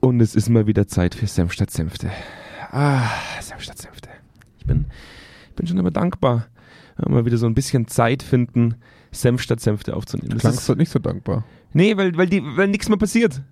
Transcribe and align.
Und 0.00 0.20
es 0.20 0.34
ist 0.34 0.48
mal 0.48 0.66
wieder 0.66 0.86
Zeit 0.86 1.14
für 1.14 1.26
Senf 1.26 1.52
statt 1.52 1.70
Senfte. 1.70 2.10
Ah, 2.70 3.02
Senf 3.40 3.62
statt 3.62 3.78
Senfte. 3.78 4.08
Ich 4.58 4.66
bin, 4.66 4.86
ich 5.50 5.56
bin 5.56 5.66
schon 5.66 5.78
immer 5.78 5.90
dankbar, 5.90 6.46
wenn 6.96 7.08
wir 7.12 7.16
mal 7.20 7.24
wieder 7.26 7.36
so 7.38 7.46
ein 7.46 7.54
bisschen 7.54 7.88
Zeit 7.88 8.22
finden, 8.22 8.76
Senf 9.10 9.40
statt 9.42 9.60
Senfte 9.60 9.96
aufzunehmen. 9.96 10.30
Du 10.30 10.36
klangst 10.36 10.68
halt 10.68 10.78
nicht 10.78 10.90
so 10.90 10.98
dankbar. 10.98 11.44
nee, 11.72 11.96
weil, 11.96 12.16
weil, 12.16 12.28
die, 12.28 12.42
weil 12.56 12.68
nichts 12.68 12.88
mehr 12.88 12.98
passiert. 12.98 13.42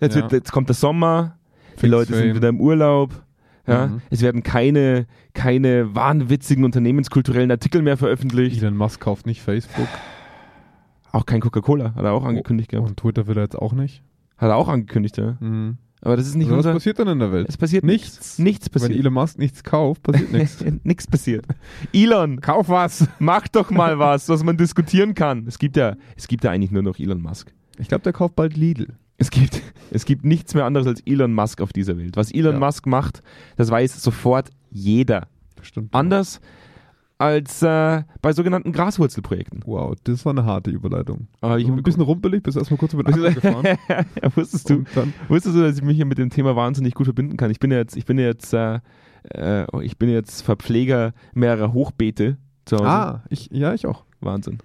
Jetzt, 0.00 0.14
Ja. 0.14 0.22
wird, 0.22 0.32
jetzt 0.32 0.52
kommt 0.52 0.68
der 0.68 0.74
Sommer, 0.76 1.36
die 1.76 1.80
Fix 1.80 1.90
Leute 1.90 2.14
sind 2.14 2.34
wieder 2.34 2.48
im 2.50 2.60
Urlaub. 2.60 3.10
Ja, 3.66 3.88
Mhm. 3.88 4.00
Es 4.10 4.22
werden 4.22 4.44
keine, 4.44 5.06
keine 5.34 5.92
wahnwitzigen 5.92 6.64
unternehmenskulturellen 6.64 7.50
Artikel 7.50 7.82
mehr 7.82 7.96
veröffentlicht. 7.96 8.62
Elon 8.62 8.76
Musk 8.76 9.00
kauft 9.00 9.26
nicht 9.26 9.42
Facebook. 9.42 9.88
Auch 11.10 11.26
kein 11.26 11.40
Coca-Cola, 11.40 11.94
hat 11.96 12.04
er 12.04 12.12
auch 12.12 12.24
angekündigt 12.24 12.70
gehabt. 12.70 12.86
Und 12.88 12.96
Twitter 12.96 13.26
will 13.26 13.36
er 13.38 13.42
jetzt 13.42 13.56
auch 13.58 13.72
nicht. 13.72 14.02
Hat 14.36 14.50
er 14.50 14.56
auch 14.56 14.68
angekündigt, 14.68 15.16
ja. 15.16 15.36
Mhm. 15.40 15.78
Aber 16.02 16.16
das 16.16 16.26
ist 16.26 16.34
nicht 16.36 16.46
Also 16.46 16.58
was 16.58 16.66
unser. 16.66 16.74
passiert 16.74 16.98
dann 16.98 17.08
in 17.08 17.18
der 17.18 17.32
Welt? 17.32 17.46
Es 17.48 17.56
passiert 17.56 17.84
Nichts. 17.84 18.38
Nichts 18.38 18.66
Wenn 18.72 18.80
passiert. 18.82 18.98
Elon 19.00 19.14
Musk 19.14 19.38
nichts 19.38 19.64
kauft, 19.64 20.02
passiert 20.02 20.32
nichts. 20.32 20.64
nichts 20.84 21.06
passiert. 21.06 21.46
Elon, 21.92 22.40
Kauf 22.40 22.68
was! 22.68 23.08
mach 23.18 23.48
doch 23.48 23.70
mal 23.70 23.98
was, 23.98 24.28
was 24.28 24.44
man 24.44 24.56
diskutieren 24.56 25.14
kann. 25.14 25.46
Es 25.46 25.58
gibt 25.58 25.76
ja, 25.76 25.96
es 26.16 26.28
gibt 26.28 26.44
ja 26.44 26.50
eigentlich 26.50 26.70
nur 26.70 26.82
noch 26.82 26.98
Elon 26.98 27.20
Musk. 27.22 27.52
Ich 27.78 27.88
glaube, 27.88 28.02
der 28.02 28.12
kauft 28.12 28.36
bald 28.36 28.56
Lidl. 28.56 28.94
Es 29.18 29.30
gibt, 29.30 29.62
es 29.90 30.04
gibt 30.04 30.24
nichts 30.26 30.54
mehr 30.54 30.66
anderes 30.66 30.86
als 30.86 31.00
Elon 31.06 31.32
Musk 31.32 31.60
auf 31.62 31.72
dieser 31.72 31.96
Welt. 31.96 32.16
Was 32.16 32.30
Elon 32.32 32.54
Ja. 32.54 32.58
Musk 32.60 32.86
macht, 32.86 33.22
das 33.56 33.70
weiß 33.70 34.02
sofort 34.02 34.50
jeder. 34.70 35.28
Bestimmt. 35.56 35.94
Anders 35.94 36.40
als 37.18 37.62
äh, 37.62 38.02
bei 38.20 38.32
sogenannten 38.32 38.72
Graswurzelprojekten. 38.72 39.62
Wow, 39.64 39.94
das 40.04 40.24
war 40.26 40.32
eine 40.32 40.44
harte 40.44 40.70
Überleitung. 40.70 41.28
Aber 41.40 41.58
ich 41.58 41.66
ein 41.68 41.82
bisschen 41.82 42.02
rumpelig, 42.02 42.42
bist 42.42 42.56
erstmal 42.56 42.78
kurz 42.78 42.92
über 42.92 43.04
den 43.04 43.14
Acker 43.14 43.32
gefahren. 43.34 43.78
ja, 43.88 44.04
wusstest 44.36 44.68
du, 44.68 44.84
wusstest 45.28 45.56
du, 45.56 45.62
dass 45.62 45.76
ich 45.78 45.82
mich 45.82 45.96
hier 45.96 46.04
mit 46.06 46.18
dem 46.18 46.30
Thema 46.30 46.56
wahnsinnig 46.56 46.94
gut 46.94 47.06
verbinden 47.06 47.36
kann? 47.36 47.50
Ich 47.50 47.58
bin 47.58 47.70
jetzt, 47.70 47.96
ich 47.96 48.04
bin 48.04 48.18
jetzt, 48.18 48.52
äh, 48.52 48.80
äh, 49.34 49.64
ich 49.82 49.96
bin 49.98 50.08
jetzt 50.10 50.42
Verpfleger 50.42 51.14
mehrerer 51.32 51.72
Hochbeete 51.72 52.36
zu 52.66 52.76
Hause. 52.76 52.86
ah, 52.88 53.22
ich, 53.30 53.48
ja, 53.50 53.72
ich 53.72 53.86
auch. 53.86 54.04
Wahnsinn. 54.20 54.58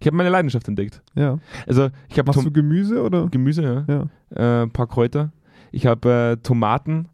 Ich 0.00 0.06
habe 0.06 0.16
meine 0.16 0.30
Leidenschaft 0.30 0.66
entdeckt. 0.68 1.00
Ja. 1.14 1.38
Also 1.66 1.90
ich 2.08 2.18
habe 2.18 2.26
Machst 2.26 2.44
du 2.44 2.50
Gemüse 2.50 3.02
oder? 3.02 3.28
Gemüse, 3.28 3.62
ja. 3.62 3.84
Ja. 4.34 4.60
Äh, 4.60 4.62
ein 4.64 4.70
paar 4.70 4.86
Kräuter. 4.86 5.32
Ich 5.70 5.86
habe 5.86 6.36
äh, 6.38 6.42
Tomaten, 6.42 7.08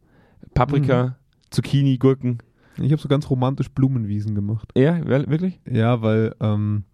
Paprika, 0.54 1.04
Mhm. 1.04 1.12
Zucchini, 1.50 1.98
Gurken. 1.98 2.38
Ich 2.80 2.92
habe 2.92 3.00
so 3.00 3.08
ganz 3.08 3.28
romantisch 3.30 3.70
Blumenwiesen 3.70 4.34
gemacht. 4.34 4.70
Ja, 4.76 5.04
wirklich? 5.06 5.60
Ja, 5.70 6.02
weil, 6.02 6.34
ähm, 6.40 6.84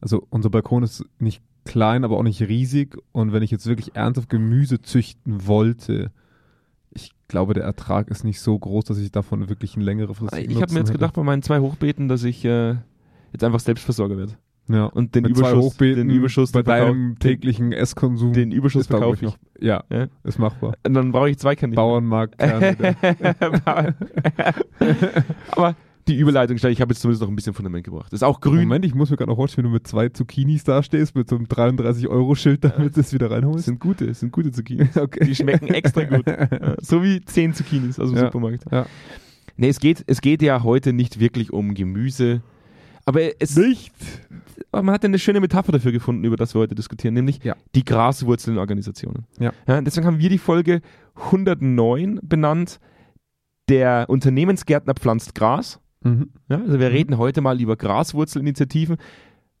also 0.00 0.26
unser 0.30 0.50
Balkon 0.50 0.82
ist 0.82 1.04
nicht 1.18 1.42
klein, 1.64 2.04
aber 2.04 2.18
auch 2.18 2.22
nicht 2.22 2.40
riesig. 2.42 2.96
Und 3.12 3.32
wenn 3.32 3.42
ich 3.42 3.50
jetzt 3.50 3.66
wirklich 3.66 3.94
ernsthaft 3.94 4.28
Gemüse 4.28 4.80
züchten 4.82 5.46
wollte, 5.46 6.10
ich 6.92 7.12
glaube, 7.28 7.54
der 7.54 7.64
Ertrag 7.64 8.08
ist 8.08 8.24
nicht 8.24 8.40
so 8.40 8.58
groß, 8.58 8.84
dass 8.86 8.98
ich 8.98 9.12
davon 9.12 9.48
wirklich 9.48 9.76
ein 9.76 9.82
längere 9.82 10.14
Frist 10.14 10.36
Ich 10.36 10.60
habe 10.60 10.72
mir 10.72 10.80
jetzt 10.80 10.92
gedacht 10.92 11.14
bei 11.14 11.22
meinen 11.22 11.42
zwei 11.42 11.60
Hochbeeten, 11.60 12.08
dass 12.08 12.24
ich 12.24 12.44
äh, 12.44 12.76
jetzt 13.32 13.44
einfach 13.44 13.60
Selbstversorger 13.60 14.16
werde. 14.16 14.36
Ja. 14.68 14.84
Und 14.86 15.14
den 15.14 15.22
Mit 15.24 15.36
Überschuss, 15.36 15.76
den 15.76 16.10
Überschuss 16.10 16.52
bei 16.52 16.62
deinem 16.62 17.18
täglichen 17.18 17.72
Esskonsum 17.72 18.32
den, 18.32 18.52
Überschuss 18.52 18.86
verkaufe 18.86 19.16
ich. 19.16 19.22
noch, 19.22 19.36
ja, 19.60 19.82
Ja. 19.90 20.06
ist 20.24 20.38
machbar. 20.38 20.74
Und 20.86 20.94
dann 20.94 21.12
brauche 21.12 21.30
ich 21.30 21.38
zwei 21.38 21.56
Kandidaten. 21.56 21.86
Bauernmarkt. 21.88 22.40
Aber 25.52 25.74
die 26.08 26.16
Überleitung, 26.16 26.58
schnell, 26.58 26.72
ich 26.72 26.80
habe 26.80 26.92
jetzt 26.92 27.00
zumindest 27.02 27.22
noch 27.22 27.28
ein 27.28 27.36
bisschen 27.36 27.54
Fundament 27.54 27.84
gebracht. 27.84 28.12
Ist 28.12 28.24
auch 28.24 28.40
grün. 28.40 28.60
Moment, 28.62 28.84
ich 28.84 28.94
muss 28.94 29.10
mir 29.10 29.16
gerade 29.16 29.30
noch 29.30 29.36
vorstellen, 29.36 29.64
wenn 29.66 29.70
du 29.72 29.74
mit 29.74 29.86
zwei 29.86 30.08
Zucchinis 30.08 30.64
dastehst, 30.64 31.14
mit 31.14 31.28
so 31.28 31.36
einem 31.36 31.44
33-Euro-Schild, 31.46 32.64
damit 32.64 32.96
du 32.96 33.00
es 33.00 33.12
wieder 33.12 33.30
reinholst. 33.30 33.66
sind 33.66 33.78
gute, 33.80 34.06
das 34.06 34.20
sind 34.20 34.32
gute 34.32 34.50
Zucchini. 34.50 34.88
Okay. 34.96 35.24
Die 35.24 35.34
schmecken 35.34 35.68
extra 35.68 36.04
gut. 36.04 36.24
So 36.82 37.02
wie 37.02 37.20
zehn 37.22 37.52
Zucchinis 37.54 37.98
aus 38.00 38.08
dem 38.10 38.16
Ja. 38.18 38.24
Supermarkt. 38.26 38.64
Ja. 38.72 38.86
Nee, 39.56 39.68
es 39.68 39.78
geht, 39.78 40.02
es 40.06 40.20
geht 40.20 40.42
ja 40.42 40.62
heute 40.64 40.92
nicht 40.92 41.20
wirklich 41.20 41.52
um 41.52 41.74
Gemüse. 41.74 42.42
Aber 43.10 43.42
es 43.42 43.56
Nicht? 43.56 43.92
aber 44.72 44.82
man 44.82 44.94
hat 44.94 45.04
eine 45.04 45.18
schöne 45.18 45.40
Metapher 45.40 45.72
dafür 45.72 45.90
gefunden, 45.92 46.24
über 46.24 46.36
das 46.36 46.54
wir 46.54 46.60
heute 46.60 46.74
diskutieren, 46.76 47.14
nämlich 47.14 47.42
Ja. 47.42 47.56
die 47.74 47.84
Graswurzelorganisationen. 47.84 49.26
Ja. 49.38 49.52
Ja, 49.66 49.80
deswegen 49.80 50.06
haben 50.06 50.18
wir 50.20 50.28
die 50.30 50.38
Folge 50.38 50.80
109 51.16 52.20
benannt. 52.22 52.78
Der 53.68 54.06
Unternehmensgärtner 54.08 54.94
pflanzt 54.94 55.34
Gras. 55.34 55.80
Mhm. 56.02 56.30
Ja, 56.48 56.58
also 56.60 56.78
wir 56.80 56.88
Mhm. 56.88 56.94
reden 56.94 57.18
heute 57.18 57.40
mal 57.40 57.60
über 57.60 57.76
Graswurzelinitiativen. 57.76 58.96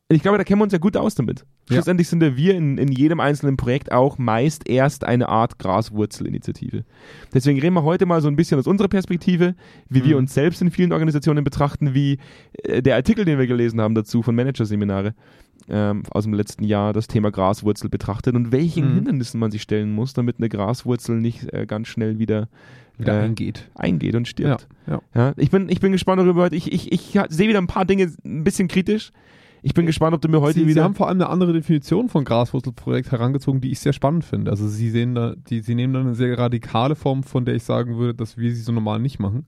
Ich 0.08 0.22
glaube, 0.22 0.38
da 0.38 0.44
kennen 0.44 0.60
wir 0.60 0.64
uns 0.64 0.72
ja 0.72 0.78
gut 0.78 0.96
aus 0.96 1.14
damit. 1.14 1.44
Ja. 1.70 1.76
Schlussendlich 1.76 2.08
sind 2.08 2.22
ja 2.22 2.36
wir 2.36 2.54
in, 2.56 2.78
in 2.78 2.90
jedem 2.92 3.20
einzelnen 3.20 3.56
Projekt 3.56 3.92
auch 3.92 4.18
meist 4.18 4.68
erst 4.68 5.04
eine 5.04 5.28
Art 5.28 5.58
Graswurzelinitiative. 5.58 6.84
Deswegen 7.32 7.60
reden 7.60 7.74
wir 7.74 7.84
heute 7.84 8.06
mal 8.06 8.20
so 8.20 8.28
ein 8.28 8.36
bisschen 8.36 8.58
aus 8.58 8.66
unserer 8.66 8.88
Perspektive, 8.88 9.54
wie 9.88 10.04
wir 10.04 10.14
Mhm. 10.16 10.22
uns 10.22 10.34
selbst 10.34 10.60
in 10.62 10.70
vielen 10.70 10.92
Organisationen 10.92 11.44
betrachten, 11.44 11.94
wie 11.94 12.18
äh, 12.64 12.82
der 12.82 12.96
Artikel, 12.96 13.24
den 13.24 13.38
wir 13.38 13.46
gelesen 13.46 13.80
haben 13.80 13.94
dazu 13.94 14.22
von 14.22 14.34
Managerseminare 14.34 15.14
ähm, 15.68 16.02
aus 16.10 16.24
dem 16.24 16.32
letzten 16.34 16.64
Jahr, 16.64 16.92
das 16.92 17.06
Thema 17.06 17.30
Graswurzel 17.30 17.88
betrachtet 17.90 18.34
und 18.34 18.50
welchen 18.50 18.90
Mhm. 18.90 18.94
Hindernissen 18.96 19.38
man 19.38 19.50
sich 19.50 19.62
stellen 19.62 19.92
muss, 19.92 20.12
damit 20.14 20.36
eine 20.38 20.48
Graswurzel 20.48 21.20
nicht 21.20 21.52
äh, 21.52 21.66
ganz 21.66 21.86
schnell 21.88 22.18
wieder 22.18 22.48
Wieder 22.98 23.20
äh, 23.20 23.24
eingeht. 23.24 23.68
eingeht 23.74 24.14
und 24.16 24.26
stirbt. 24.26 24.66
Ja. 24.86 25.00
Ja, 25.14 25.32
ich, 25.36 25.50
bin, 25.50 25.68
ich 25.68 25.80
bin 25.80 25.92
gespannt 25.92 26.20
darüber. 26.20 26.42
heute. 26.42 26.56
Ich, 26.56 26.72
ich, 26.72 26.90
ich 26.92 27.18
sehe 27.28 27.48
wieder 27.48 27.60
ein 27.60 27.66
paar 27.66 27.84
Dinge 27.84 28.10
ein 28.24 28.42
bisschen 28.42 28.68
kritisch. 28.68 29.12
Ich 29.62 29.74
bin 29.74 29.86
gespannt, 29.86 30.14
ob 30.14 30.22
du 30.22 30.28
mir 30.28 30.40
heute 30.40 30.54
Sie, 30.54 30.60
Sie 30.60 30.66
wieder. 30.68 30.84
haben 30.84 30.94
vor 30.94 31.08
allem 31.08 31.20
eine 31.20 31.28
andere 31.28 31.52
Definition 31.52 32.08
von 32.08 32.24
Graswurzelprojekt 32.24 33.12
herangezogen, 33.12 33.60
die 33.60 33.70
ich 33.70 33.80
sehr 33.80 33.92
spannend 33.92 34.24
finde. 34.24 34.50
Also 34.50 34.66
Sie 34.68 34.90
sehen 34.90 35.14
da, 35.14 35.34
die, 35.36 35.60
Sie 35.60 35.74
nehmen 35.74 35.92
da 35.92 36.00
eine 36.00 36.14
sehr 36.14 36.38
radikale 36.38 36.94
Form, 36.96 37.22
von 37.22 37.44
der 37.44 37.54
ich 37.54 37.64
sagen 37.64 37.96
würde, 37.98 38.14
dass 38.14 38.38
wir 38.38 38.54
sie 38.54 38.62
so 38.62 38.72
normal 38.72 39.00
nicht 39.00 39.18
machen. 39.18 39.46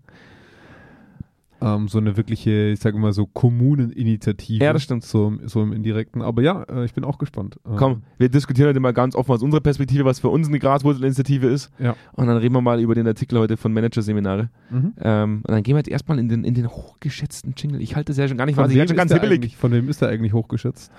Ähm, 1.63 1.89
so 1.89 1.99
eine 1.99 2.17
wirkliche, 2.17 2.71
ich 2.71 2.81
sage 2.81 2.99
mal 2.99 3.13
so 3.13 3.27
Kommuneninitiative. 3.27 4.65
Ja, 4.65 4.73
das 4.73 4.83
stimmt. 4.83 5.05
So, 5.05 5.29
im- 5.29 5.49
so 5.49 5.63
im 5.63 5.73
Indirekten. 5.73 6.23
Aber 6.23 6.43
ja, 6.43 6.63
äh, 6.65 6.85
ich 6.85 6.95
bin 6.95 7.05
auch 7.05 7.19
gespannt. 7.19 7.59
Ähm, 7.67 7.77
Komm, 7.77 8.03
wir 8.19 8.29
diskutieren 8.29 8.69
heute 8.69 8.81
mal 8.81 8.93
ganz 8.93 9.15
offen 9.15 9.33
aus 9.33 9.43
unserer 9.43 9.61
Perspektive, 9.61 10.05
was 10.05 10.21
für 10.21 10.29
uns 10.29 10.49
eine 10.49 10.59
Graswurzelinitiative 10.59 11.47
ist. 11.47 11.71
Ja. 11.79 11.95
Und 12.15 12.27
dann 12.27 12.37
reden 12.37 12.55
wir 12.55 12.61
mal 12.61 12.81
über 12.81 12.95
den 12.95 13.07
Artikel 13.07 13.39
heute 13.39 13.57
von 13.57 13.73
Managerseminare. 13.73 14.51
Mhm. 14.71 14.93
Ähm, 15.01 15.35
und 15.47 15.51
dann 15.51 15.63
gehen 15.63 15.75
wir 15.75 15.79
jetzt 15.79 15.89
erstmal 15.91 16.19
in 16.19 16.29
den, 16.29 16.45
in 16.45 16.55
den 16.55 16.69
hochgeschätzten 16.69 17.55
Jingle. 17.57 17.81
Ich 17.81 17.95
halte 17.97 18.11
das 18.13 18.17
ja 18.19 18.27
schon 18.29 18.37
gar 18.39 18.47
nicht 18.47 18.57
Von, 18.57 18.65
was. 18.65 18.73
Ich 18.73 18.97
ganz 18.97 19.11
der 19.13 19.21
hibbelig. 19.21 19.57
von 19.57 19.73
wem 19.73 19.89
ist 19.89 20.03
er 20.03 20.09
eigentlich 20.09 20.33
hochgeschätzt? 20.33 20.91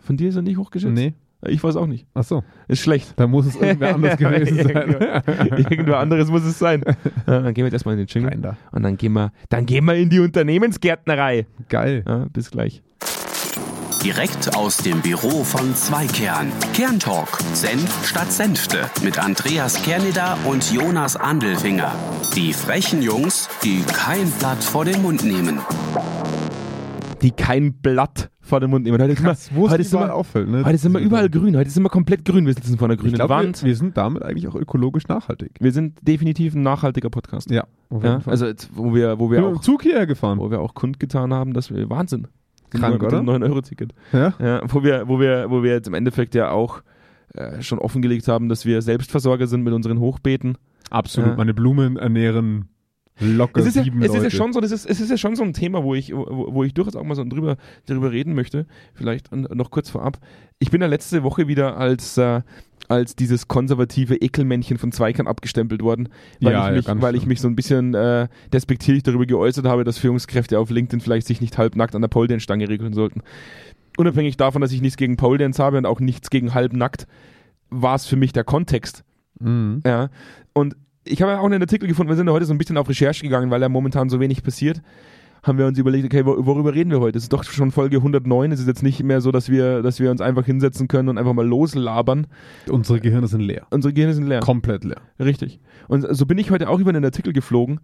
Von 0.00 0.16
dir 0.16 0.28
ist 0.28 0.36
er 0.36 0.42
nicht 0.42 0.58
hochgeschätzt? 0.58 0.94
Nee. 0.94 1.14
Ich 1.46 1.62
weiß 1.62 1.76
auch 1.76 1.86
nicht. 1.86 2.06
Ach 2.14 2.22
so. 2.24 2.44
Ist 2.68 2.80
schlecht. 2.82 3.14
Da 3.16 3.26
muss 3.26 3.46
es 3.46 3.56
irgendwer 3.56 3.94
anders 3.94 4.16
gewesen 4.18 4.56
sein. 4.56 4.68
Irgendwer- 4.76 5.58
Irgendwer 5.58 5.98
anderes 5.98 6.28
muss 6.30 6.44
es 6.44 6.58
sein. 6.58 6.82
Ja, 7.26 7.40
dann 7.40 7.54
gehen 7.54 7.62
wir 7.62 7.64
jetzt 7.66 7.72
erstmal 7.74 7.94
in 7.94 7.98
den 7.98 8.06
Jingle. 8.06 8.38
Da. 8.40 8.56
Und 8.70 8.82
dann 8.84 8.96
gehen 8.96 9.12
wir, 9.12 9.32
dann 9.48 9.66
gehen 9.66 9.84
wir 9.84 9.94
in 9.94 10.08
die 10.08 10.20
Unternehmensgärtnerei. 10.20 11.46
Geil. 11.68 12.04
Ja, 12.06 12.26
bis 12.32 12.50
gleich. 12.50 12.82
Direkt 14.04 14.56
aus 14.56 14.78
dem 14.78 15.00
Büro 15.00 15.44
von 15.44 15.76
Zweikern. 15.76 16.50
Kerntalk. 16.74 17.28
Senf 17.54 18.04
statt 18.06 18.32
Senfte. 18.32 18.78
Mit 19.04 19.18
Andreas 19.22 19.80
Kerneder 19.84 20.36
und 20.44 20.72
Jonas 20.72 21.14
Andelfinger. 21.16 21.92
Die 22.34 22.52
frechen 22.52 23.00
Jungs, 23.02 23.48
die 23.62 23.82
kein 23.82 24.28
Blatt 24.40 24.62
vor 24.64 24.84
den 24.84 25.02
Mund 25.02 25.22
nehmen. 25.24 25.60
Die 27.22 27.30
kein 27.30 27.74
Blatt 27.74 28.30
vor 28.52 28.60
dem 28.60 28.68
Mund 28.68 28.84
nehmen. 28.84 29.00
Heute 29.00 29.12
ist 29.14 29.20
immer, 29.20 29.28
Krass, 29.30 29.50
wo 29.54 29.64
es 29.64 29.72
heute 29.72 29.80
ist 29.80 29.94
immer, 29.94 30.12
auffällt. 30.12 30.46
Ne? 30.46 30.62
heute 30.62 30.76
sind 30.76 30.92
wir 30.92 31.00
überall 31.00 31.30
grün. 31.30 31.56
Heute 31.56 31.70
sind 31.70 31.82
wir 31.82 31.88
komplett 31.88 32.26
grün. 32.26 32.44
Wir 32.44 32.52
sitzen 32.52 32.76
vor 32.76 32.86
einer 32.86 32.96
grünen 32.98 33.08
Ich 33.12 33.14
glaube, 33.14 33.30
Wand. 33.32 33.62
wir, 33.62 33.68
wir 33.68 33.76
sind 33.76 33.96
damit 33.96 34.22
eigentlich 34.22 34.46
auch 34.46 34.54
ökologisch 34.54 35.08
nachhaltig. 35.08 35.52
Wir 35.58 35.72
sind 35.72 35.96
definitiv 36.02 36.54
ein 36.54 36.60
nachhaltiger 36.62 37.08
Podcast. 37.08 37.50
Ja, 37.50 37.64
Ja, 38.02 38.20
also 38.26 38.44
jetzt, 38.44 38.68
wo 38.74 38.94
wir, 38.94 39.18
wo 39.18 39.30
wir 39.30 39.38
wir 39.40 39.48
auch, 39.48 39.60
Zug 39.62 39.82
hierher 39.84 40.06
gefahren. 40.06 40.38
wo 40.38 40.50
wir 40.50 40.60
auch 40.60 40.74
kundgetan 40.74 41.32
haben, 41.32 41.54
dass 41.54 41.72
wir 41.72 41.88
Wahnsinn. 41.88 42.26
Krank, 42.68 43.00
mit 43.00 43.10
dem 43.10 43.26
oder? 43.26 43.38
9-Euro-Ticket. 43.46 43.94
Ja? 44.12 44.34
Ja, 44.38 44.60
wo 44.68 44.82
wir, 44.84 45.08
wo 45.08 45.18
wir, 45.18 45.46
wo 45.48 45.62
wir 45.62 45.72
jetzt 45.72 45.88
im 45.88 45.94
Endeffekt 45.94 46.34
ja 46.34 46.50
auch 46.50 46.82
äh, 47.32 47.62
schon 47.62 47.78
offengelegt 47.78 48.28
haben, 48.28 48.50
dass 48.50 48.66
wir 48.66 48.82
Selbstversorger 48.82 49.46
sind 49.46 49.62
mit 49.62 49.72
unseren 49.72 49.98
Hochbeeten. 49.98 50.58
Absolut. 50.90 51.30
Ja. 51.30 51.36
Meine 51.36 51.54
Blumen 51.54 51.96
ernähren 51.96 52.68
locker 53.20 53.60
Es 53.60 53.66
ist, 53.66 53.76
ja, 53.76 53.84
sieben 53.84 54.02
es 54.02 54.08
Leute. 54.08 54.26
ist 54.26 54.32
ja 54.32 54.38
schon 54.38 54.52
so, 54.52 54.60
das 54.60 54.70
ist, 54.70 54.86
es 54.86 55.00
ist 55.00 55.10
ja 55.10 55.16
schon 55.16 55.36
so 55.36 55.42
ein 55.42 55.52
Thema, 55.52 55.84
wo 55.84 55.94
ich, 55.94 56.14
wo, 56.14 56.48
wo 56.52 56.64
ich 56.64 56.74
durchaus 56.74 56.96
auch 56.96 57.04
mal 57.04 57.14
so 57.14 57.24
drüber, 57.24 57.56
darüber 57.86 58.10
reden 58.12 58.34
möchte. 58.34 58.66
Vielleicht 58.94 59.32
noch 59.32 59.70
kurz 59.70 59.90
vorab. 59.90 60.18
Ich 60.58 60.70
bin 60.70 60.80
ja 60.80 60.86
letzte 60.86 61.22
Woche 61.22 61.48
wieder 61.48 61.76
als, 61.76 62.16
äh, 62.18 62.42
als 62.88 63.16
dieses 63.16 63.48
konservative 63.48 64.16
Ekelmännchen 64.16 64.78
von 64.78 64.92
Zweikern 64.92 65.26
abgestempelt 65.26 65.82
worden, 65.82 66.08
weil, 66.40 66.52
Ja, 66.52 66.60
ich, 66.60 66.66
ja, 66.70 66.76
mich, 66.76 66.86
ganz 66.86 67.02
weil 67.02 67.14
ich 67.14 67.26
mich 67.26 67.40
so 67.40 67.48
ein 67.48 67.56
bisschen 67.56 67.94
äh, 67.94 68.28
despektierlich 68.52 69.02
darüber 69.02 69.26
geäußert 69.26 69.66
habe, 69.66 69.84
dass 69.84 69.98
Führungskräfte 69.98 70.58
auf 70.58 70.70
LinkedIn 70.70 71.00
vielleicht 71.00 71.26
sich 71.26 71.40
nicht 71.40 71.58
halbnackt 71.58 71.94
an 71.94 72.02
der 72.02 72.08
Pole 72.08 72.40
Stange 72.40 72.68
regeln 72.68 72.92
sollten. 72.92 73.22
Unabhängig 73.98 74.36
davon, 74.36 74.62
dass 74.62 74.72
ich 74.72 74.80
nichts 74.80 74.96
gegen 74.96 75.16
Pole 75.16 75.50
habe 75.58 75.78
und 75.78 75.86
auch 75.86 76.00
nichts 76.00 76.30
gegen 76.30 76.54
halbnackt, 76.54 77.06
war 77.68 77.94
es 77.94 78.06
für 78.06 78.16
mich 78.16 78.32
der 78.32 78.44
Kontext. 78.44 79.04
Mhm. 79.38 79.82
Ja. 79.84 80.08
Und 80.52 80.76
ich 81.04 81.20
habe 81.22 81.32
ja 81.32 81.38
auch 81.40 81.44
einen 81.46 81.60
Artikel 81.62 81.88
gefunden, 81.88 82.10
wir 82.10 82.16
sind 82.16 82.26
ja 82.28 82.32
heute 82.32 82.44
so 82.46 82.52
ein 82.54 82.58
bisschen 82.58 82.76
auf 82.76 82.88
Recherche 82.88 83.22
gegangen, 83.22 83.50
weil 83.50 83.60
ja 83.62 83.68
momentan 83.68 84.08
so 84.08 84.20
wenig 84.20 84.42
passiert. 84.42 84.80
haben 85.44 85.58
wir 85.58 85.66
uns 85.66 85.76
überlegt, 85.76 86.04
okay, 86.04 86.20
wor- 86.24 86.46
worüber 86.46 86.72
reden 86.72 86.90
wir 86.92 87.00
heute? 87.00 87.18
Es 87.18 87.24
ist 87.24 87.32
doch 87.32 87.42
schon 87.42 87.72
Folge 87.72 87.96
109. 87.96 88.52
Es 88.52 88.60
ist 88.60 88.68
jetzt 88.68 88.84
nicht 88.84 89.02
mehr 89.02 89.20
so, 89.20 89.32
dass 89.32 89.48
wir, 89.48 89.82
dass 89.82 89.98
wir 89.98 90.08
uns 90.12 90.20
einfach 90.20 90.46
hinsetzen 90.46 90.86
können 90.86 91.08
und 91.08 91.18
einfach 91.18 91.32
mal 91.32 91.44
loslabern. 91.44 92.28
Unsere 92.68 93.00
Gehirne 93.00 93.26
sind 93.26 93.40
leer. 93.40 93.66
Unsere 93.70 93.92
Gehirne 93.92 94.14
sind 94.14 94.28
leer. 94.28 94.38
Komplett 94.38 94.84
leer. 94.84 95.00
Richtig. 95.18 95.58
Und 95.88 96.06
so 96.14 96.26
bin 96.26 96.38
ich 96.38 96.52
heute 96.52 96.68
auch 96.68 96.78
über 96.78 96.90
einen 96.90 97.04
Artikel 97.04 97.32
geflogen, 97.32 97.80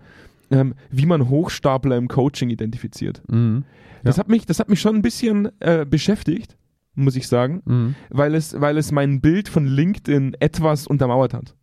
ähm, 0.52 0.74
wie 0.92 1.04
man 1.06 1.28
Hochstapler 1.28 1.96
im 1.96 2.06
Coaching 2.06 2.48
identifiziert. 2.50 3.22
Mhm. 3.28 3.64
Das, 4.04 4.18
Ja. 4.18 4.20
hat 4.20 4.28
mich, 4.28 4.46
das 4.46 4.60
hat 4.60 4.68
mich 4.70 4.80
schon 4.80 4.94
ein 4.94 5.02
bisschen 5.02 5.48
äh, 5.58 5.84
beschäftigt, 5.84 6.56
muss 6.94 7.16
ich 7.16 7.26
sagen, 7.26 7.62
Mhm. 7.64 7.94
weil 8.10 8.36
es, 8.36 8.60
weil 8.60 8.78
es 8.78 8.92
mein 8.92 9.20
Bild 9.20 9.48
von 9.48 9.66
LinkedIn 9.66 10.36
etwas 10.38 10.86
untermauert 10.86 11.34
hat. 11.34 11.56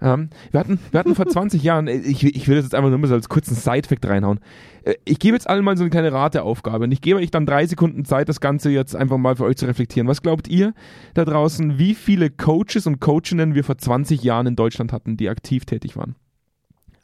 Ähm, 0.00 0.30
wir, 0.50 0.60
hatten, 0.60 0.78
wir 0.90 1.00
hatten 1.00 1.14
vor 1.14 1.26
20 1.28 1.62
Jahren, 1.62 1.88
äh, 1.88 1.96
ich, 1.96 2.24
ich 2.24 2.48
will 2.48 2.56
das 2.56 2.64
jetzt 2.64 2.74
einfach 2.74 2.90
nur 2.90 2.98
mal 2.98 3.06
so 3.08 3.14
als 3.14 3.28
kurzen 3.28 3.54
Side-Fact 3.54 4.06
reinhauen. 4.06 4.40
Äh, 4.84 4.94
Ich 5.04 5.18
gebe 5.18 5.34
jetzt 5.36 5.48
allen 5.48 5.64
mal 5.64 5.76
so 5.76 5.82
eine 5.84 5.90
kleine 5.90 6.12
Rateaufgabe 6.12 6.84
und 6.84 6.92
ich 6.92 7.00
gebe 7.00 7.18
euch 7.20 7.30
dann 7.30 7.46
drei 7.46 7.66
Sekunden 7.66 8.04
Zeit, 8.04 8.28
das 8.28 8.40
Ganze 8.40 8.70
jetzt 8.70 8.94
einfach 8.96 9.18
mal 9.18 9.36
für 9.36 9.44
euch 9.44 9.56
zu 9.56 9.66
reflektieren. 9.66 10.08
Was 10.08 10.22
glaubt 10.22 10.48
ihr 10.48 10.74
da 11.14 11.24
draußen, 11.24 11.78
wie 11.78 11.94
viele 11.94 12.30
Coaches 12.30 12.86
und 12.86 13.00
Coachinnen 13.00 13.54
wir 13.54 13.64
vor 13.64 13.78
20 13.78 14.22
Jahren 14.22 14.46
in 14.46 14.56
Deutschland 14.56 14.92
hatten, 14.92 15.16
die 15.16 15.28
aktiv 15.28 15.64
tätig 15.64 15.96
waren? 15.96 16.14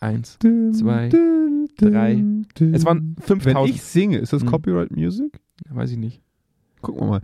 Eins, 0.00 0.38
zwei, 0.72 1.10
drei. 1.76 2.24
Es 2.72 2.86
waren 2.86 3.16
Wenn 3.26 3.38
5000. 3.40 3.68
ich 3.74 3.82
singe, 3.82 4.18
ist 4.18 4.32
das 4.32 4.42
Mhm. 4.44 4.48
Copyright 4.48 4.90
Music? 4.96 5.38
Weiß 5.68 5.90
ich 5.90 5.98
nicht. 5.98 6.22
Gucken 6.80 7.00
wir 7.02 7.06
mal. 7.06 7.20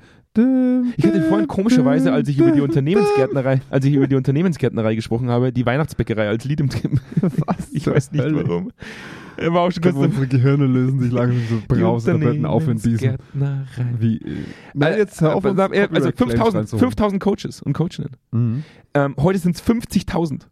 Ich 0.99 1.07
hatte 1.07 1.23
vorhin 1.23 1.49
komischerweise, 1.49 2.13
als 2.13 2.29
ich 2.29 2.39
über 2.39 2.51
die 2.51 2.61
Unternehmensgärtnerei, 2.61 3.63
als 3.71 3.85
ich 3.87 3.95
über 3.95 4.07
die 4.07 4.17
Unternehmensgärtnerei 4.17 4.95
gesprochen 4.95 5.31
habe, 5.31 5.51
die 5.51 5.65
Weihnachtsbäckerei 5.65 6.29
als 6.29 6.45
Lied 6.45 6.61
im 6.61 6.69
Was 7.23 7.73
Ich 7.73 7.87
weiß 7.87 8.13
nicht 8.13 8.23
Hölle? 8.23 8.47
warum. 8.47 8.71
Er 9.39 9.53
war 9.53 9.63
auch 9.63 9.71
schon 9.71 9.83
kurz 9.83 9.97
unsere 9.97 10.27
Gehirne 10.27 10.67
lösen 10.67 11.01
sich 11.01 11.13
langsam 11.13 11.41
so 11.49 11.63
Brausetabletten 11.69 12.47
auf 12.47 12.69
in 12.69 12.79
diesen. 12.79 13.17
Wie, 13.99 14.17
äh, 14.17 14.37
nein, 14.75 14.99
jetzt 14.99 15.21
hör 15.21 15.35
auf, 15.35 15.45
Äh, 15.45 15.49
uns 15.51 15.61
also 15.61 15.71
Copyright-Claims 15.71 16.17
5000, 16.17 16.55
reinzuholen. 16.55 16.91
5000 16.91 17.23
Coaches 17.23 17.63
und 17.63 17.73
Coachinnen. 17.73 18.11
Mhm. 18.33 18.65
Ähm, 18.95 19.15
heute 19.19 19.39
sind 19.39 19.57
es 19.57 19.63
50.000. 19.63 20.49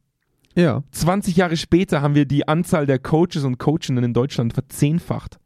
Ja. 0.54 0.82
20 0.92 1.36
Jahre 1.36 1.56
später 1.56 2.00
haben 2.02 2.14
wir 2.14 2.26
die 2.26 2.46
Anzahl 2.46 2.86
der 2.86 2.98
Coaches 2.98 3.44
und 3.44 3.58
Coachinnen 3.58 4.04
in 4.04 4.12
Deutschland 4.14 4.52
verzehnfacht. 4.52 5.38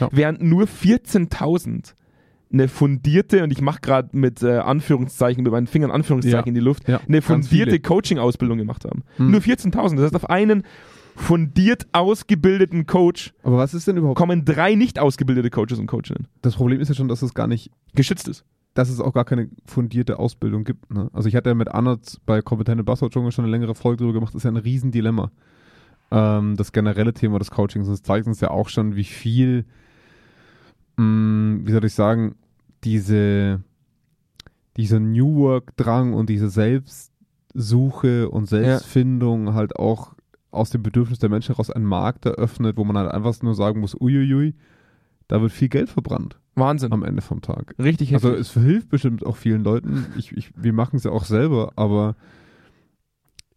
Ja. 0.00 0.08
Während 0.10 0.42
nur 0.42 0.64
14.000 0.64 1.94
eine 2.56 2.68
fundierte, 2.68 3.42
und 3.44 3.50
ich 3.52 3.60
mache 3.60 3.80
gerade 3.80 4.16
mit 4.16 4.42
äh, 4.42 4.58
Anführungszeichen, 4.58 5.42
mit 5.42 5.52
meinen 5.52 5.66
Fingern 5.66 5.90
Anführungszeichen 5.90 6.38
Ja. 6.46 6.48
in 6.48 6.54
die 6.54 6.60
Luft, 6.60 6.88
Ja, 6.88 7.00
eine 7.06 7.22
fundierte. 7.22 7.78
Coaching-Ausbildung 7.80 8.58
gemacht 8.58 8.84
haben. 8.84 9.02
Hm. 9.16 9.30
Nur 9.30 9.40
14.000. 9.40 9.96
Das 9.96 10.04
heißt, 10.06 10.14
auf 10.16 10.30
einen 10.30 10.62
fundiert 11.14 11.86
ausgebildeten 11.92 12.86
Coach 12.86 13.32
Aber 13.42 13.56
was 13.56 13.72
ist 13.74 13.86
denn 13.86 13.96
überhaupt? 13.96 14.18
kommen 14.18 14.44
drei 14.44 14.74
nicht 14.74 14.98
ausgebildete 14.98 15.48
Coaches 15.50 15.78
und 15.78 15.86
Coachinnen. 15.86 16.28
Das 16.42 16.56
Problem 16.56 16.80
ist 16.80 16.88
ja 16.88 16.94
schon, 16.94 17.08
dass 17.08 17.22
es 17.22 17.32
gar 17.34 17.46
nicht, 17.46 17.70
Geschützt 17.94 18.28
ist. 18.28 18.44
dass 18.74 18.90
es 18.90 19.00
auch 19.00 19.14
gar 19.14 19.24
keine 19.24 19.48
fundierte 19.64 20.18
Ausbildung 20.18 20.64
gibt. 20.64 20.92
Ne? 20.92 21.08
Also 21.14 21.28
ich 21.30 21.34
hatte 21.36 21.48
ja 21.48 21.54
mit 21.54 21.68
Anna 21.68 21.98
bei 22.26 22.42
Kompetente 22.42 22.84
Buzzword 22.84 23.12
schon 23.14 23.30
eine 23.38 23.48
längere 23.48 23.74
Folge 23.74 23.98
darüber 24.04 24.12
gemacht. 24.14 24.34
Das 24.34 24.40
ist 24.40 24.44
ja 24.44 24.50
ein 24.50 24.56
Riesendilemma. 24.58 25.30
Ähm, 26.10 26.54
das 26.56 26.72
generelle 26.72 27.14
Thema 27.14 27.38
des 27.38 27.50
Coachings. 27.50 27.88
Das 27.88 28.02
zeigt 28.02 28.26
uns 28.26 28.40
ja 28.40 28.50
auch 28.50 28.68
schon, 28.68 28.94
wie 28.94 29.04
viel, 29.04 29.64
mh, 30.96 31.60
wie 31.66 31.72
soll 31.72 31.84
ich 31.86 31.94
sagen, 31.94 32.34
diese, 32.86 33.62
dieser 34.76 35.00
New 35.00 35.36
Work-Drang 35.36 36.14
und 36.14 36.30
diese 36.30 36.48
Selbstsuche 36.48 38.30
und 38.30 38.46
Selbstfindung 38.46 39.54
halt 39.54 39.76
auch 39.76 40.14
aus 40.52 40.70
dem 40.70 40.82
Bedürfnis 40.82 41.18
der 41.18 41.28
Menschen 41.28 41.54
heraus 41.54 41.70
einen 41.70 41.84
Markt 41.84 42.24
eröffnet, 42.24 42.76
wo 42.76 42.84
man 42.84 42.96
halt 42.96 43.10
einfach 43.10 43.42
nur 43.42 43.54
sagen 43.54 43.80
muss, 43.80 43.94
uiuiui, 44.00 44.54
da 45.28 45.42
wird 45.42 45.52
viel 45.52 45.68
Geld 45.68 45.90
verbrannt 45.90 46.38
Wahnsinn. 46.54 46.92
am 46.92 47.02
Ende 47.02 47.20
vom 47.20 47.42
Tag. 47.42 47.74
Richtig 47.78 48.14
Also 48.14 48.30
heftig. 48.30 48.46
es 48.46 48.52
hilft 48.54 48.88
bestimmt 48.88 49.26
auch 49.26 49.36
vielen 49.36 49.64
Leuten. 49.64 50.06
Ich, 50.16 50.32
ich, 50.32 50.52
wir 50.56 50.72
machen 50.72 50.96
es 50.96 51.04
ja 51.04 51.10
auch 51.10 51.24
selber, 51.24 51.72
aber 51.74 52.14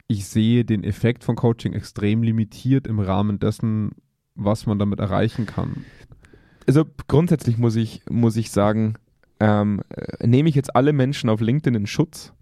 ich 0.08 0.26
sehe 0.26 0.66
den 0.66 0.84
Effekt 0.84 1.24
von 1.24 1.36
Coaching 1.36 1.74
extrem 1.74 2.24
limitiert 2.24 2.88
im 2.88 3.00
Rahmen 3.00 3.40
dessen, 3.40 3.92
was 4.34 4.66
man 4.66 4.80
damit 4.80 5.00
erreichen 5.00 5.46
kann. 5.46 5.86
also 6.68 6.84
grundsätzlich 7.08 7.60
muss 7.60 7.76
ich, 7.76 8.02
muss 8.10 8.36
ich 8.36 8.50
sagen, 8.50 8.96
ähm, 9.40 9.82
äh, 9.90 10.26
nehme 10.28 10.50
ich 10.50 10.56
jetzt 10.56 10.76
alle 10.76 10.94
Menschen 10.94 11.30
auf 11.30 11.42
LinkedIn 11.42 11.76
in 11.76 11.88
Schutz, 11.88 12.34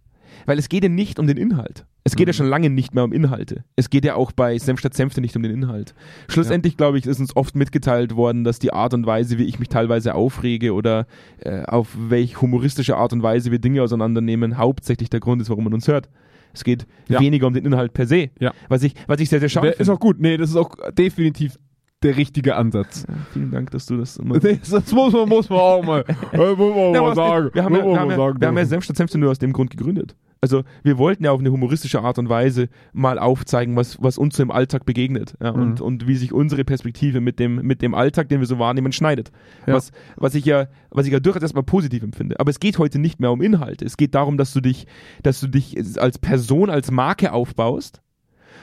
weil 0.45 0.57
es 0.59 0.69
geht 0.69 0.83
ja 0.83 0.89
nicht 0.89 1.19
um 1.19 1.27
den 1.27 1.37
Inhalt. 1.37 1.85
Es 2.03 2.15
geht 2.15 2.27
ja 2.27 2.31
Mhm. 2.31 2.35
schon 2.37 2.47
lange 2.47 2.69
nicht 2.69 2.95
mehr 2.95 3.03
um 3.03 3.11
Inhalte. 3.11 3.65
Es 3.75 3.89
geht 3.89 4.05
ja 4.05 4.15
auch 4.15 4.31
bei 4.31 4.57
Senf 4.57 4.79
statt 4.79 4.93
Senfte 4.93 5.19
nicht 5.19 5.35
um 5.35 5.43
den 5.43 5.51
Inhalt. 5.51 5.93
Schlussendlich, 6.29 6.77
glaube 6.77 6.97
ich, 6.97 7.05
ist 7.05 7.19
uns 7.19 7.35
oft 7.35 7.55
mitgeteilt 7.55 8.15
worden, 8.15 8.45
dass 8.45 8.59
die 8.59 8.71
Art 8.71 8.93
und 8.93 9.05
Weise, 9.05 9.37
wie 9.37 9.43
ich 9.43 9.59
mich 9.59 9.67
teilweise 9.67 10.15
aufrege 10.15 10.73
oder 10.73 11.05
äh, 11.39 11.63
auf 11.63 11.89
welch 11.99 12.41
humoristische 12.41 12.95
Art 12.95 13.11
und 13.11 13.23
Weise 13.23 13.51
wir 13.51 13.59
Dinge 13.59 13.83
auseinandernehmen, 13.83 14.57
hauptsächlich 14.57 15.09
der 15.09 15.19
Grund 15.19 15.41
ist, 15.41 15.49
warum 15.49 15.65
man 15.65 15.73
uns 15.73 15.87
hört. 15.89 16.07
Es 16.53 16.63
geht 16.63 16.87
Ja. 17.09 17.19
weniger 17.19 17.45
um 17.45 17.53
den 17.53 17.65
Inhalt 17.65 17.91
per 17.93 18.07
se. 18.07 18.29
Ja. 18.39 18.53
Was 18.69 18.83
ich, 18.83 18.93
was 19.05 19.19
ich 19.19 19.27
sehr, 19.27 19.41
sehr 19.41 19.49
schade 19.49 19.65
Wär- 19.67 19.71
ist 19.73 19.77
finde. 19.79 19.91
auch 19.93 19.99
gut. 19.99 20.19
Nee, 20.21 20.37
das 20.37 20.49
ist 20.51 20.55
auch 20.55 20.75
definitiv 20.97 21.59
der 22.03 22.15
richtige 22.17 22.55
Ansatz. 22.55 23.05
Ja, 23.07 23.15
vielen 23.33 23.51
Dank, 23.51 23.71
dass 23.71 23.87
du 23.87 23.97
das 23.97 24.17
immer 24.17 24.37
Nee, 24.37 24.59
das 24.69 24.91
muss 24.91 25.13
man, 25.13 25.27
muss 25.27 25.49
man 25.49 25.59
auch 25.59 25.83
mal, 25.83 26.05
muss 26.31 26.57
man 26.57 26.93
Ja, 26.93 27.01
mal 27.01 27.15
sagen. 27.15 27.49
Wir 27.53 27.63
haben, 27.63 27.75
ja, 27.75 27.83
wir, 27.85 27.99
haben 27.99 28.11
ja, 28.11 28.17
wir 28.17 28.23
haben 28.25 28.39
ja 28.41 28.49
dürfen. 28.51 28.65
Senf 28.67 28.83
statt 28.83 28.97
Senfte 28.97 29.17
nur 29.17 29.31
aus 29.31 29.39
dem 29.39 29.51
Grund 29.51 29.71
gegründet. 29.71 30.15
Also 30.39 30.63
wir 30.83 30.99
wollten 30.99 31.23
ja 31.23 31.31
auf 31.31 31.39
eine 31.39 31.51
humoristische 31.51 31.99
Art 32.01 32.19
und 32.19 32.29
Weise 32.29 32.69
mal 32.93 33.17
aufzeigen, 33.17 33.75
was, 33.75 33.97
was 34.03 34.19
uns 34.19 34.37
so 34.37 34.43
im 34.43 34.51
Alltag 34.51 34.85
begegnet 34.85 35.33
ja, 35.41 35.51
Mhm. 35.51 35.61
und, 35.61 35.81
und 35.81 36.07
wie 36.07 36.15
sich 36.15 36.31
unsere 36.31 36.63
Perspektive 36.63 37.19
mit 37.21 37.39
dem, 37.39 37.55
mit 37.55 37.81
dem 37.81 37.95
Alltag, 37.95 38.29
den 38.29 38.39
wir 38.41 38.45
so 38.47 38.59
wahrnehmen, 38.59 38.91
schneidet. 38.91 39.31
Ja. 39.65 39.73
Was, 39.73 39.91
was, 40.15 40.35
ich 40.35 40.45
ja, 40.45 40.67
was 40.91 41.07
ich 41.07 41.13
ja 41.13 41.19
durchaus 41.19 41.41
erstmal 41.41 41.63
positiv 41.63 42.03
empfinde. 42.03 42.39
Aber 42.39 42.51
es 42.51 42.59
geht 42.59 42.77
heute 42.77 42.99
nicht 42.99 43.19
mehr 43.19 43.31
um 43.31 43.41
Inhalte. 43.41 43.83
Es 43.83 43.97
geht 43.97 44.13
darum, 44.13 44.37
dass 44.37 44.53
du 44.53 44.61
dich, 44.61 44.85
dass 45.23 45.39
du 45.39 45.47
dich 45.47 45.75
als 45.99 46.19
Person, 46.19 46.69
als 46.69 46.91
Marke 46.91 47.33
aufbaust 47.33 48.03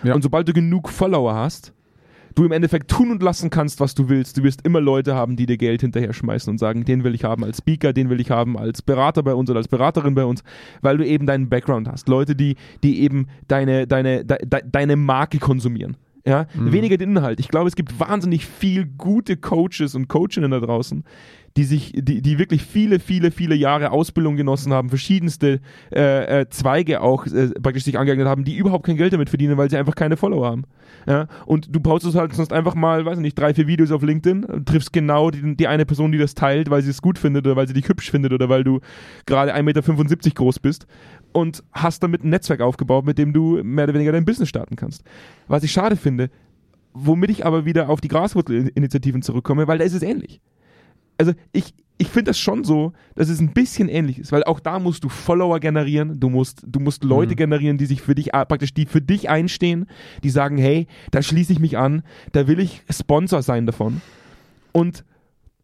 Ja. 0.04 0.14
und 0.14 0.22
sobald 0.22 0.46
du 0.46 0.52
genug 0.52 0.88
Follower 0.88 1.34
hast, 1.34 1.72
du 2.34 2.44
im 2.44 2.52
Endeffekt 2.52 2.90
tun 2.90 3.10
und 3.10 3.22
lassen 3.22 3.50
kannst, 3.50 3.80
was 3.80 3.94
du 3.94 4.08
willst. 4.08 4.36
Du 4.36 4.42
wirst 4.42 4.64
immer 4.66 4.80
Leute 4.80 5.14
haben, 5.14 5.36
die 5.36 5.46
dir 5.46 5.56
Geld 5.56 5.80
hinterher 5.82 6.12
schmeißen 6.12 6.50
und 6.50 6.58
sagen, 6.58 6.84
den 6.84 7.04
will 7.04 7.14
ich 7.14 7.24
haben 7.24 7.44
als 7.44 7.58
Speaker, 7.58 7.92
den 7.92 8.10
will 8.10 8.20
ich 8.20 8.30
haben 8.30 8.58
als 8.58 8.82
Berater 8.82 9.22
bei 9.22 9.34
uns 9.34 9.50
oder 9.50 9.58
als 9.58 9.68
Beraterin 9.68 10.14
bei 10.14 10.24
uns, 10.24 10.42
weil 10.82 10.96
du 10.96 11.06
eben 11.06 11.26
deinen 11.26 11.48
Background 11.48 11.88
hast. 11.88 12.08
Leute, 12.08 12.34
die, 12.34 12.56
die 12.82 13.00
eben 13.02 13.28
deine, 13.48 13.86
deine, 13.86 14.24
de, 14.24 14.38
de, 14.44 14.60
deine 14.70 14.96
Marke 14.96 15.38
konsumieren. 15.38 15.96
Ja, 16.26 16.46
Mhm. 16.54 16.72
weniger 16.72 16.96
den 16.96 17.10
Inhalt. 17.10 17.38
Ich 17.38 17.48
glaube, 17.48 17.68
es 17.68 17.76
gibt 17.76 18.00
wahnsinnig 18.00 18.46
viel 18.46 18.86
gute 18.86 19.36
Coaches 19.36 19.94
und 19.94 20.08
Coachinnen 20.08 20.50
da 20.52 20.58
draußen, 20.58 21.04
die 21.56 21.64
sich, 21.64 21.92
die, 21.94 22.20
die 22.20 22.38
wirklich 22.38 22.64
viele, 22.64 22.98
viele, 22.98 23.30
viele 23.30 23.54
Jahre 23.54 23.92
Ausbildung 23.92 24.36
genossen 24.36 24.72
haben, 24.72 24.88
verschiedenste 24.88 25.60
äh, 25.94 26.40
äh, 26.40 26.48
Zweige 26.48 27.00
auch 27.00 27.26
äh, 27.26 27.50
praktisch 27.60 27.84
sich 27.84 27.96
angeeignet 27.96 28.26
haben, 28.26 28.44
die 28.44 28.56
überhaupt 28.56 28.86
kein 28.86 28.96
Geld 28.96 29.12
damit 29.12 29.28
verdienen, 29.28 29.56
weil 29.56 29.70
sie 29.70 29.76
einfach 29.76 29.94
keine 29.94 30.16
Follower 30.16 30.46
haben. 30.46 30.64
Ja? 31.06 31.28
Und 31.46 31.74
du 31.74 31.78
postest 31.78 32.16
halt 32.16 32.34
sonst 32.34 32.52
einfach 32.52 32.74
mal, 32.74 33.04
weiß 33.04 33.18
nicht, 33.18 33.38
drei, 33.38 33.54
vier 33.54 33.68
Videos 33.68 33.92
auf 33.92 34.02
LinkedIn, 34.02 34.44
äh, 34.44 34.60
triffst 34.62 34.92
genau 34.92 35.30
die, 35.30 35.56
die 35.56 35.68
eine 35.68 35.86
Person, 35.86 36.10
die 36.10 36.18
das 36.18 36.34
teilt, 36.34 36.70
weil 36.70 36.82
sie 36.82 36.90
es 36.90 37.00
gut 37.00 37.18
findet 37.18 37.46
oder 37.46 37.54
weil 37.54 37.68
sie 37.68 37.74
dich 37.74 37.88
hübsch 37.88 38.10
findet 38.10 38.32
oder 38.32 38.48
weil 38.48 38.64
du 38.64 38.80
gerade 39.26 39.54
1,75 39.54 39.62
Meter 39.62 40.30
groß 40.34 40.58
bist 40.58 40.86
und 41.32 41.62
hast 41.72 42.02
damit 42.02 42.24
ein 42.24 42.30
Netzwerk 42.30 42.62
aufgebaut, 42.62 43.06
mit 43.06 43.16
dem 43.16 43.32
du 43.32 43.62
mehr 43.62 43.84
oder 43.84 43.94
weniger 43.94 44.12
dein 44.12 44.24
Business 44.24 44.48
starten 44.48 44.74
kannst. 44.74 45.04
Was 45.46 45.62
ich 45.62 45.70
schade 45.70 45.94
finde, 45.94 46.30
womit 46.94 47.30
ich 47.30 47.46
aber 47.46 47.64
wieder 47.64 47.88
auf 47.90 48.00
die 48.00 48.08
Graswurzelinitiativen 48.08 49.22
zurückkomme, 49.22 49.68
weil 49.68 49.78
da 49.78 49.84
ist 49.84 49.94
es 49.94 50.02
ähnlich. 50.02 50.40
Also 51.18 51.32
ich, 51.52 51.74
ich 51.98 52.08
finde 52.08 52.30
das 52.30 52.38
schon 52.38 52.64
so, 52.64 52.92
dass 53.14 53.28
es 53.28 53.40
ein 53.40 53.52
bisschen 53.52 53.88
ähnlich 53.88 54.18
ist, 54.18 54.32
weil 54.32 54.42
auch 54.44 54.58
da 54.60 54.78
musst 54.78 55.04
du 55.04 55.08
Follower 55.08 55.60
generieren, 55.60 56.18
du 56.18 56.28
musst, 56.28 56.62
du 56.66 56.80
musst 56.80 57.04
Leute 57.04 57.32
Mhm. 57.32 57.36
generieren, 57.36 57.78
die 57.78 57.86
sich 57.86 58.02
für 58.02 58.14
dich, 58.14 58.32
praktisch 58.32 58.74
die 58.74 58.86
für 58.86 59.00
dich 59.00 59.30
einstehen, 59.30 59.86
die 60.24 60.30
sagen, 60.30 60.58
hey, 60.58 60.86
da 61.12 61.22
schließe 61.22 61.52
ich 61.52 61.60
mich 61.60 61.78
an, 61.78 62.02
da 62.32 62.46
will 62.48 62.58
ich 62.58 62.82
Sponsor 62.90 63.42
sein 63.42 63.66
davon 63.66 64.00
und 64.72 65.04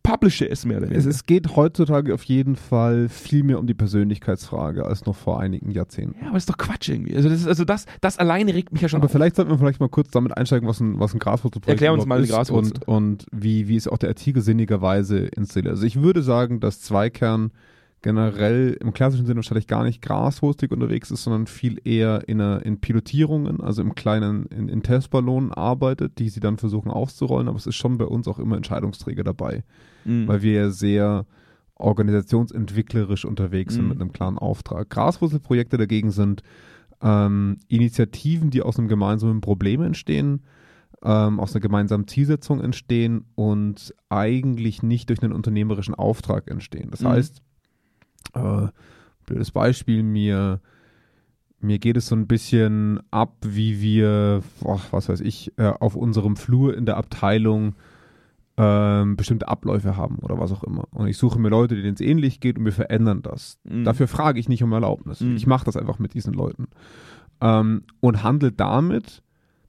publishe 0.03 0.49
es 0.49 0.65
mehr 0.65 0.79
oder 0.79 0.87
Es, 0.87 0.91
weniger. 0.93 1.11
es 1.11 1.27
geht 1.27 1.57
heutzutage 1.57 2.15
auf 2.15 2.23
jeden 2.25 2.57
Fall 2.57 3.09
viel 3.09 3.43
mehr 3.43 3.59
um 3.59 3.67
die 3.67 3.75
Persönlichkeitsfrage 3.75 4.85
als 4.85 5.05
noch 5.07 5.17
vor 5.17 5.41
einigen 5.41 5.71
Jahrzehnten. 5.71 6.17
ja, 6.21 6.27
aber 6.29 6.35
das 6.35 6.43
ist 6.45 6.51
doch 6.51 6.59
Quatsch 6.59 6.89
irgendwie. 6.89 7.15
Also 7.17 7.29
das, 7.29 7.41
ist, 7.41 7.47
also 7.47 7.65
das, 7.65 7.87
das 8.01 8.19
alleine 8.19 8.55
regt 8.55 8.73
mich 8.73 8.83
ja 8.83 8.89
schon 8.89 8.99
Aber 8.99 9.07
auf. 9.07 9.13
vielleicht 9.13 9.37
sollten 9.37 9.51
wir 9.51 9.59
vielleicht 9.59 9.81
mal 9.81 9.89
kurz 9.89 10.11
damit 10.11 10.37
einsteigen, 10.37 10.69
was 10.69 10.81
ein, 10.81 10.99
was 10.99 11.15
ein 11.15 11.19
Graswurzelprojekt 11.19 11.81
Erklär 11.81 11.93
uns 11.93 12.07
mal 12.07 12.23
ist 12.23 12.31
Graswurzel. 12.31 12.73
und, 12.87 12.89
und 12.89 13.27
wie, 13.33 13.69
wie 13.69 13.77
es 13.77 13.89
auch 13.89 13.99
der 13.99 14.09
Artikel 14.11 14.43
sinnigerweise 14.43 15.19
installiert. 15.19 15.73
Also 15.73 15.87
ich 15.87 16.01
würde 16.01 16.23
sagen, 16.23 16.61
dass 16.61 16.81
Zweikern 16.81 17.53
generell 18.03 18.79
im 18.81 18.95
klassischen 18.95 19.27
Sinne 19.27 19.37
wahrscheinlich 19.37 19.67
gar 19.67 19.85
nicht 19.85 20.01
graswurstig 20.01 20.71
unterwegs 20.73 21.11
ist, 21.11 21.23
sondern 21.23 21.47
viel 21.47 21.79
eher 21.85 22.27
in, 22.29 22.41
einer, 22.41 22.65
in 22.65 22.81
Pilotierungen, 22.81 23.61
also 23.61 23.83
im 23.83 23.95
kleinen, 23.95 24.47
in, 24.47 24.71
in 24.71 24.83
Testballonen 24.83 25.53
arbeitet, 25.53 26.19
die 26.19 26.31
sie 26.31 26.41
dann 26.41 26.57
versuchen 26.57 26.91
auszurollen. 26.91 27.47
Aber 27.49 27.59
es 27.59 27.67
ist 27.67 27.77
schon 27.77 27.99
bei 27.99 28.07
uns 28.07 28.27
auch 28.27 28.39
immer 28.39 28.57
Entscheidungsträger 28.57 29.23
dabei, 29.23 29.65
Mhm. 30.05 30.29
weil 30.29 30.43
wir 30.43 30.53
ja 30.53 30.71
sehr 30.71 31.27
organisationsentwicklerisch 31.75 33.25
unterwegs 33.25 33.75
sind 33.75 33.85
Mhm. 33.85 33.89
mit 33.91 34.01
einem 34.01 34.13
klaren 34.13 34.39
Auftrag. 34.39 34.91
Graswurzelprojekte 34.91 35.77
dagegen 35.77 36.11
sind 36.11 36.43
ähm, 37.03 37.57
Initiativen, 37.69 38.51
die 38.51 38.61
aus 38.61 38.79
einem 38.79 38.89
gemeinsamen 38.89 39.41
Problem 39.41 39.81
entstehen, 39.81 40.43
ähm, 41.03 41.41
aus 41.41 41.55
einer 41.55 41.63
gemeinsamen 41.63 42.07
Zielsetzung 42.07 42.61
entstehen 42.61 43.25
und 43.35 43.95
eigentlich 44.11 44.83
nicht 44.83 45.09
durch 45.09 45.23
einen 45.23 45.33
unternehmerischen 45.33 45.95
Auftrag 45.95 46.51
entstehen. 46.51 46.91
Das 46.91 47.01
Mhm. 47.01 47.09
heißt, 47.09 47.43
äh, 48.35 48.67
blödes 49.25 49.51
Beispiel, 49.51 50.03
mir, 50.03 50.61
mir 51.59 51.79
geht 51.79 51.97
es 51.97 52.07
so 52.09 52.17
ein 52.17 52.27
bisschen 52.27 53.01
ab, 53.11 53.35
wie 53.47 53.81
wir, 53.81 54.43
boah, 54.61 54.81
was 54.91 55.09
weiß 55.09 55.21
ich, 55.23 55.53
äh, 55.57 55.69
auf 55.69 55.97
unserem 55.97 56.37
Flur 56.37 56.77
in 56.77 56.85
der 56.85 56.99
Abteilung 56.99 57.77
ähm, 58.63 59.17
bestimmte 59.17 59.49
Abläufe 59.49 59.97
haben 59.97 60.17
oder 60.19 60.39
was 60.39 60.53
auch 60.53 60.63
immer. 60.65 60.85
Und 60.91 61.07
ich 61.09 61.17
suche 61.17 61.39
mir 61.39 61.49
Leute, 61.49 61.77
denen 61.77 61.95
es 61.95 62.01
ähnlich 62.03 62.41
geht 62.41 62.59
und 62.59 62.67
wir 62.67 62.73
verändern 62.73 63.23
das. 63.23 63.59
Mhm. 63.65 63.85
Dafür 63.85 64.07
frage 64.07 64.39
ich 64.39 64.51
nicht 64.51 64.63
um 64.63 64.71
Erlaubnis. 64.73 65.21
Mhm. 65.21 65.37
Ich 65.37 65.47
mache 65.47 65.65
das 65.65 65.77
einfach 65.79 65.99
mit 65.99 66.13
diesen 66.13 66.35
Leuten. 66.35 66.69
Ähm, 67.41 67.85
und 68.01 68.23
handle 68.23 68.53
damit 68.53 69.23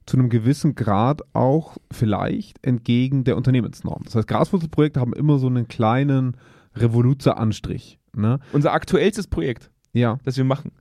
zu 0.04 0.18
einem 0.18 0.28
gewissen 0.28 0.74
Grad 0.74 1.22
auch 1.32 1.78
vielleicht 1.90 2.64
entgegen 2.66 3.24
der 3.24 3.38
Unternehmensnorm. 3.38 4.02
Das 4.04 4.14
heißt, 4.14 4.28
Graswurzelprojekte 4.28 5.00
haben 5.00 5.14
immer 5.14 5.38
so 5.38 5.46
einen 5.46 5.68
kleinen 5.68 6.36
Revoluzer-Anstrich. 6.74 7.98
Ne? 8.14 8.40
Unser 8.52 8.72
aktuellstes 8.72 9.26
Projekt, 9.26 9.70
Ja. 9.94 10.18
das 10.24 10.36
wir 10.36 10.44
machen. 10.44 10.72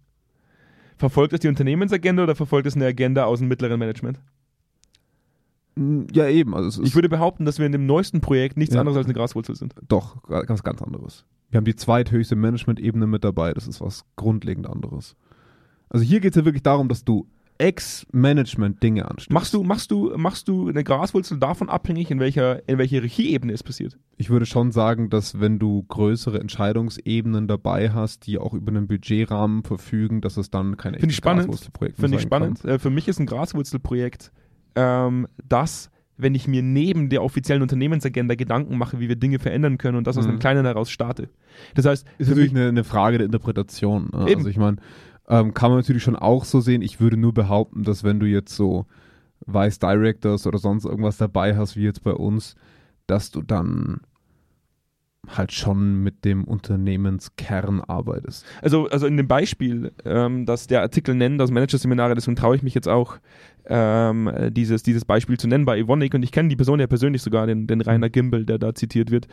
Verfolgt 0.97 1.33
es 1.33 1.39
die 1.39 1.47
Unternehmensagenda 1.47 2.23
oder 2.23 2.35
verfolgt 2.35 2.67
es 2.67 2.75
eine 2.75 2.85
Agenda 2.85 3.23
aus 3.23 3.39
dem 3.39 3.47
mittleren 3.47 3.79
Management? 3.79 4.19
Ja, 6.13 6.27
eben. 6.27 6.53
Also 6.55 6.81
ist 6.81 6.87
Ich 6.87 6.95
würde 6.95 7.09
behaupten, 7.09 7.45
dass 7.45 7.59
wir 7.59 7.65
in 7.65 7.71
dem 7.71 7.85
neuesten 7.85 8.21
Projekt 8.21 8.57
nichts 8.57 8.73
Ja. 8.75 8.81
anderes 8.81 8.97
als 8.97 9.05
eine 9.05 9.13
Graswurzel 9.13 9.55
sind. 9.55 9.75
doch 9.87 10.21
ganz, 10.27 10.63
ganz 10.63 10.81
anderes. 10.81 11.25
Wir 11.49 11.57
haben 11.57 11.65
die 11.65 11.75
zweithöchste 11.75 12.35
Management-Ebene 12.35 13.07
mit 13.07 13.23
dabei. 13.23 13.53
Das 13.53 13.67
ist 13.67 13.81
was 13.81 14.05
grundlegend 14.15 14.67
anderes. 14.67 15.15
Also 15.89 16.05
hier 16.05 16.21
geht 16.21 16.31
es 16.31 16.37
ja 16.37 16.45
wirklich 16.45 16.63
darum, 16.63 16.87
dass 16.87 17.03
du 17.03 17.27
Ex-Management-Dinge 17.57 19.05
anstellst. 19.05 19.31
Machst 19.31 19.53
du, 19.53 19.63
machst 19.63 19.91
du, 19.91 20.13
machst 20.17 20.47
du 20.47 20.69
eine 20.69 20.83
Graswurzel 20.83 21.37
davon 21.37 21.69
abhängig, 21.69 22.09
in 22.09 22.19
welcher, 22.19 22.67
in 22.67 22.77
welcher 22.77 22.97
Hierarchieebene 23.01 23.53
es 23.53 23.63
passiert? 23.63 23.97
Ich 24.17 24.29
würde 24.29 24.45
schon 24.45 24.71
sagen, 24.71 25.09
dass 25.09 25.39
wenn 25.39 25.59
du 25.59 25.83
größere 25.83 26.39
Entscheidungsebenen 26.39 27.47
dabei 27.47 27.91
hast, 27.91 28.25
die 28.27 28.37
auch 28.39 28.53
über 28.53 28.71
einen 28.71 28.87
Budgetrahmen 28.87 29.63
verfügen, 29.63 30.21
dass 30.21 30.37
es 30.37 30.49
dann 30.49 30.77
kein 30.77 30.93
Finde 30.93 31.07
ich 31.09 31.15
spannend. 31.15 31.47
Graswurzelprojekt 31.47 31.99
mehr 31.99 32.03
Finde 32.09 32.17
ich 32.17 32.21
sein 32.23 32.27
spannend. 32.29 32.65
Äh, 32.65 32.79
für 32.79 32.89
mich 32.89 33.07
ist 33.07 33.19
ein 33.19 33.25
Graswurzelprojekt 33.25 34.31
ähm, 34.75 35.27
das, 35.47 35.89
wenn 36.17 36.35
ich 36.35 36.47
mir 36.47 36.61
neben 36.61 37.09
der 37.09 37.23
offiziellen 37.23 37.61
Unternehmensagenda 37.61 38.35
Gedanken 38.35 38.77
mache, 38.77 38.99
wie 38.99 39.09
wir 39.09 39.15
Dinge 39.15 39.39
verändern 39.39 39.77
können 39.77 39.97
und 39.97 40.05
das 40.07 40.17
aus 40.17 40.25
Mhm. 40.25 40.31
einem 40.31 40.39
Kleinen 40.39 40.65
heraus 40.65 40.89
starte. 40.91 41.29
Das 41.75 41.85
heißt, 41.85 42.05
Ist 42.17 42.29
natürlich 42.29 42.51
eine, 42.51 42.67
eine 42.69 42.83
Frage 42.83 43.17
der 43.17 43.25
Interpretation. 43.25 44.09
Ne? 44.13 44.35
Also 44.35 44.47
ich 44.49 44.57
meine, 44.57 44.77
ähm, 45.27 45.53
kann 45.53 45.71
man 45.71 45.79
natürlich 45.79 46.03
schon 46.03 46.15
auch 46.15 46.45
so 46.45 46.59
sehen. 46.61 46.81
Ich 46.81 46.99
würde 46.99 47.17
nur 47.17 47.33
behaupten, 47.33 47.83
dass 47.83 48.03
wenn 48.03 48.19
du 48.19 48.25
jetzt 48.25 48.55
so 48.55 48.85
Vice 49.45 49.79
Directors 49.79 50.45
oder 50.45 50.59
sonst 50.59 50.85
irgendwas 50.85 51.17
dabei 51.17 51.57
hast, 51.57 51.75
wie 51.75 51.83
jetzt 51.83 52.03
bei 52.03 52.13
uns, 52.13 52.55
dass 53.07 53.31
du 53.31 53.41
dann 53.41 54.01
halt 55.37 55.51
schon 55.51 56.03
mit 56.03 56.25
dem 56.25 56.43
Unternehmenskern 56.43 57.81
arbeitest. 57.81 58.45
also, 58.61 58.87
also 58.89 59.07
in 59.07 59.17
dem 59.17 59.27
Beispiel, 59.27 59.91
ähm, 60.05 60.45
dass 60.45 60.67
der 60.67 60.81
Artikel 60.81 61.15
nennt, 61.15 61.39
das 61.39 61.51
Managerseminare, 61.51 62.15
deswegen 62.15 62.35
traue 62.35 62.55
ich 62.55 62.63
mich 62.63 62.73
jetzt 62.73 62.87
auch, 62.87 63.17
ähm, 63.65 64.27
äh, 64.27 64.51
dieses, 64.51 64.83
dieses 64.83 65.05
Beispiel 65.05 65.37
zu 65.37 65.47
nennen 65.47 65.65
bei 65.65 65.77
Evonik 65.77 66.13
und 66.13 66.23
ich 66.23 66.31
kenne 66.31 66.49
die 66.49 66.55
Person 66.55 66.79
ja 66.79 66.87
persönlich 66.87 67.21
sogar, 67.21 67.45
den, 67.47 67.67
den 67.67 67.81
Rainer 67.81 68.09
Gimbel, 68.09 68.45
der 68.45 68.57
da 68.57 68.73
zitiert 68.73 69.11
wird, 69.11 69.27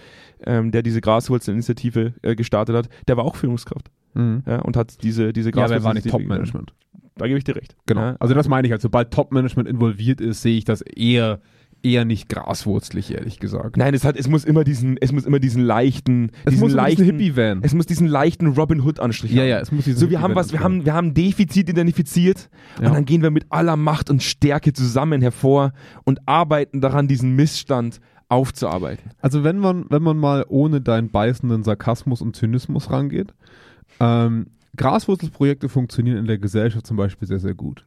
ähm, 0.45 0.71
der 0.71 0.83
diese 0.83 1.01
Graswurzelinitiative 1.01 2.15
äh, 2.23 2.35
gestartet 2.37 2.77
hat, 2.77 2.89
der 3.09 3.17
war 3.17 3.25
auch 3.25 3.37
Führungskraft 3.37 3.91
Mhm. 4.15 4.43
ja, 4.47 4.61
und 4.63 4.77
hat 4.77 5.03
diese, 5.03 5.33
diese 5.35 5.51
Ja, 5.55 5.65
aber 5.67 5.75
er 5.75 5.85
war 5.85 5.95
nicht 5.95 6.05
Graswurzelinitiative. 6.05 6.11
Top-Management. 6.29 6.73
Da 7.17 7.27
gebe 7.27 7.39
ich 7.39 7.45
dir 7.45 7.57
recht. 7.57 7.77
Genau. 7.87 8.01
Ja, 8.01 8.17
Also 8.21 8.33
das 8.35 8.49
meine 8.49 8.67
ich 8.67 8.73
halt. 8.73 8.81
Sobald 8.81 9.11
Top-Management 9.13 9.69
involviert 9.69 10.21
ist, 10.21 10.41
sehe 10.43 10.57
ich 10.57 10.65
das 10.65 10.81
eher, 10.83 11.41
eher 11.83 12.05
nicht 12.05 12.29
graswurzlig, 12.29 13.13
ehrlich 13.15 13.39
gesagt. 13.39 13.77
Nein, 13.77 13.95
es 13.95 14.05
hat, 14.05 14.17
es 14.17 14.29
muss 14.29 14.45
immer 14.45 14.65
diesen, 14.65 14.97
es 15.01 15.13
muss 15.13 15.25
immer 15.27 15.39
diesen 15.39 15.63
leichten, 15.63 16.31
es 16.45 16.53
diesen 16.53 16.61
muss 16.61 16.73
leichten, 16.73 17.03
bisschen 17.05 17.19
Hippie-Van. 17.19 17.61
es 17.63 17.75
muss 17.75 17.87
diesen 17.87 18.07
leichten 18.09 18.49
Robin 18.49 18.81
Hood 18.83 18.99
Anstrich 19.01 19.31
Ja, 19.33 19.43
haben. 19.43 19.49
ja, 19.49 19.59
es 19.61 19.71
muss 19.73 19.85
diesen 19.85 19.99
So, 19.99 20.11
wir 20.11 20.21
haben 20.21 20.35
was, 20.35 20.53
wir 20.53 20.61
haben, 20.61 20.85
wir 20.85 20.95
haben 20.95 21.09
ein 21.09 21.15
Defizit 21.15 21.69
identifiziert 21.69 22.51
Ja. 22.81 22.89
und 22.89 22.95
dann 22.95 23.05
gehen 23.05 23.23
wir 23.23 23.31
mit 23.31 23.47
aller 23.51 23.77
Macht 23.77 24.11
und 24.11 24.23
Stärke 24.23 24.73
zusammen 24.73 25.21
hervor 25.23 25.73
und 26.05 26.21
arbeiten 26.27 26.81
daran, 26.81 27.07
diesen 27.09 27.37
Missstand 27.37 28.01
aufzuarbeiten. 28.29 29.11
Also 29.21 29.45
wenn 29.45 29.59
man, 29.59 29.87
wenn 29.89 30.03
man 30.03 30.17
mal 30.19 30.45
ohne 30.49 30.81
deinen 30.81 31.11
beißenden 31.11 31.63
Sarkasmus 31.65 32.21
und 32.21 32.37
Zynismus 32.37 32.91
rangeht, 32.91 33.33
ähm, 34.01 34.49
Graswurzelprojekte 34.77 35.69
funktionieren 35.69 36.19
in 36.19 36.27
der 36.27 36.39
Gesellschaft 36.39 36.87
zum 36.87 36.97
Beispiel 36.97 37.27
sehr, 37.27 37.39
sehr 37.39 37.55
gut. 37.55 37.87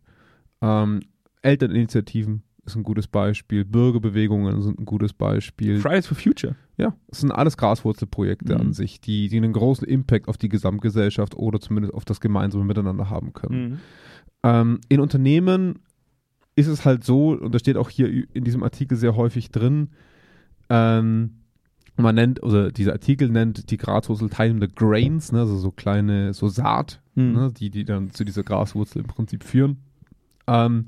Ähm, 0.61 1.01
Elterninitiativen 1.43 2.43
ist 2.71 2.75
ein 2.77 2.83
gutes 2.83 3.07
Beispiel, 3.07 3.63
Bürgerbewegungen 3.65 4.61
sind 4.61 4.79
ein 4.79 4.85
gutes 4.85 5.13
Beispiel. 5.13 5.77
Fridays 5.79 6.07
for 6.07 6.17
Future. 6.17 6.55
Ja, 6.77 6.95
es 7.11 7.19
sind 7.21 7.31
alles 7.31 7.57
Graswurzelprojekte 7.57 8.55
Mhm. 8.55 8.61
an 8.61 8.73
sich, 8.73 8.99
die, 9.01 9.27
die 9.29 9.37
einen 9.37 9.53
großen 9.53 9.87
Impact 9.87 10.27
auf 10.27 10.37
die 10.37 10.49
Gesamtgesellschaft 10.49 11.35
oder 11.35 11.59
zumindest 11.59 11.93
auf 11.93 12.05
das 12.05 12.19
gemeinsame 12.19 12.63
Miteinander 12.65 13.09
haben 13.09 13.33
können. 13.33 13.69
Mhm. 13.69 13.77
Ähm, 14.43 14.79
in 14.89 14.99
Unternehmen 14.99 15.79
ist 16.55 16.67
es 16.67 16.83
halt 16.85 17.03
so, 17.03 17.29
und 17.31 17.53
das 17.53 17.61
steht 17.61 17.77
auch 17.77 17.89
hier 17.89 18.07
in 18.33 18.43
diesem 18.43 18.63
Artikel 18.63 18.97
sehr 18.97 19.15
häufig 19.15 19.51
drin, 19.51 19.89
ähm, 20.69 21.37
man 21.97 22.15
nennt, 22.15 22.41
oder 22.41 22.71
dieser 22.71 22.93
Artikel 22.93 23.29
nennt 23.29 23.69
die 23.69 23.77
Graswurzel 23.77 24.29
teilende 24.29 24.67
Grains, 24.67 25.31
ne, 25.31 25.39
also 25.41 25.57
so 25.57 25.71
kleine, 25.71 26.33
so 26.33 26.47
Saat, 26.47 27.01
Mhm. 27.15 27.33
ne, 27.33 27.51
die, 27.55 27.69
die 27.69 27.83
dann 27.83 28.11
zu 28.11 28.23
dieser 28.23 28.43
Graswurzel 28.43 29.01
im 29.01 29.07
Prinzip 29.07 29.43
führen. 29.43 29.77
Ähm, 30.47 30.85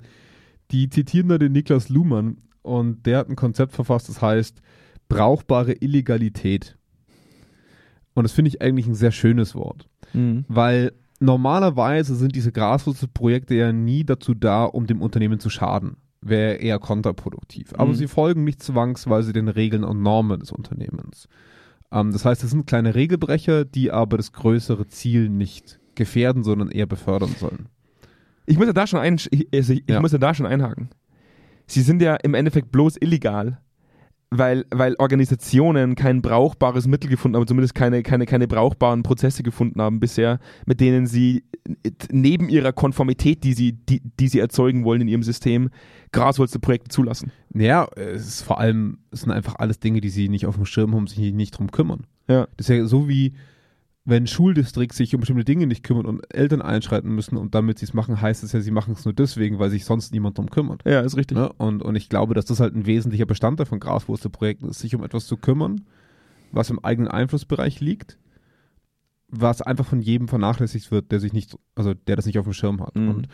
die 0.71 0.89
zitieren 0.89 1.29
da 1.29 1.37
den 1.37 1.51
Niklas 1.51 1.89
Luhmann 1.89 2.37
und 2.61 3.05
der 3.05 3.19
hat 3.19 3.29
ein 3.29 3.35
Konzept 3.35 3.73
verfasst, 3.73 4.09
das 4.09 4.21
heißt 4.21 4.61
brauchbare 5.09 5.73
Illegalität. 5.73 6.77
Und 8.13 8.23
das 8.23 8.31
finde 8.31 8.49
ich 8.49 8.61
eigentlich 8.61 8.87
ein 8.87 8.95
sehr 8.95 9.11
schönes 9.11 9.55
Wort. 9.55 9.87
Mhm. 10.13 10.45
Weil 10.47 10.93
normalerweise 11.19 12.15
sind 12.15 12.35
diese 12.35 12.51
Graswurzelprojekte 12.51 13.55
ja 13.55 13.71
nie 13.73 14.03
dazu 14.03 14.33
da, 14.33 14.65
um 14.65 14.87
dem 14.87 15.01
Unternehmen 15.01 15.39
zu 15.39 15.49
schaden. 15.49 15.97
Wäre 16.21 16.55
eher 16.55 16.79
kontraproduktiv. 16.79 17.73
Aber 17.75 17.91
Mhm. 17.91 17.95
sie 17.95 18.07
folgen 18.07 18.43
nicht 18.43 18.63
zwangsweise 18.63 19.33
den 19.33 19.49
Regeln 19.49 19.83
und 19.83 20.01
Normen 20.01 20.39
des 20.39 20.51
Unternehmens. 20.51 21.27
Ähm, 21.91 22.11
das 22.11 22.23
heißt, 22.23 22.43
es 22.43 22.51
sind 22.51 22.65
kleine 22.67 22.95
Regelbrecher, 22.95 23.65
die 23.65 23.91
aber 23.91 24.17
das 24.17 24.31
größere 24.31 24.87
Ziel 24.87 25.27
nicht 25.29 25.79
gefährden, 25.95 26.43
sondern 26.43 26.69
eher 26.71 26.85
befördern 26.87 27.35
sollen. 27.39 27.67
Ich 28.45 28.57
muss 28.57 28.67
ja 28.67 28.73
da 28.73 28.87
schon 28.87 28.99
ein, 28.99 29.15
ich, 29.31 29.47
also 29.53 29.73
ich, 29.73 29.79
ich 29.85 29.89
Ja. 29.89 30.01
muss 30.01 30.11
ja 30.11 30.17
da 30.17 30.33
schon 30.33 30.45
einhaken. 30.45 30.89
Sie 31.67 31.81
sind 31.81 32.01
ja 32.01 32.15
im 32.15 32.33
Endeffekt 32.33 32.71
bloß 32.71 32.97
illegal, 32.99 33.59
weil, 34.29 34.65
weil 34.71 34.95
Organisationen 34.97 35.95
kein 35.95 36.21
brauchbares 36.21 36.87
Mittel 36.87 37.09
gefunden 37.09 37.37
haben, 37.37 37.47
zumindest 37.47 37.75
keine, 37.75 38.01
keine, 38.03 38.25
keine 38.25 38.47
brauchbaren 38.47 39.03
Prozesse 39.03 39.43
gefunden 39.43 39.79
haben 39.81 39.99
bisher, 39.99 40.39
mit 40.65 40.81
denen 40.81 41.05
sie 41.05 41.43
äh, 41.85 41.91
neben 42.11 42.49
ihrer 42.49 42.73
Konformität, 42.73 43.43
die 43.43 43.53
sie, 43.53 43.73
die, 43.73 44.01
die 44.19 44.27
sie 44.27 44.39
erzeugen 44.39 44.83
wollen 44.85 45.01
in 45.01 45.07
ihrem 45.07 45.23
System, 45.23 45.69
Graswurzelprojekte 46.11 46.89
zulassen. 46.89 47.31
Naja, 47.51 47.87
es 47.95 48.27
ist 48.27 48.41
vor 48.41 48.59
allem, 48.59 48.97
es 49.11 49.21
sind 49.21 49.31
einfach 49.31 49.55
alles 49.59 49.79
Dinge, 49.79 50.01
die 50.01 50.09
sie 50.09 50.29
nicht 50.29 50.45
auf 50.45 50.55
dem 50.55 50.65
Schirm 50.65 50.95
haben, 50.95 51.07
sich 51.07 51.31
nicht 51.33 51.57
drum 51.57 51.71
kümmern. 51.71 52.07
Ja. 52.27 52.47
Das 52.57 52.69
ist 52.69 52.75
ja 52.75 52.85
so 52.85 53.07
wie, 53.07 53.33
wenn 54.05 54.27
Schuldistrikte 54.27 54.97
sich 54.97 55.15
um 55.15 55.21
bestimmte 55.21 55.45
Dinge 55.45 55.65
nicht 55.65 55.83
kümmern 55.83 56.05
und 56.05 56.21
Eltern 56.33 56.61
einschreiten 56.61 57.13
müssen 57.15 57.37
und 57.37 57.55
damit 57.55 57.79
sie 57.79 57.85
es 57.85 57.93
machen, 57.93 58.19
heißt 58.19 58.43
es 58.43 58.51
ja, 58.51 58.59
sie 58.59 58.71
machen 58.71 58.93
es 58.97 59.05
nur 59.05 59.13
deswegen, 59.13 59.59
weil 59.59 59.69
sich 59.69 59.85
sonst 59.85 60.11
niemand 60.11 60.37
drum 60.37 60.49
kümmert. 60.49 60.83
Ja, 60.85 60.99
ist 60.99 61.15
richtig. 61.15 61.37
Ne? 61.37 61.51
Und, 61.53 61.81
und 61.81 61.95
ich 61.95 62.09
glaube, 62.09 62.33
dass 62.33 62.45
das 62.45 62.59
halt 62.59 62.75
ein 62.75 62.85
wesentlicher 62.85 63.25
Bestandteil 63.25 63.65
von 63.65 63.79
Graswurzelprojekten 63.79 64.69
ist, 64.69 64.79
sich 64.79 64.93
um 64.93 65.03
etwas 65.03 65.25
zu 65.25 65.37
kümmern, 65.37 65.85
was 66.51 66.69
im 66.69 66.83
eigenen 66.83 67.07
Einflussbereich 67.07 67.79
liegt, 67.79 68.17
was 69.29 69.61
einfach 69.61 69.85
von 69.85 70.01
jedem 70.01 70.27
vernachlässigt 70.27 70.91
wird, 70.91 71.11
der 71.13 71.21
sich 71.21 71.31
nicht, 71.31 71.57
also 71.75 71.93
der 71.93 72.17
das 72.17 72.25
nicht 72.25 72.37
auf 72.37 72.45
dem 72.45 72.53
Schirm 72.53 72.81
hat. 72.81 72.95
Mhm. 72.97 73.09
Und 73.09 73.27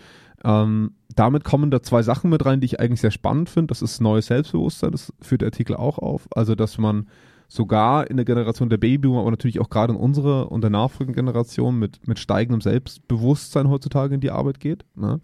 ähm, 0.44 0.92
damit 1.16 1.44
kommen 1.44 1.72
da 1.72 1.82
zwei 1.82 2.04
Sachen 2.04 2.30
mit 2.30 2.46
rein, 2.46 2.62
die 2.62 2.66
ich 2.66 2.80
eigentlich 2.80 3.02
sehr 3.02 3.12
spannend 3.12 3.50
finde. 3.50 3.68
Das 3.68 3.82
ist 3.82 4.02
neues 4.02 4.28
Selbstbewusstsein, 4.28 4.92
das 4.92 5.12
führt 5.20 5.42
der 5.42 5.48
Artikel 5.48 5.76
auch 5.76 5.98
auf. 5.98 6.28
Also, 6.36 6.54
dass 6.54 6.78
man 6.78 7.08
sogar 7.50 8.10
in 8.10 8.16
der 8.16 8.26
Generation 8.26 8.70
der 8.70 8.78
Babyboomer, 8.78 9.22
aber 9.22 9.32
natürlich 9.32 9.60
auch 9.60 9.70
gerade 9.70 9.94
in 9.94 10.00
unserer 10.00 10.52
und 10.52 10.62
der 10.62 10.70
nachfolgenden 10.70 11.26
Generation 11.26 11.78
mit, 11.78 12.08
mit 12.08 12.20
steigendem 12.20 12.62
Selbstbewusstsein 12.62 13.70
heutzutage 13.70 14.16
in 14.16 14.22
die 14.22 14.32
Arbeit 14.32 14.60
geht. 14.60 14.86
Ne? 14.96 15.20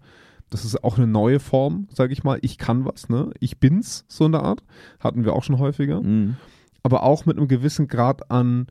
Das 0.50 0.64
ist 0.64 0.82
auch 0.84 0.98
eine 0.98 1.06
neue 1.06 1.38
Form, 1.38 1.86
sage 1.92 2.12
ich 2.12 2.24
mal. 2.24 2.38
Ich 2.42 2.58
kann 2.58 2.84
was, 2.84 3.08
ne? 3.08 3.30
Ich 3.40 3.58
bin's, 3.58 4.04
so 4.08 4.26
in 4.26 4.32
der 4.32 4.42
Art. 4.42 4.62
Hatten 5.00 5.24
wir 5.24 5.32
auch 5.32 5.44
schon 5.44 5.58
häufiger. 5.58 6.02
Mhm. 6.02 6.36
Aber 6.82 7.04
auch 7.04 7.26
mit 7.26 7.36
einem 7.36 7.48
gewissen 7.48 7.88
Grad 7.88 8.30
an, 8.30 8.66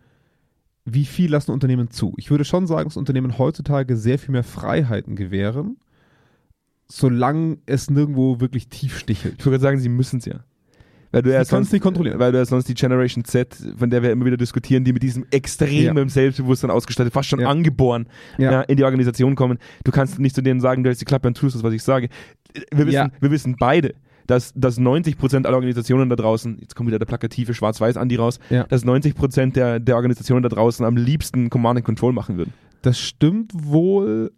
wie 0.85 1.05
viel 1.05 1.31
lassen 1.31 1.51
Unternehmen 1.51 1.89
zu. 1.89 2.13
Ich 2.17 2.29
würde 2.31 2.45
schon 2.45 2.67
sagen, 2.67 2.89
dass 2.89 2.97
Unternehmen 2.97 3.37
heutzutage 3.37 3.97
sehr 3.97 4.19
viel 4.19 4.31
mehr 4.31 4.43
Freiheiten 4.43 5.15
gewähren, 5.15 5.77
solange 6.87 7.57
es 7.65 7.89
nirgendwo 7.89 8.39
wirklich 8.39 8.69
tief 8.69 8.99
stichelt. 8.99 9.35
Ich 9.39 9.45
würde 9.45 9.59
sagen, 9.59 9.79
sie 9.79 9.89
müssen 9.89 10.19
es 10.19 10.25
ja. 10.25 10.41
Weil 11.15 11.21
du 11.23 11.33
ja 11.33 11.45
sonst 11.45 11.71
nicht 11.71 11.81
kontrollieren. 11.81 12.19
Weil 12.19 12.31
du 12.33 12.37
ja 12.37 12.45
sonst 12.45 12.67
die 12.67 12.73
Generation 12.73 13.23
Z, 13.23 13.55
von 13.77 13.89
der 13.89 14.03
wir 14.03 14.11
immer 14.11 14.25
wieder 14.25 14.37
diskutieren, 14.37 14.83
die 14.83 14.91
mit 14.93 15.01
diesem 15.01 15.25
extremen 15.31 16.09
Selbstbewusstsein 16.09 16.69
ausgestattet, 16.71 17.13
fast 17.13 17.29
schon 17.29 17.39
Ja. 17.39 17.47
angeboren, 17.49 18.07
Ja. 18.37 18.51
ja. 18.51 18.61
in 18.61 18.75
die 18.77 18.83
Organisation 18.83 19.35
kommen. 19.35 19.57
Du 19.85 19.91
kannst 19.91 20.19
nicht 20.19 20.35
zu 20.35 20.41
denen 20.41 20.59
sagen, 20.59 20.83
du 20.83 20.89
hältst 20.89 21.01
die 21.01 21.05
Klappe 21.05 21.27
und 21.29 21.37
tust 21.37 21.55
das, 21.55 21.63
was 21.63 21.73
ich 21.73 21.83
sage. 21.83 22.09
Wir 22.71 22.85
wissen, 22.85 22.91
Ja. 22.95 23.09
wir 23.21 23.31
wissen 23.31 23.55
beide, 23.57 23.95
dass, 24.27 24.51
dass 24.55 24.77
90% 24.79 25.45
aller 25.45 25.55
Organisationen 25.55 26.09
da 26.09 26.15
draußen, 26.15 26.57
jetzt 26.59 26.75
kommt 26.75 26.87
wieder 26.87 26.99
der 26.99 27.05
plakative 27.05 27.53
Schwarz-Weiß-Andi 27.53 28.15
raus, 28.17 28.39
Ja. 28.49 28.63
dass 28.63 28.83
90% 28.83 29.55
der, 29.55 29.79
der 29.79 29.95
Organisationen 29.95 30.43
da 30.43 30.49
draußen 30.49 30.85
am 30.85 30.97
liebsten 30.97 31.49
Command 31.49 31.77
and 31.77 31.85
Control 31.85 32.11
machen 32.11 32.37
würden. 32.37 32.51
Das 32.81 32.99
stimmt 32.99 33.51
wohl. 33.53 34.31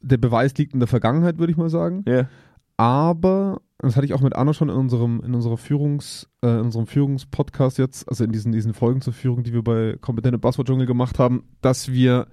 Der 0.00 0.16
Beweis 0.18 0.56
liegt 0.56 0.72
in 0.74 0.80
der 0.80 0.86
Vergangenheit, 0.88 1.38
würde 1.38 1.50
ich 1.50 1.56
mal 1.56 1.68
sagen. 1.70 2.04
Ja. 2.08 2.28
Aber, 2.76 3.60
das 3.78 3.96
hatte 3.96 4.06
ich 4.06 4.14
auch 4.14 4.20
mit 4.20 4.34
Anna 4.36 4.54
schon 4.54 4.68
in 4.70 4.76
unserem, 4.76 5.20
in 5.24 5.34
unserer 5.34 5.56
Führungs, 5.56 6.28
äh, 6.42 6.48
in 6.48 6.66
unserem 6.66 6.86
Führungspodcast 6.86 7.78
jetzt, 7.78 8.08
also 8.08 8.24
in 8.24 8.32
diesen, 8.32 8.52
diesen 8.52 8.72
Folgen 8.74 9.00
zur 9.00 9.12
Führung, 9.12 9.42
die 9.42 9.52
wir 9.52 9.62
bei 9.62 9.96
Kompetente 10.00 10.38
Buzzword 10.38 10.68
Dschungel 10.68 10.86
gemacht 10.86 11.18
haben, 11.18 11.44
dass 11.60 11.90
wir, 11.92 12.28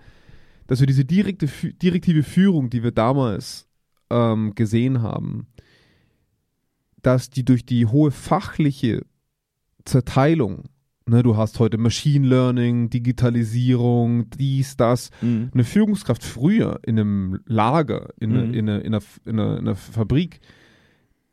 dass 0.68 0.80
wir 0.80 0.88
diese 0.88 1.04
direkte, 1.06 1.48
direktive 1.82 2.24
Führung, 2.24 2.70
die 2.70 2.84
wir 2.84 2.92
damals 2.92 3.68
ähm, 4.10 4.54
gesehen 4.56 5.02
haben, 5.02 5.48
dass 7.02 7.30
die 7.30 7.44
durch 7.44 7.66
die 7.66 7.86
hohe 7.88 8.12
fachliche 8.12 9.02
Zerteilung, 9.86 10.66
ne, 11.08 11.24
du 11.24 11.36
hast 11.36 11.60
heute 11.60 11.80
Machine 11.80 12.28
Learning, 12.28 12.90
Digitalisierung, 12.92 14.30
dies, 14.30 14.78
das, 14.78 15.10
Mhm. 15.22 15.50
eine 15.54 15.64
Führungskraft 15.64 16.24
früher 16.24 16.80
in 16.86 17.00
einem 17.00 17.40
Lager, 17.48 18.10
in, 18.20 18.30
Mhm. 18.32 18.36
einer, 18.38 18.54
in, 18.54 18.70
einer, 18.70 18.86
in, 18.86 18.94
einer, 18.94 19.04
in 19.26 19.40
einer 19.40 19.76
Fabrik, 19.76 20.40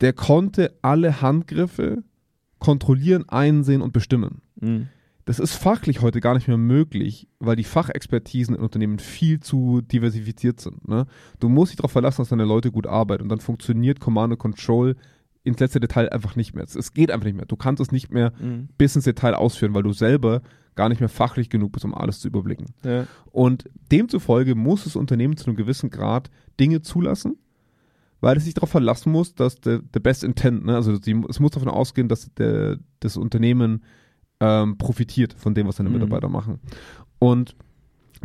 der 0.01 0.13
konnte 0.13 0.75
alle 0.83 1.21
Handgriffe 1.21 2.03
kontrollieren, 2.59 3.29
einsehen 3.29 3.83
und 3.83 3.93
bestimmen. 3.93 4.43
Mhm. 4.61 4.89
Das 5.25 5.39
ist 5.39 5.55
fachlich 5.55 6.01
heute 6.01 6.21
gar 6.21 6.35
nicht 6.35 6.49
mehr 6.49 6.57
möglich, 6.57 7.29
weil 7.39 7.55
die 7.55 7.65
Fachexpertisen 7.65 8.55
in 8.57 8.63
Unternehmen 8.63 8.99
viel 8.99 9.41
zu 9.41 9.83
diversifiziert 9.83 10.59
sind. 10.61 10.89
Ne? 10.89 11.07
Du 11.39 11.51
musst 11.51 11.73
dich 11.73 11.77
darauf 11.77 11.93
verlassen, 11.93 12.23
dass 12.23 12.31
deine 12.31 12.47
Leute 12.47 12.73
gut 12.73 12.87
arbeiten 12.87 13.25
und 13.25 13.29
dann 13.29 13.41
funktioniert 13.41 14.01
Command 14.01 14.33
and 14.33 14.41
Control 14.41 14.97
ins 15.45 15.61
letzte 15.61 15.81
Detail 15.81 16.09
einfach 16.11 16.35
nicht 16.35 16.55
mehr. 16.55 16.65
Es, 16.65 16.95
geht 16.95 17.11
einfach 17.11 17.27
nicht 17.27 17.37
mehr. 17.37 17.45
Du 17.47 17.57
kannst 17.57 17.81
es 17.81 17.93
nicht 17.93 18.11
mehr 18.11 18.33
Mhm. 18.41 18.71
bis 18.79 18.97
ins 18.97 19.05
Detail 19.05 19.35
ausführen, 19.35 19.75
weil 19.75 19.83
du 19.83 19.93
selber 19.93 20.41
gar 20.75 20.89
nicht 20.89 21.01
mehr 21.01 21.09
fachlich 21.11 21.51
genug 21.51 21.73
bist, 21.73 21.85
um 21.85 21.95
alles 21.95 22.21
zu 22.21 22.29
überblicken. 22.29 22.67
Ja. 22.83 23.07
Und 23.31 23.69
demzufolge 23.93 24.55
muss 24.55 24.85
das 24.85 24.97
Unternehmen 24.97 25.37
zu 25.37 25.47
einem 25.47 25.57
gewissen 25.57 25.91
Grad 25.91 26.31
Dinge 26.59 26.81
zulassen, 26.81 27.37
weil 28.21 28.37
es 28.37 28.45
sich 28.45 28.55
darauf 28.55 28.71
verlassen 28.71 29.13
muss, 29.13 29.35
dass 29.35 29.61
der, 29.61 29.79
der 29.79 30.01
Best 30.01 30.25
Intent, 30.25 30.65
ne, 30.65 30.75
also 30.75 30.99
die, 30.99 31.21
es 31.29 31.41
muss 31.41 31.53
davon 31.53 31.69
ausgehen, 31.69 32.09
dass 32.09 32.33
der, 32.35 32.79
das 33.01 33.17
Unternehmen 33.17 33.85
ähm, 34.41 34.79
profitiert 34.79 35.35
von 35.35 35.55
dem, 35.55 35.67
was 35.67 35.77
seine 35.77 35.89
Mhm. 35.91 35.97
Mitarbeiter 35.97 36.29
machen. 36.29 36.61
Und 37.19 37.55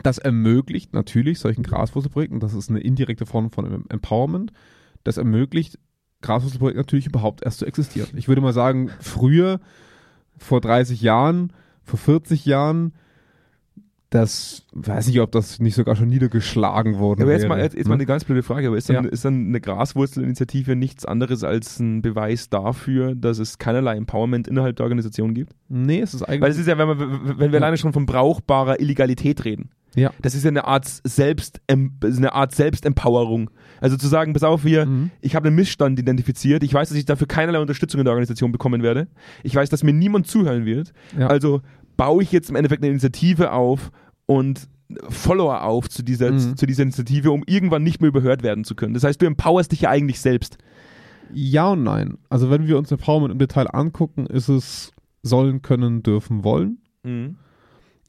das 0.01 0.17
ermöglicht 0.17 0.93
natürlich 0.93 1.39
solchen 1.39 1.63
Graswurzelprojekten, 1.63 2.39
das 2.39 2.53
ist 2.53 2.69
eine 2.69 2.79
indirekte 2.79 3.25
Form 3.25 3.51
von 3.51 3.65
Em- 3.65 3.85
Empowerment, 3.89 4.51
das 5.03 5.17
ermöglicht 5.17 5.77
Graswurzelprojekten 6.21 6.79
natürlich 6.79 7.05
überhaupt 7.07 7.43
erst 7.43 7.59
zu 7.59 7.65
existieren. 7.65 8.09
Ich 8.15 8.27
würde 8.27 8.41
mal 8.41 8.53
sagen, 8.53 8.89
früher, 8.99 9.59
vor 10.37 10.61
30 10.61 11.01
Jahren, 11.01 11.53
vor 11.83 11.99
40 11.99 12.45
Jahren, 12.45 12.93
das 14.13 14.65
weiß 14.73 15.07
nicht, 15.07 15.19
ob 15.21 15.31
das 15.31 15.59
nicht 15.59 15.73
sogar 15.75 15.95
schon 15.95 16.07
niedergeschlagen 16.07 16.99
worden 16.99 17.23
Aber 17.23 17.31
jetzt 17.31 17.41
wäre. 17.41 17.49
mal, 17.49 17.59
jetzt, 17.59 17.75
jetzt 17.75 17.87
mal 17.87 17.95
ne? 17.95 18.01
eine 18.01 18.05
ganz 18.05 18.23
blöde 18.25 18.43
Frage, 18.43 18.67
aber 18.67 18.77
ist 18.77 18.89
dann, 18.89 19.05
Ja. 19.05 19.09
ist 19.09 19.25
dann 19.25 19.47
eine 19.47 19.59
Graswurzelinitiative 19.59 20.75
nichts 20.75 21.05
anderes 21.05 21.43
als 21.43 21.79
ein 21.79 22.01
Beweis 22.01 22.49
dafür, 22.49 23.15
dass 23.15 23.39
es 23.39 23.57
keinerlei 23.57 23.95
Empowerment 23.95 24.47
innerhalb 24.47 24.75
der 24.75 24.83
Organisation 24.85 25.33
gibt? 25.33 25.53
Nee, 25.69 26.01
es 26.01 26.13
ist 26.13 26.23
eigentlich. 26.23 26.41
Weil 26.41 26.51
es 26.51 26.57
ist 26.57 26.67
ja, 26.67 26.77
wenn, 26.77 26.87
man, 26.87 26.99
wenn 27.39 27.51
wir 27.51 27.59
alleine 27.59 27.77
schon 27.77 27.93
von 27.93 28.05
brauchbarer 28.05 28.79
Illegalität 28.79 29.45
reden, 29.45 29.69
ja. 29.95 30.11
das 30.21 30.35
ist 30.35 30.43
ja 30.43 30.49
eine 30.49 30.65
Art 30.65 30.85
Selbst, 31.03 31.61
eine 31.69 32.33
Art 32.33 32.53
Selbstempowerung. 32.53 33.49
Also 33.81 33.97
zu 33.97 34.07
sagen, 34.07 34.33
pass 34.33 34.43
auf, 34.43 34.63
wir, 34.63 34.85
Mhm. 34.85 35.11
ich 35.21 35.35
habe 35.35 35.47
einen 35.47 35.55
Missstand 35.55 35.99
identifiziert, 35.99 36.63
ich 36.63 36.73
weiß, 36.73 36.89
dass 36.89 36.97
ich 36.97 37.05
dafür 37.05 37.27
keinerlei 37.27 37.59
Unterstützung 37.59 37.99
in 37.99 38.05
der 38.05 38.11
Organisation 38.13 38.51
bekommen 38.51 38.81
werde, 38.83 39.07
ich 39.43 39.55
weiß, 39.55 39.69
dass 39.69 39.83
mir 39.83 39.93
niemand 39.93 40.27
zuhören 40.27 40.65
wird, 40.65 40.93
Ja. 41.17 41.27
also 41.27 41.61
baue 41.97 42.23
ich 42.23 42.31
jetzt 42.31 42.49
im 42.49 42.55
Endeffekt 42.55 42.81
eine 42.83 42.91
Initiative 42.91 43.51
auf 43.51 43.91
und 44.25 44.67
Follower 45.09 45.63
auf 45.63 45.89
zu 45.89 46.03
dieser, 46.03 46.31
Mhm. 46.31 46.55
zu 46.57 46.65
dieser 46.65 46.83
Initiative, 46.83 47.31
um 47.31 47.43
irgendwann 47.47 47.83
nicht 47.83 48.01
mehr 48.01 48.09
überhört 48.09 48.43
werden 48.43 48.63
zu 48.63 48.75
können. 48.75 48.93
Das 48.93 49.03
heißt, 49.03 49.21
du 49.21 49.25
empowerst 49.25 49.71
dich 49.71 49.81
ja 49.81 49.89
eigentlich 49.89 50.19
selbst. 50.19 50.57
Ja 51.33 51.69
und 51.71 51.83
nein. 51.83 52.17
Also 52.29 52.51
wenn 52.51 52.67
wir 52.67 52.77
uns 52.77 52.91
Empowerment 52.91 53.31
im 53.31 53.39
Detail 53.39 53.67
angucken, 53.73 54.27
ist 54.27 54.49
es 54.49 54.91
sollen, 55.23 55.61
können, 55.61 56.03
dürfen, 56.03 56.43
wollen. 56.43 56.79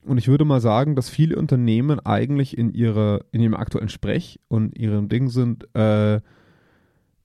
Und 0.04 0.18
ich 0.18 0.28
würde 0.28 0.44
mal 0.44 0.60
sagen, 0.60 0.94
dass 0.96 1.08
viele 1.08 1.36
Unternehmen 1.36 2.00
eigentlich 2.00 2.58
in 2.58 2.74
ihrer, 2.74 3.20
in 3.32 3.40
ihrem 3.40 3.54
aktuellen 3.54 3.88
Sprech 3.88 4.38
und 4.48 4.76
ihrem 4.76 5.08
Ding 5.08 5.28
sind, 5.30 5.74
äh, 5.74 6.20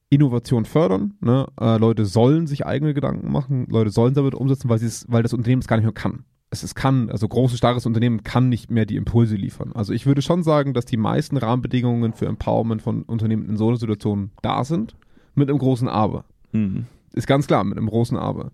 Innovation 0.09 0.65
fördern. 0.65 1.13
Ne? 1.21 1.47
Äh, 1.59 1.77
Leute 1.77 2.05
sollen 2.05 2.47
sich 2.47 2.65
eigene 2.65 2.93
Gedanken 2.93 3.31
machen, 3.31 3.67
Leute 3.69 3.89
sollen 3.91 4.13
damit 4.13 4.33
umsetzen, 4.33 4.69
weil, 4.69 4.79
sie 4.79 4.87
es, 4.87 5.05
weil 5.09 5.21
das 5.23 5.33
Unternehmen 5.33 5.61
es 5.61 5.67
gar 5.67 5.75
nicht 5.75 5.85
mehr 5.85 5.93
kann. 5.93 6.23
Es, 6.51 6.63
es 6.63 6.73
kann, 6.73 7.09
also 7.11 7.27
großes, 7.27 7.57
starres 7.57 7.85
Unternehmen 7.85 8.23
kann 8.23 8.49
nicht 8.49 8.71
mehr 8.71 8.85
die 8.85 8.95
Impulse 8.95 9.35
liefern. 9.35 9.71
Also 9.73 9.93
ich 9.93 10.05
würde 10.05 10.21
schon 10.21 10.41
sagen, 10.43 10.73
dass 10.73 10.85
die 10.85 10.97
meisten 10.97 11.37
Rahmenbedingungen 11.37 12.13
für 12.13 12.25
Empowerment 12.25 12.81
von 12.81 13.03
Unternehmen 13.03 13.47
in 13.47 13.57
so 13.57 13.67
einer 13.67 13.77
Situation 13.77 14.31
da 14.41 14.63
sind, 14.63 14.95
mit 15.35 15.49
einem 15.49 15.59
großen 15.59 15.87
Aber. 15.87 16.25
Mhm. 16.51 16.87
Ist 17.13 17.27
ganz 17.27 17.47
klar, 17.47 17.63
mit 17.63 17.77
einem 17.77 17.87
großen 17.87 18.17
Aber. 18.17 18.51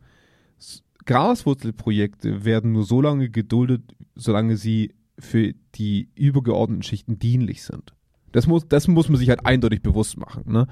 Graswurzelprojekte 1.06 2.46
werden 2.46 2.72
nur 2.72 2.84
so 2.84 3.02
lange 3.02 3.30
geduldet, 3.30 3.96
solange 4.16 4.58
sie 4.58 4.94
für 5.18 5.54
die 5.76 6.10
übergeordneten 6.16 6.84
Schichten 6.84 7.20
dienlich 7.20 7.64
sind. 7.64 7.94
Das 8.32 8.48
muss, 8.48 8.68
das 8.68 8.88
muss 8.88 9.08
man 9.08 9.18
sich 9.18 9.30
halt 9.30 9.46
eindeutig 9.46 9.82
bewusst 9.82 10.18
machen. 10.18 10.44
Ne? 10.52 10.68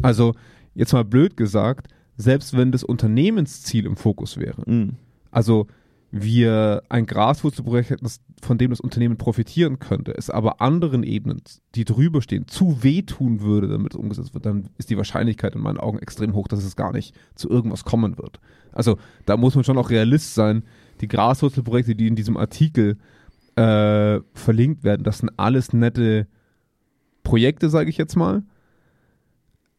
Also, 0.00 0.34
jetzt 0.74 0.92
mal 0.92 1.04
blöd 1.04 1.36
gesagt, 1.36 1.88
selbst 2.16 2.56
wenn 2.56 2.72
das 2.72 2.84
Unternehmensziel 2.84 3.84
im 3.84 3.96
Fokus 3.96 4.38
wäre, 4.38 4.62
Mhm. 4.66 4.96
also 5.30 5.66
wir 6.12 6.82
ein 6.90 7.06
Graswurzelprojekt 7.06 7.88
hätten, 7.88 8.06
von 8.42 8.58
dem 8.58 8.70
das 8.70 8.80
Unternehmen 8.80 9.16
profitieren 9.16 9.78
könnte, 9.78 10.14
es 10.14 10.28
aber 10.28 10.60
anderen 10.60 11.02
Ebenen, 11.02 11.40
die 11.74 11.86
drüber 11.86 12.20
stehen, 12.20 12.46
zu 12.46 12.82
wehtun 12.82 13.40
würde, 13.40 13.66
damit 13.66 13.94
es 13.94 13.98
umgesetzt 13.98 14.34
wird, 14.34 14.44
dann 14.44 14.68
ist 14.76 14.90
die 14.90 14.98
Wahrscheinlichkeit 14.98 15.54
in 15.54 15.62
meinen 15.62 15.78
Augen 15.78 15.98
extrem 15.98 16.34
hoch, 16.34 16.48
dass 16.48 16.62
es 16.62 16.76
gar 16.76 16.92
nicht 16.92 17.14
zu 17.34 17.48
irgendwas 17.48 17.84
kommen 17.84 18.18
wird. 18.18 18.40
Also 18.72 18.98
da 19.24 19.38
muss 19.38 19.54
man 19.54 19.64
schon 19.64 19.78
auch 19.78 19.88
Realist 19.88 20.34
sein. 20.34 20.64
Die 21.00 21.08
Graswurzelprojekte, 21.08 21.94
die 21.94 22.08
in 22.08 22.16
diesem 22.16 22.36
Artikel 22.36 22.98
äh, 23.56 24.20
verlinkt 24.34 24.84
werden, 24.84 25.04
das 25.04 25.18
sind 25.18 25.30
alles 25.38 25.72
nette 25.72 26.26
Projekte, 27.22 27.70
sage 27.70 27.88
ich 27.88 27.96
jetzt 27.96 28.16
mal, 28.16 28.42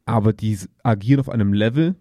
aber 0.05 0.33
die 0.33 0.57
agieren 0.81 1.19
auf 1.19 1.29
einem 1.29 1.53
Level, 1.53 1.95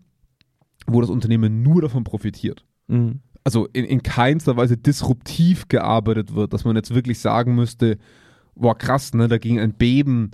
wo 0.87 1.03
das 1.03 1.11
Unternehmen 1.11 1.63
nur 1.63 1.83
davon 1.83 2.03
profitiert 2.03 2.65
Mhm. 2.93 3.21
Also 3.45 3.67
in, 3.73 3.85
in 3.85 4.03
keinster 4.03 4.57
Weise 4.57 4.77
disruptiv 4.77 5.69
gearbeitet 5.69 6.35
wird, 6.35 6.53
dass 6.53 6.65
man 6.65 6.77
jetzt 6.77 6.95
wirklich 6.95 7.19
sagen 7.19 7.55
müsste, 7.55 7.99
boah 8.55 8.77
krass, 8.77 9.15
ne, 9.15 9.29
da 9.29 9.39
ging 9.39 9.59
ein 9.59 9.73
Beben 9.73 10.31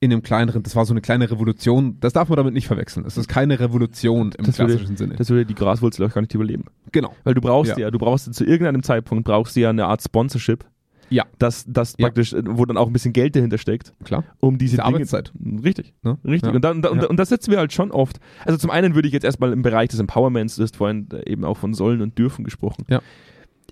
in 0.00 0.10
einem 0.12 0.22
kleineren, 0.22 0.64
das 0.64 0.74
war 0.74 0.84
so 0.84 0.92
eine 0.92 1.00
kleine 1.00 1.30
Revolution, 1.30 1.98
das 2.00 2.12
darf 2.12 2.28
man 2.28 2.36
damit 2.36 2.54
nicht 2.54 2.66
verwechseln. 2.66 3.06
Es 3.06 3.16
ist 3.16 3.28
keine 3.28 3.60
Revolution 3.60 4.32
im 4.36 4.44
Das 4.44 4.58
würde- 4.58 4.72
klassischen 4.72 4.96
Sinne. 4.96 5.14
Das 5.14 5.30
würde 5.30 5.46
die 5.46 5.54
Graswurzel 5.54 6.04
auch 6.06 6.12
gar 6.12 6.20
nicht 6.22 6.34
überleben. 6.34 6.64
genau. 6.90 7.14
Weil 7.22 7.34
du 7.34 7.40
brauchst 7.40 7.70
ja, 7.72 7.78
Ja. 7.78 7.90
du 7.92 7.98
brauchst 7.98 8.34
zu 8.34 8.44
irgendeinem 8.44 8.82
Zeitpunkt 8.82 9.24
brauchst 9.24 9.54
du 9.54 9.60
ja 9.60 9.70
eine 9.70 9.86
Art 9.86 10.02
Sponsorship. 10.02 10.64
Ja. 11.12 11.24
Das, 11.38 11.64
das 11.68 11.94
Ja. 11.98 12.06
praktisch, 12.06 12.32
äh, 12.32 12.42
wo 12.44 12.64
dann 12.64 12.76
auch 12.76 12.86
ein 12.86 12.92
bisschen 12.92 13.12
Geld 13.12 13.36
dahinter 13.36 13.58
steckt, 13.58 13.92
Klar. 14.04 14.24
um 14.40 14.58
diese 14.58 14.76
Dinge. 14.76 14.86
Arbeitszeit. 14.86 15.32
Richtig. 15.64 15.92
Ne? 16.02 16.18
Richtig. 16.24 16.50
Ja. 16.50 16.54
Und, 16.56 16.62
dann, 16.64 16.84
und, 16.84 17.02
Ja. 17.02 17.08
und 17.08 17.16
das 17.18 17.28
setzen 17.28 17.50
wir 17.50 17.58
halt 17.58 17.72
schon 17.72 17.90
oft. 17.90 18.18
Also 18.44 18.58
zum 18.58 18.70
einen 18.70 18.94
würde 18.94 19.08
ich 19.08 19.14
jetzt 19.14 19.24
erstmal 19.24 19.52
im 19.52 19.62
Bereich 19.62 19.88
des 19.90 20.00
Empowerments, 20.00 20.56
du 20.56 20.62
hast 20.62 20.76
vorhin 20.76 21.08
äh, 21.12 21.30
eben 21.30 21.44
auch 21.44 21.56
von 21.58 21.74
sollen 21.74 22.00
und 22.02 22.18
dürfen 22.18 22.44
gesprochen. 22.44 22.84
Ja. 22.88 23.00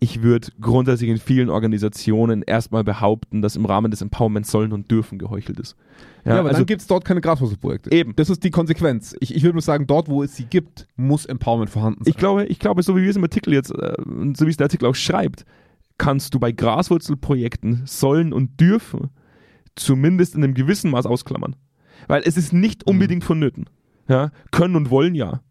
Ich 0.03 0.23
würde 0.23 0.49
grundsätzlich 0.63 1.11
in 1.11 1.19
vielen 1.19 1.51
Organisationen 1.51 2.41
erstmal 2.43 2.85
behaupten, 2.85 3.43
dass 3.43 3.55
im 3.57 3.67
Rahmen 3.67 3.91
des 3.91 4.01
Empowerments 4.01 4.51
sollen 4.51 4.73
und 4.73 4.91
dürfen 4.91 5.19
geheuchelt 5.19 5.61
ist. 5.61 5.77
Ja, 6.25 6.39
aber 6.39 6.49
also 6.49 6.61
dann 6.61 6.67
gibt 6.67 6.81
es 6.81 6.87
dort 6.87 7.05
keine 7.05 7.21
Graswurzelprojekte. 7.21 7.93
Eben. 7.93 8.15
Das 8.17 8.31
ist 8.31 8.43
die 8.43 8.51
Konsequenz. 8.51 9.15
Ich, 9.21 9.35
ich 9.35 9.43
würde 9.43 9.55
nur 9.55 9.63
sagen, 9.63 9.87
dort, 9.87 10.09
wo 10.09 10.23
es 10.23 10.37
sie 10.37 10.45
gibt, 10.45 10.87
muss 10.97 11.27
Empowerment 11.27 11.69
vorhanden 11.71 12.05
sein. 12.05 12.11
ich 12.11 12.17
glaube, 12.17 12.47
ich 12.47 12.59
glaube, 12.59 12.83
so 12.83 12.97
wie 12.97 13.03
wir 13.03 13.11
es 13.11 13.17
im 13.17 13.25
Artikel 13.25 13.53
jetzt, 13.53 13.73
äh, 13.73 13.93
so 14.35 14.47
wie 14.47 14.51
es 14.51 14.57
der 14.57 14.67
Artikel 14.67 14.87
auch 14.87 14.95
schreibt, 14.95 15.45
kannst 16.01 16.35
du 16.35 16.41
bei 16.41 16.51
Graswurzelprojekten 16.51 17.83
sollen 17.85 18.33
und 18.33 18.59
dürfen 18.59 19.11
zumindest 19.77 20.35
in 20.35 20.43
einem 20.43 20.55
gewissen 20.55 20.91
Maß 20.91 21.05
ausklammern. 21.05 21.57
Weil 22.09 22.23
es 22.25 22.37
ist 22.39 22.53
nicht 22.55 22.87
Mhm. 22.87 22.93
unbedingt 22.95 23.23
vonnöten. 23.25 23.67
Ja? 24.09 24.31
Können 24.51 24.77
und 24.77 24.89
wollen 24.91 25.15
ja. 25.15 25.43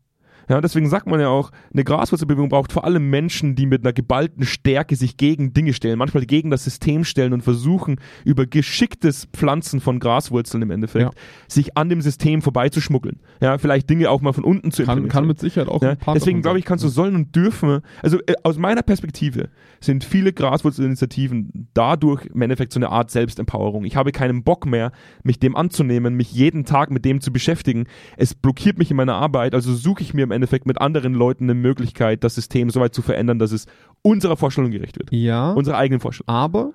Ja, 0.49 0.61
deswegen 0.61 0.89
sagt 0.89 1.05
man 1.05 1.19
ja 1.19 1.29
auch, 1.29 1.51
eine 1.71 1.83
Graswurzelbewegung 1.83 2.49
braucht 2.49 2.71
vor 2.71 2.83
allem 2.83 3.09
Menschen, 3.09 3.55
die 3.55 3.67
mit 3.67 3.83
einer 3.85 3.93
geballten 3.93 4.45
Stärke 4.45 4.95
sich 4.95 5.15
gegen 5.15 5.53
Dinge 5.53 5.73
stellen, 5.73 5.99
manchmal 5.99 6.25
gegen 6.25 6.49
das 6.49 6.63
System 6.63 7.03
stellen 7.03 7.33
und 7.33 7.43
versuchen, 7.43 7.97
über 8.25 8.47
geschicktes 8.47 9.27
Pflanzen 9.31 9.79
von 9.79 9.99
Graswurzeln 9.99 10.63
im 10.63 10.71
Endeffekt, 10.71 11.03
Ja. 11.03 11.11
sich 11.47 11.77
an 11.77 11.87
dem 11.89 12.01
System 12.01 12.41
vorbeizuschmuggeln. 12.41 13.19
Ja, 13.41 13.59
vielleicht 13.59 13.89
Dinge 13.89 14.09
auch 14.09 14.21
mal 14.21 14.33
von 14.33 14.43
unten 14.43 14.71
zu 14.71 14.83
Kann, 14.83 15.07
kann 15.07 15.27
mit 15.27 15.39
Sicherheit 15.39 15.69
auch 15.69 15.83
Ja, 15.83 15.91
ein 15.91 15.97
paar 15.97 16.15
deswegen 16.15 16.41
glaube 16.41 16.57
ich, 16.57 16.65
kannst 16.65 16.83
du 16.83 16.89
sollen 16.89 17.13
und 17.15 17.35
dürfen. 17.35 17.81
Also 18.01 18.17
äh, 18.25 18.33
aus 18.41 18.57
meiner 18.57 18.81
Perspektive 18.81 19.49
sind 19.79 20.03
viele 20.03 20.33
Graswurzelinitiativen 20.33 21.69
dadurch 21.75 22.25
im 22.25 22.41
Endeffekt 22.41 22.73
so 22.73 22.79
eine 22.79 22.89
Art 22.89 23.11
Selbstempowerung. 23.11 23.85
Ich 23.85 23.95
habe 23.95 24.11
keinen 24.11 24.43
Bock 24.43 24.65
mehr, 24.65 24.91
mich 25.23 25.39
dem 25.39 25.55
anzunehmen, 25.55 26.15
mich 26.15 26.31
jeden 26.31 26.65
Tag 26.65 26.89
mit 26.89 27.05
dem 27.05 27.21
zu 27.21 27.31
beschäftigen. 27.31 27.85
Es 28.17 28.33
blockiert 28.33 28.79
mich 28.79 28.89
in 28.89 28.97
meiner 28.97 29.13
Arbeit, 29.15 29.53
also 29.53 29.75
suche 29.75 30.01
ich 30.01 30.15
mir 30.15 30.23
im 30.23 30.31
Endeffekt 30.31 30.38
mit 30.65 30.79
anderen 30.81 31.13
Leuten 31.13 31.45
eine 31.45 31.53
Möglichkeit, 31.53 32.23
das 32.23 32.35
System 32.35 32.69
so 32.69 32.79
weit 32.79 32.93
zu 32.95 33.01
verändern, 33.01 33.39
dass 33.39 33.51
es 33.51 33.65
unserer 34.01 34.37
Vorstellung 34.37 34.71
gerecht 34.71 34.97
wird. 34.97 35.11
Ja, 35.11 35.51
Unserer 35.53 35.77
eigenen 35.77 35.99
Vorstellung. 35.99 36.29
aber 36.29 36.73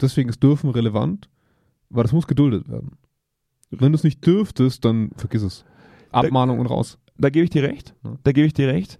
deswegen 0.00 0.28
ist 0.28 0.42
dürfen 0.42 0.70
relevant, 0.70 1.28
weil 1.90 2.02
das 2.04 2.12
muss 2.12 2.26
geduldet 2.26 2.68
werden. 2.68 2.92
Wenn 3.70 3.92
du 3.92 3.96
es 3.96 4.04
nicht 4.04 4.24
dürftest, 4.26 4.84
dann 4.84 5.10
vergiss 5.16 5.42
es. 5.42 5.64
Abmahnung 6.10 6.58
und 6.58 6.66
raus. 6.66 6.98
Da 7.16 7.30
gebe 7.30 7.44
ich 7.44 7.50
dir 7.50 7.62
recht. 7.62 7.94
Da 8.24 8.32
gebe 8.32 8.46
ich 8.46 8.52
dir 8.52 8.68
recht. 8.68 8.98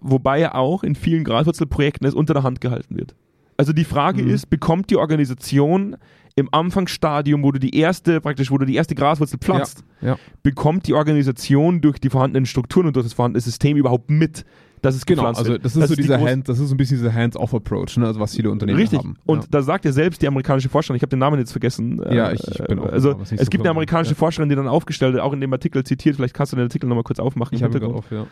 Wobei 0.00 0.40
ja 0.40 0.54
auch 0.54 0.82
in 0.82 0.94
vielen 0.96 1.24
Graswurzelprojekten 1.24 2.06
es 2.06 2.14
unter 2.14 2.34
der 2.34 2.42
Hand 2.42 2.60
gehalten 2.60 2.96
wird. 2.96 3.14
Also 3.56 3.72
die 3.72 3.84
Frage 3.84 4.22
Mhm. 4.24 4.30
ist, 4.30 4.50
bekommt 4.50 4.90
die 4.90 4.96
Organisation 4.96 5.96
im 6.36 6.48
Anfangsstadium, 6.52 7.42
wo 7.44 7.52
du 7.52 7.60
die 7.60 7.76
erste, 7.78 8.20
praktisch, 8.20 8.50
wo 8.50 8.58
du 8.58 8.64
die 8.66 8.74
erste 8.74 8.94
Graswurzel 8.94 9.38
pflanzt, 9.38 9.84
Ja. 10.00 10.16
bekommt 10.42 10.86
die 10.88 10.94
Organisation 10.94 11.80
durch 11.80 11.98
die 12.00 12.10
vorhandenen 12.10 12.44
Strukturen 12.46 12.86
und 12.88 12.96
durch 12.96 13.06
das 13.06 13.12
vorhandene 13.12 13.40
System 13.40 13.76
überhaupt 13.76 14.10
mit, 14.10 14.44
dass 14.82 14.96
es 14.96 15.06
Genau, 15.06 15.24
also 15.26 15.56
das 15.56 15.76
ist 15.76 15.88
so 15.88 15.94
die 15.94 16.02
dieser 16.02 16.16
große- 16.18 16.30
Hand, 16.30 16.48
das 16.48 16.58
ist 16.58 16.68
so 16.68 16.74
ein 16.74 16.76
bisschen 16.76 16.98
dieser 16.98 17.14
Hands-off-Approach, 17.14 17.96
ne? 17.98 18.06
also 18.06 18.18
was 18.20 18.34
viele 18.34 18.50
Unternehmen 18.50 18.78
Richtig. 18.80 18.98
haben. 18.98 19.16
Und 19.24 19.42
ja. 19.44 19.48
da 19.50 19.62
sagt 19.62 19.84
ja 19.84 19.92
selbst 19.92 20.20
die 20.22 20.26
amerikanische 20.26 20.68
Forscherin, 20.68 20.96
ich 20.96 21.02
habe 21.02 21.10
den 21.10 21.20
Namen 21.20 21.38
jetzt 21.38 21.52
vergessen. 21.52 22.02
Ja, 22.10 22.32
ich- 22.32 22.46
ich 22.46 22.58
bin 22.64 22.80
auch 22.80 22.86
Also 22.92 23.12
es 23.22 23.30
ist 23.32 23.44
so 23.44 23.50
gibt 23.50 23.62
eine 23.62 23.70
amerikanische 23.70 24.12
Ja. 24.12 24.16
Forscherin, 24.18 24.48
die 24.48 24.56
dann 24.56 24.66
aufgestellt, 24.68 25.18
auch 25.20 25.32
in 25.32 25.40
dem 25.40 25.52
Artikel 25.52 25.84
zitiert, 25.84 26.16
vielleicht 26.16 26.34
kannst 26.34 26.52
du 26.52 26.56
den 26.56 26.64
Artikel 26.64 26.86
nochmal 26.88 27.04
kurz 27.04 27.20
aufmachen. 27.20 27.54
ich 27.56 27.62
habe 27.62 27.78
gerade 27.78 27.94
auf, 27.94 28.10
ja. 28.10 28.26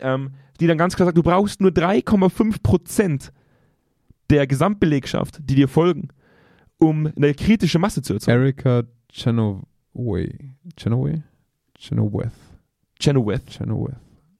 ähm, 0.00 0.30
die 0.60 0.66
dann 0.66 0.76
ganz 0.78 0.94
klar 0.94 1.06
sagt, 1.06 1.16
du 1.18 1.22
brauchst 1.22 1.60
nur 1.62 1.70
3,5 1.72 2.62
Prozent 2.62 3.32
der 4.30 4.46
Gesamtbelegschaft, 4.46 5.38
die 5.42 5.54
dir 5.54 5.68
folgen, 5.68 6.08
um 6.78 7.10
eine 7.16 7.34
kritische 7.34 7.78
Masse 7.78 8.02
zu 8.02 8.14
erzeugen. 8.14 8.40
Erika 8.42 8.82
Chenoway. 9.12 10.38
Chenoway? 10.76 11.22
Chenoweth. 11.78 12.32
Chenoweth, 13.00 13.46
Chenoweth. 13.50 13.96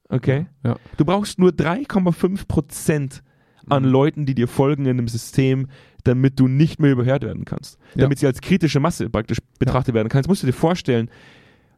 okay? 0.08 0.46
Ja. 0.64 0.76
Du 0.96 1.04
brauchst 1.04 1.38
nur 1.38 1.50
3,5 1.50 2.46
Prozent 2.48 3.22
an 3.68 3.82
Mhm. 3.84 3.88
Leuten, 3.90 4.26
die 4.26 4.34
dir 4.34 4.48
folgen 4.48 4.86
in 4.86 4.96
dem 4.96 5.08
System, 5.08 5.68
damit 6.04 6.38
du 6.38 6.46
nicht 6.48 6.80
mehr 6.80 6.92
überhört 6.92 7.22
werden 7.24 7.44
kannst. 7.44 7.78
Ja. 7.94 8.02
Damit 8.02 8.18
sie 8.20 8.26
als 8.26 8.40
kritische 8.40 8.80
Masse 8.80 9.10
praktisch 9.10 9.38
betrachtet 9.58 9.94
werden 9.94 10.08
kann. 10.08 10.20
Jetzt 10.20 10.28
musst 10.28 10.42
du 10.42 10.46
dir 10.46 10.52
vorstellen, 10.52 11.10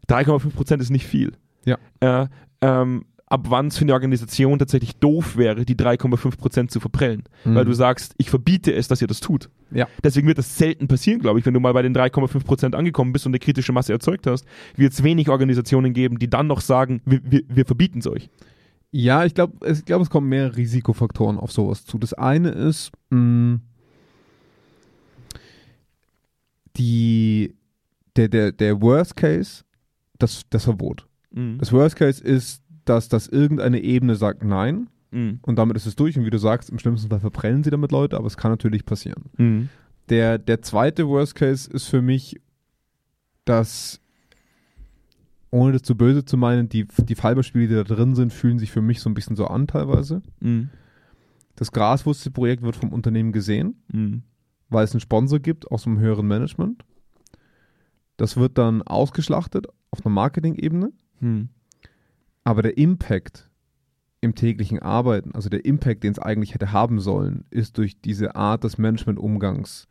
3,5 0.08 0.50
Prozent 0.54 0.82
ist 0.82 0.90
nicht 0.90 1.06
viel. 1.06 1.32
Ja. 1.64 1.78
Äh, 2.00 2.28
ähm, 2.60 3.04
ab 3.30 3.46
wann 3.50 3.66
es 3.68 3.76
für 3.76 3.84
eine 3.84 3.92
Organisation 3.92 4.58
tatsächlich 4.58 4.96
doof 4.96 5.36
wäre, 5.36 5.64
die 5.64 5.74
3,5 5.76 6.38
Prozent 6.38 6.70
zu 6.70 6.80
verprellen. 6.80 7.24
weil 7.44 7.64
Mhm. 7.64 7.68
du 7.68 7.74
sagst, 7.74 8.14
ich 8.16 8.30
verbiete 8.30 8.72
es, 8.72 8.88
dass 8.88 9.02
ihr 9.02 9.06
das 9.06 9.20
tut. 9.20 9.50
Ja. 9.70 9.86
Deswegen 10.02 10.26
wird 10.26 10.38
das 10.38 10.56
selten 10.56 10.88
passieren, 10.88 11.20
glaube 11.20 11.38
ich, 11.38 11.44
wenn 11.46 11.52
du 11.54 11.60
mal 11.60 11.72
bei 11.74 11.82
den 11.82 11.94
3,5 11.94 12.44
Prozent 12.44 12.74
angekommen 12.74 13.12
bist 13.12 13.26
und 13.26 13.30
eine 13.30 13.38
kritische 13.38 13.72
Masse 13.72 13.92
erzeugt 13.92 14.26
hast, 14.26 14.46
wird 14.76 14.92
es 14.94 15.02
wenig 15.02 15.28
Organisationen 15.28 15.92
geben, 15.92 16.18
die 16.18 16.30
dann 16.30 16.46
noch 16.46 16.60
sagen, 16.62 17.02
wir, 17.04 17.20
wir, 17.22 17.42
wir 17.48 17.66
verbieten 17.66 17.98
es 17.98 18.06
euch. 18.06 18.30
Ja, 18.90 19.26
ich 19.26 19.34
glaube, 19.34 19.66
es, 19.66 19.80
ich 19.80 19.84
glaub, 19.84 20.00
es 20.00 20.08
kommen 20.08 20.30
mehr 20.30 20.56
Risikofaktoren 20.56 21.36
auf 21.38 21.52
sowas 21.52 21.84
zu. 21.84 21.98
Das 21.98 22.14
eine 22.14 22.48
ist, 22.48 22.90
mh, 23.10 23.58
die, 26.76 27.54
der, 28.16 28.28
der, 28.28 28.52
der 28.52 28.80
Worst 28.80 29.16
Case, 29.16 29.64
das, 30.18 30.42
das 30.50 30.64
Verbot. 30.64 31.06
Mhm. 31.30 31.58
Das 31.58 31.72
Worst 31.72 31.96
Case 31.96 32.22
ist, 32.22 32.62
dass, 32.88 33.09
dass 33.09 33.27
irgendeine 33.29 33.81
Ebene 33.81 34.16
sagt 34.16 34.42
Nein 34.44 34.88
Mhm. 35.11 35.38
und 35.42 35.57
damit 35.57 35.77
ist 35.77 35.87
es 35.87 35.96
durch. 35.96 36.18
Und 36.18 36.27
wie 36.27 36.31
du 36.31 36.38
sagst, 36.38 36.68
im 36.68 36.79
schlimmsten 36.79 37.09
Fall 37.09 37.20
verprellen 37.20 37.64
sie 37.64 37.70
damit 37.70 37.92
Leute, 37.92 38.16
aber 38.18 38.27
es 38.27 38.37
kann 38.37 38.51
natürlich 38.51 38.85
passieren. 38.85 39.24
Mhm. 39.38 39.68
Der, 40.11 40.37
der 40.38 40.61
zweite 40.61 41.09
Worst 41.09 41.35
Case 41.35 41.70
ist 41.70 41.87
für 41.87 42.03
mich, 42.03 42.38
dass, 43.46 44.01
ohne 45.51 45.72
das 45.72 45.83
zu 45.83 45.96
böse 45.96 46.24
zu 46.24 46.37
meinen, 46.37 46.68
die, 46.68 46.87
die 46.87 47.14
Fallbeispiele, 47.14 47.68
die 47.68 47.74
da 47.74 47.85
drin 47.85 48.14
sind, 48.14 48.33
fühlen 48.33 48.59
sich 48.59 48.70
für 48.70 48.83
mich 48.83 49.01
so 49.01 49.09
ein 49.09 49.14
bisschen 49.14 49.37
so 49.37 49.46
an 49.46 49.66
teilweise. 49.66 50.20
Mhm. 50.40 50.68
Das 51.57 51.72
Graswurzelprojekt 51.72 52.62
wird 52.62 52.77
vom 52.77 52.92
Unternehmen 52.92 53.33
gesehen, 53.33 53.83
Mhm. 53.92 54.22
weil 54.68 54.85
es 54.85 54.92
einen 54.92 55.01
Sponsor 55.01 55.38
gibt 55.40 55.70
aus 55.70 55.85
dem 55.85 55.98
höheren 55.98 56.27
Management. 56.29 56.85
Das 58.18 58.37
wird 58.37 58.59
dann 58.59 58.83
ausgeschlachtet 58.83 59.66
auf 59.90 60.05
einer 60.05 60.14
Marketing-Ebene, 60.14 60.92
Mhm. 61.20 61.48
Aber 62.48 62.62
der 62.62 62.78
Impact 62.78 63.50
im 64.22 64.34
täglichen 64.34 64.78
Arbeiten, 64.78 65.34
also 65.34 65.50
der 65.50 65.66
Impact, 65.66 66.02
den 66.02 66.12
es 66.12 66.18
eigentlich 66.18 66.54
hätte 66.54 66.72
haben 66.72 66.98
sollen, 66.98 67.44
ist 67.50 67.76
durch 67.76 68.00
diese 68.00 68.37
Art 68.37 68.64
des 68.64 68.78
Management-Umgangs 68.78 69.87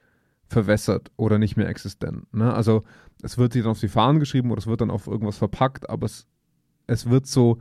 verwässert 0.47 1.11
oder 1.17 1.37
nicht 1.37 1.55
mehr 1.55 1.69
existent. 1.69 2.33
Ne? 2.33 2.51
Also 2.51 2.83
es 3.21 3.37
wird 3.37 3.53
sich 3.53 3.61
dann 3.61 3.69
auf 3.73 3.79
die 3.79 3.87
Fahnen 3.87 4.19
geschrieben 4.19 4.49
oder 4.49 4.57
es 4.57 4.65
wird 4.65 4.81
dann 4.81 4.89
auf 4.89 5.05
irgendwas 5.05 5.37
verpackt, 5.37 5.87
aber 5.87 6.07
es, 6.07 6.25
es 6.87 7.07
wird 7.07 7.27
so, 7.27 7.59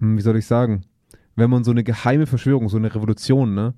hm, 0.00 0.16
wie 0.16 0.22
soll 0.22 0.38
ich 0.38 0.46
sagen, 0.46 0.82
wenn 1.36 1.48
man 1.48 1.62
so 1.62 1.70
eine 1.70 1.84
geheime 1.84 2.26
Verschwörung, 2.26 2.68
so 2.68 2.78
eine 2.78 2.92
Revolution, 2.92 3.54
ne, 3.54 3.74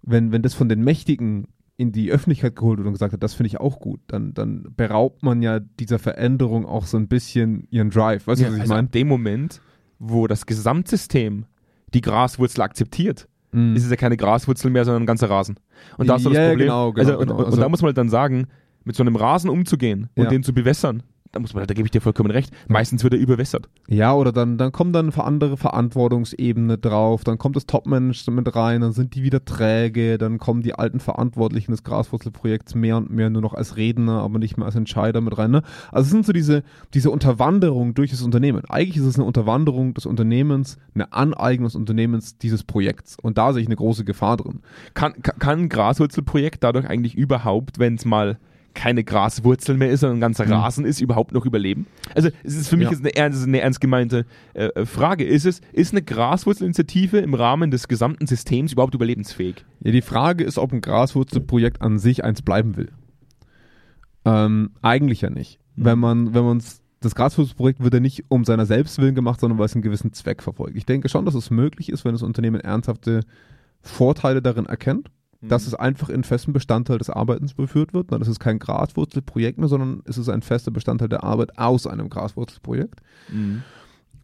wenn, 0.00 0.32
wenn 0.32 0.40
das 0.40 0.54
von 0.54 0.70
den 0.70 0.82
Mächtigen 0.82 1.48
in 1.78 1.92
die 1.92 2.10
Öffentlichkeit 2.10 2.56
geholt 2.56 2.78
wird 2.78 2.86
und 2.88 2.92
gesagt 2.92 3.12
hat, 3.14 3.22
das 3.22 3.32
finde 3.34 3.46
ich 3.48 3.60
auch 3.60 3.78
gut, 3.80 4.00
dann, 4.08 4.34
dann 4.34 4.66
beraubt 4.76 5.22
man 5.22 5.40
ja 5.42 5.60
dieser 5.60 5.98
Veränderung 5.98 6.66
auch 6.66 6.84
so 6.84 6.96
ein 6.98 7.08
bisschen 7.08 7.66
ihren 7.70 7.88
Drive. 7.90 8.26
Weißt 8.26 8.40
du, 8.40 8.44
Ja, 8.44 8.50
was 8.50 8.56
ich 8.56 8.62
also 8.62 8.74
meine? 8.74 8.88
ab 8.88 8.92
dem 8.92 9.08
Moment, 9.08 9.60
wo 10.00 10.26
das 10.26 10.44
Gesamtsystem 10.44 11.46
die 11.94 12.00
Graswurzel 12.02 12.60
akzeptiert, 12.62 13.28
Mhm. 13.52 13.74
ist 13.76 13.84
es 13.84 13.90
ja 13.90 13.96
keine 13.96 14.18
Graswurzel 14.18 14.70
mehr, 14.70 14.84
sondern 14.84 15.04
ein 15.04 15.06
ganzer 15.06 15.30
Rasen. 15.30 15.58
Und 15.96 16.06
da 16.08 16.16
ist 16.16 16.26
das 16.26 16.34
Ja, 16.34 16.42
ja, 16.42 16.48
Problem. 16.50 16.66
genau, 16.66 16.92
genau, 16.92 17.00
also, 17.08 17.18
und, 17.20 17.26
genau. 17.28 17.38
Also- 17.38 17.52
und 17.52 17.60
da 17.62 17.68
muss 17.70 17.80
man 17.80 17.86
halt 17.88 17.96
dann 17.98 18.10
sagen, 18.10 18.48
mit 18.84 18.94
so 18.94 19.02
einem 19.02 19.16
Rasen 19.16 19.48
umzugehen 19.48 20.08
und 20.16 20.24
Ja. 20.24 20.28
den 20.28 20.42
zu 20.42 20.52
bewässern, 20.52 21.02
da 21.32 21.40
muss 21.40 21.54
man, 21.54 21.66
da 21.66 21.74
gebe 21.74 21.86
ich 21.86 21.90
dir 21.90 22.00
vollkommen 22.00 22.30
recht. 22.30 22.52
Meistens 22.68 23.04
wird 23.04 23.14
er 23.14 23.20
überwässert. 23.20 23.68
Ja, 23.88 24.14
oder 24.14 24.32
dann, 24.32 24.56
dann 24.56 24.72
kommt 24.72 24.94
dann 24.94 25.12
eine 25.12 25.24
andere 25.24 25.56
Verantwortungsebene 25.56 26.78
drauf, 26.78 27.24
dann 27.24 27.38
kommt 27.38 27.56
das 27.56 27.66
Top-Management 27.66 28.54
rein, 28.54 28.80
dann 28.80 28.92
sind 28.92 29.14
die 29.14 29.22
wieder 29.22 29.44
träge, 29.44 30.16
dann 30.16 30.38
kommen 30.38 30.62
die 30.62 30.74
alten 30.74 31.00
Verantwortlichen 31.00 31.72
des 31.72 31.84
Graswurzelprojekts 31.84 32.74
mehr 32.74 32.96
und 32.96 33.10
mehr 33.10 33.30
nur 33.30 33.42
noch 33.42 33.54
als 33.54 33.76
Redner, 33.76 34.22
aber 34.22 34.38
nicht 34.38 34.56
mehr 34.56 34.66
als 34.66 34.74
Entscheider 34.74 35.20
mit 35.20 35.36
rein. 35.36 35.50
Ne? 35.50 35.62
Also 35.92 36.06
es 36.06 36.10
sind 36.10 36.24
so 36.24 36.32
diese, 36.32 36.62
diese 36.94 37.10
Unterwanderung 37.10 37.94
durch 37.94 38.10
das 38.10 38.22
Unternehmen. 38.22 38.62
Eigentlich 38.68 38.96
ist 38.96 39.04
es 39.04 39.16
eine 39.16 39.24
Unterwanderung 39.24 39.94
des 39.94 40.06
Unternehmens, 40.06 40.78
eine 40.94 41.12
Aneignung 41.12 41.66
des 41.66 41.74
Unternehmens 41.74 42.38
dieses 42.38 42.64
Projekts. 42.64 43.16
Und 43.20 43.36
da 43.36 43.52
sehe 43.52 43.62
ich 43.62 43.68
eine 43.68 43.76
große 43.76 44.04
Gefahr 44.04 44.38
drin. 44.38 44.60
Kann, 44.94 45.20
kann, 45.22 45.38
kann 45.38 45.58
ein 45.60 45.68
Graswurzelprojekt 45.68 46.64
dadurch 46.64 46.88
eigentlich 46.88 47.14
überhaupt, 47.14 47.78
wenn 47.78 47.96
es 47.96 48.04
mal 48.04 48.38
keine 48.78 49.02
Graswurzel 49.02 49.76
mehr 49.76 49.90
ist, 49.90 50.00
sondern 50.00 50.18
ein 50.18 50.20
ganzer 50.20 50.46
Mhm. 50.46 50.52
Rasen 50.52 50.84
ist, 50.84 51.00
überhaupt 51.00 51.32
noch 51.32 51.44
überleben? 51.44 51.86
Also 52.14 52.28
es 52.44 52.54
ist 52.54 52.68
für 52.68 52.76
mich 52.76 52.84
Ja. 52.86 52.92
jetzt 52.92 53.00
eine, 53.00 53.16
ernst, 53.16 53.44
eine 53.44 53.60
ernst 53.60 53.80
gemeinte 53.80 54.24
äh, 54.54 54.86
Frage. 54.86 55.24
Ist 55.24 55.46
es, 55.46 55.60
ist 55.72 55.92
eine 55.92 56.02
Graswurzelinitiative 56.02 57.18
im 57.18 57.34
Rahmen 57.34 57.70
des 57.72 57.88
gesamten 57.88 58.26
Systems 58.28 58.72
überhaupt 58.72 58.94
überlebensfähig? 58.94 59.64
Ja, 59.80 59.90
die 59.90 60.00
Frage 60.02 60.44
ist, 60.44 60.58
ob 60.58 60.72
ein 60.72 60.80
Graswurzelprojekt 60.80 61.82
an 61.82 61.98
sich 61.98 62.22
eins 62.22 62.40
bleiben 62.42 62.76
will. 62.76 62.90
Ähm, 64.24 64.70
eigentlich 64.82 65.22
ja 65.22 65.30
nicht. 65.30 65.58
Mhm. 65.76 65.84
Wenn 65.84 65.98
man, 65.98 66.34
wenn 66.34 66.44
man 66.44 66.62
das 67.00 67.14
Graswurzelprojekt 67.14 67.82
wird 67.82 67.94
ja 67.94 68.00
nicht 68.00 68.24
um 68.28 68.44
seiner 68.44 68.66
selbst 68.66 68.98
willen 68.98 69.14
gemacht, 69.14 69.40
sondern 69.40 69.58
weil 69.58 69.66
es 69.66 69.74
einen 69.74 69.82
gewissen 69.82 70.12
Zweck 70.12 70.42
verfolgt. 70.42 70.76
Ich 70.76 70.86
denke 70.86 71.08
schon, 71.08 71.24
dass 71.24 71.34
es 71.34 71.50
möglich 71.50 71.90
ist, 71.90 72.04
wenn 72.04 72.12
das 72.12 72.22
Unternehmen 72.22 72.60
ernsthafte 72.60 73.20
Vorteile 73.80 74.42
darin 74.42 74.66
erkennt, 74.66 75.10
dass 75.40 75.66
es 75.66 75.74
einfach 75.74 76.08
in 76.08 76.24
festen 76.24 76.52
Bestandteil 76.52 76.98
des 76.98 77.10
Arbeitens 77.10 77.54
beführt 77.54 77.94
wird. 77.94 78.10
Dann 78.10 78.20
ist 78.20 78.28
es 78.28 78.40
kein 78.40 78.58
Graswurzelprojekt 78.58 79.58
mehr, 79.58 79.68
sondern 79.68 80.02
es 80.04 80.18
ist 80.18 80.28
ein 80.28 80.42
fester 80.42 80.70
Bestandteil 80.70 81.08
der 81.08 81.22
Arbeit 81.22 81.58
aus 81.58 81.86
einem 81.86 82.08
Graswurzelprojekt. 82.08 83.00
Mhm. 83.32 83.62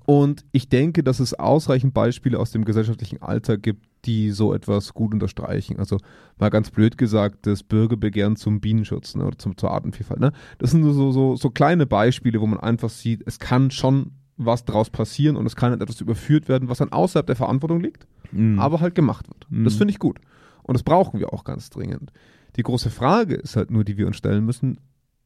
Und 0.07 0.45
ich 0.53 0.69
denke, 0.69 1.03
dass 1.03 1.21
es 1.21 1.33
ausreichend 1.35 1.95
Beispiele 1.95 2.39
aus 2.39 2.51
dem 2.51 2.65
gesellschaftlichen 2.65 3.23
Alltag 3.23 3.63
gibt, 3.63 3.87
die 4.05 4.33
so 4.33 4.53
etwas 4.53 4.93
gut 4.93 5.15
unterstreichen. 5.15 5.79
Also 5.79 5.99
mal 6.39 6.51
ganz 6.51 6.71
blöd 6.71 6.99
gesagt, 6.99 7.47
das 7.47 7.63
Bürgerbegehren 7.63 8.37
zum 8.37 8.61
Bienenschutz 8.61 9.15
ne, 9.15 9.25
oder 9.25 9.39
zum, 9.39 9.57
zur 9.57 9.71
Artenvielfalt. 9.71 10.21
Ne? 10.21 10.33
Das 10.59 10.73
sind 10.73 10.83
so, 10.83 11.11
so, 11.13 11.37
so 11.37 11.51
kleine 11.51 11.87
Beispiele, 11.87 12.41
wo 12.41 12.47
man 12.47 12.61
einfach 12.61 12.91
sieht, 12.91 13.23
es 13.25 13.39
kann 13.39 13.71
schon 13.71 14.11
was 14.37 14.65
daraus 14.65 14.91
passieren 14.91 15.37
und 15.37 15.47
es 15.47 15.57
kann 15.57 15.73
etwas 15.81 16.01
überführt 16.01 16.49
werden, 16.49 16.69
was 16.69 16.79
dann 16.79 16.93
außerhalb 16.93 17.27
der 17.27 17.37
Verantwortung 17.37 17.81
liegt, 17.81 18.07
Mhm. 18.33 18.59
aber 18.59 18.81
halt 18.81 18.95
gemacht 18.97 19.29
wird. 19.29 19.47
Mhm. 19.49 19.65
Das 19.65 19.77
finde 19.77 19.93
ich 19.93 19.99
gut. 20.01 20.19
Und 20.65 20.75
das 20.75 20.83
brauchen 20.83 21.21
wir 21.21 21.33
auch 21.33 21.45
ganz 21.45 21.71
dringend. 21.71 22.11
Die 22.57 22.63
große 22.63 22.91
Frage 22.91 23.35
ist 23.37 23.57
halt 23.57 23.71
nur, 23.71 23.85
die 23.85 23.97
wir 23.97 24.07
uns 24.07 24.17
stellen 24.17 24.45
müssen, 24.45 24.79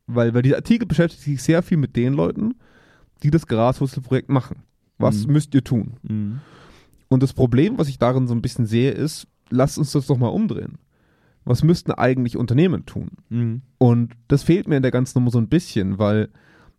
weil, 0.07 0.35
weil 0.35 0.43
dieser 0.43 0.57
Artikel 0.57 0.87
beschäftigt 0.87 1.23
sich 1.23 1.43
sehr 1.43 1.63
viel 1.63 1.77
mit 1.79 1.97
den 1.97 2.13
Leuten, 2.15 2.55
die 3.23 3.31
das 3.31 3.47
Graswurzelprojekt 3.47 4.29
machen. 4.29 4.63
Was 4.99 5.27
Mhm. 5.27 5.33
müsst 5.33 5.55
ihr 5.55 5.65
tun? 5.65 5.95
Mhm. 6.03 6.41
Und 7.09 7.23
das 7.23 7.33
Problem, 7.33 7.79
was 7.79 7.89
ich 7.89 7.99
darin 7.99 8.27
so 8.27 8.35
ein 8.35 8.43
bisschen 8.43 8.67
sehe, 8.67 8.91
ist, 8.91 9.27
lasst 9.51 9.79
uns 9.79 9.93
das 9.93 10.07
doch 10.07 10.19
mal 10.19 10.29
umdrehen. 10.29 10.79
Was 11.45 11.63
müssten 11.65 11.93
eigentlich 11.93 12.37
Unternehmen 12.37 12.85
tun? 12.85 13.11
Mhm. 13.31 13.63
Und 13.79 14.13
das 14.29 14.43
fehlt 14.43 14.69
mir 14.69 14.77
in 14.77 14.83
der 14.83 14.91
ganzen 14.91 15.19
Nummer 15.19 15.31
so 15.31 15.39
ein 15.39 15.49
bisschen, 15.49 15.99
weil 15.99 16.29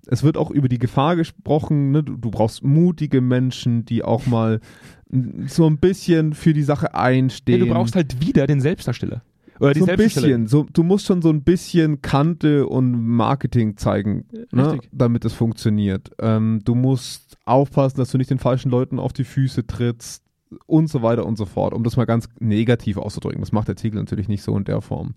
es 0.07 0.23
wird 0.23 0.37
auch 0.37 0.49
über 0.51 0.69
die 0.69 0.77
Gefahr 0.79 1.15
gesprochen, 1.15 1.91
ne? 1.91 2.03
du, 2.03 2.15
du 2.17 2.31
brauchst 2.31 2.63
mutige 2.63 3.21
Menschen, 3.21 3.85
die 3.85 4.03
auch 4.03 4.25
mal 4.27 4.59
so 5.47 5.65
ein 5.65 5.77
bisschen 5.77 6.33
für 6.33 6.53
die 6.53 6.63
Sache 6.63 6.87
Ja, 6.93 6.99
einstehen. 6.99 7.59
du 7.61 7.67
brauchst 7.67 7.95
halt 7.95 8.21
wieder 8.21 8.47
den 8.47 8.61
Selbstdarsteller. 8.61 9.21
Oder 9.59 9.73
die 9.73 9.81
so 9.81 9.87
ein 9.87 9.97
bisschen, 9.97 10.47
so, 10.47 10.65
du 10.71 10.83
musst 10.83 11.05
schon 11.05 11.21
so 11.21 11.29
ein 11.29 11.41
bisschen 11.41 12.01
Kante 12.01 12.65
und 12.65 12.91
Marketing 13.05 13.75
zeigen, 13.75 14.25
ne, 14.51 14.79
damit 14.93 15.25
es 15.25 15.33
funktioniert. 15.33 16.11
Ähm, 16.19 16.61
du 16.63 16.75
musst 16.75 17.37
aufpassen, 17.43 17.97
dass 17.97 18.11
du 18.11 18.17
nicht 18.17 18.29
den 18.29 18.39
falschen 18.39 18.71
Leuten 18.71 18.99
auf 18.99 19.11
die 19.11 19.25
Füße 19.25 19.67
trittst 19.67 20.23
und 20.65 20.87
so 20.87 21.01
weiter 21.01 21.25
und 21.25 21.37
so 21.37 21.45
fort, 21.45 21.73
um 21.73 21.83
das 21.83 21.97
mal 21.97 22.05
ganz 22.05 22.29
negativ 22.39 22.97
auszudrücken. 22.97 23.41
Das 23.41 23.51
macht 23.51 23.67
der 23.67 23.73
Artikel 23.73 23.97
natürlich 23.97 24.29
nicht 24.29 24.43
so 24.43 24.55
in 24.55 24.63
der 24.63 24.79
Form. 24.81 25.13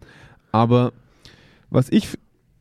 Aber 0.51 0.93
was 1.71 1.89
ich 1.91 2.09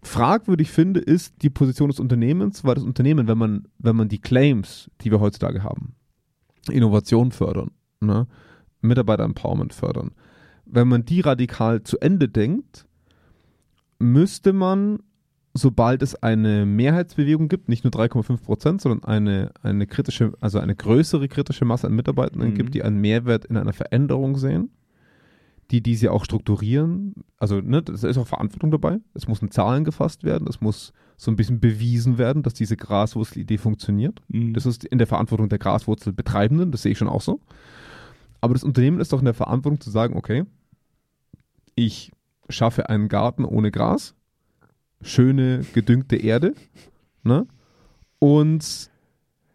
fragwürdig 0.03 0.69
finde, 0.69 0.99
ist 0.99 1.33
die 1.41 1.49
Position 1.49 1.89
des 1.89 1.99
Unternehmens, 1.99 2.63
weil 2.63 2.75
das 2.75 2.83
Unternehmen, 2.83 3.27
wenn 3.27 3.37
man, 3.37 3.67
wenn 3.79 3.95
man 3.95 4.07
die 4.07 4.19
Claims, 4.19 4.89
die 5.01 5.11
wir 5.11 5.19
heutzutage 5.19 5.63
haben, 5.63 5.95
Innovation 6.69 7.31
fördern, 7.31 7.71
ne, 7.99 8.27
Mitarbeiter-Empowerment 8.81 9.73
fördern, 9.73 10.11
wenn 10.65 10.87
man 10.87 11.05
die 11.05 11.21
radikal 11.21 11.83
zu 11.83 11.99
Ende 11.99 12.29
denkt, 12.29 12.85
müsste 13.99 14.53
man, 14.53 14.99
sobald 15.53 16.01
es 16.01 16.15
eine 16.15 16.65
Mehrheitsbewegung 16.65 17.47
gibt, 17.49 17.69
nicht 17.69 17.83
nur 17.83 17.91
3,5 17.91 18.41
Prozent, 18.43 18.81
sondern 18.81 19.03
eine, 19.03 19.51
eine 19.61 19.85
kritische, 19.87 20.33
also 20.39 20.59
eine 20.59 20.75
größere 20.75 21.27
kritische 21.27 21.65
Masse 21.65 21.87
an 21.87 21.93
Mitarbeitenden 21.95 22.51
Mhm. 22.51 22.55
gibt, 22.55 22.73
die 22.73 22.83
einen 22.83 22.99
Mehrwert 23.01 23.45
in 23.45 23.57
einer 23.57 23.73
Veränderung 23.73 24.37
sehen, 24.37 24.71
die 25.71 25.81
diese 25.81 26.11
auch 26.11 26.25
strukturieren. 26.25 27.13
Also, 27.37 27.61
ne, 27.61 27.81
da 27.81 27.93
ist 27.93 28.17
auch 28.17 28.27
Verantwortung 28.27 28.71
dabei. 28.71 28.99
Es 29.13 29.27
muss 29.27 29.41
in 29.41 29.51
Zahlen 29.51 29.83
gefasst 29.83 30.23
werden. 30.23 30.47
Es 30.47 30.61
muss 30.61 30.93
so 31.23 31.29
ein 31.29 31.35
bisschen 31.35 31.59
bewiesen 31.59 32.17
werden, 32.17 32.41
dass 32.41 32.55
diese 32.55 32.75
Graswurzel-Idee 32.75 33.59
funktioniert. 33.59 34.19
Mhm. 34.29 34.55
Das 34.55 34.65
ist 34.65 34.83
in 34.83 34.97
der 34.97 35.05
Verantwortung 35.05 35.49
der 35.49 35.59
Graswurzelbetreibenden, 35.59 36.71
das 36.71 36.81
sehe 36.81 36.93
ich 36.93 36.97
schon 36.97 37.07
auch 37.07 37.21
so. 37.21 37.39
Aber 38.41 38.55
das 38.55 38.63
Unternehmen 38.63 38.99
ist 38.99 39.13
doch 39.13 39.19
in 39.19 39.25
der 39.25 39.35
Verantwortung 39.35 39.79
zu 39.79 39.91
sagen, 39.91 40.15
okay, 40.17 40.45
ich 41.75 42.11
schaffe 42.49 42.89
einen 42.89 43.07
Garten 43.07 43.45
ohne 43.45 43.69
Gras, 43.69 44.15
schöne 45.03 45.63
gedüngte 45.75 46.15
Erde, 46.15 46.55
ne? 47.23 47.45
Und 48.17 48.63
es 48.63 48.89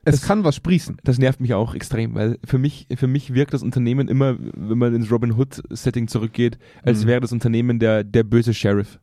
Das- 0.04 0.22
kann 0.22 0.44
was 0.44 0.54
sprießen. 0.54 0.98
Das 1.02 1.18
nervt 1.18 1.40
mich 1.40 1.52
auch 1.54 1.74
extrem, 1.74 2.14
weil 2.14 2.38
für 2.44 2.58
mich, 2.58 2.86
für 2.94 3.08
mich 3.08 3.34
wirkt 3.34 3.54
das 3.54 3.64
Unternehmen 3.64 4.06
immer, 4.06 4.36
wenn 4.38 4.78
man 4.78 4.94
ins 4.94 5.10
Robin 5.10 5.32
Hood-Setting 5.36 6.06
zurückgeht, 6.06 6.58
als 6.84 7.02
Mhm. 7.02 7.08
wäre 7.08 7.20
das 7.22 7.32
Unternehmen 7.32 7.80
der, 7.80 8.04
der 8.04 8.22
böse 8.22 8.54
Sheriff. 8.54 9.00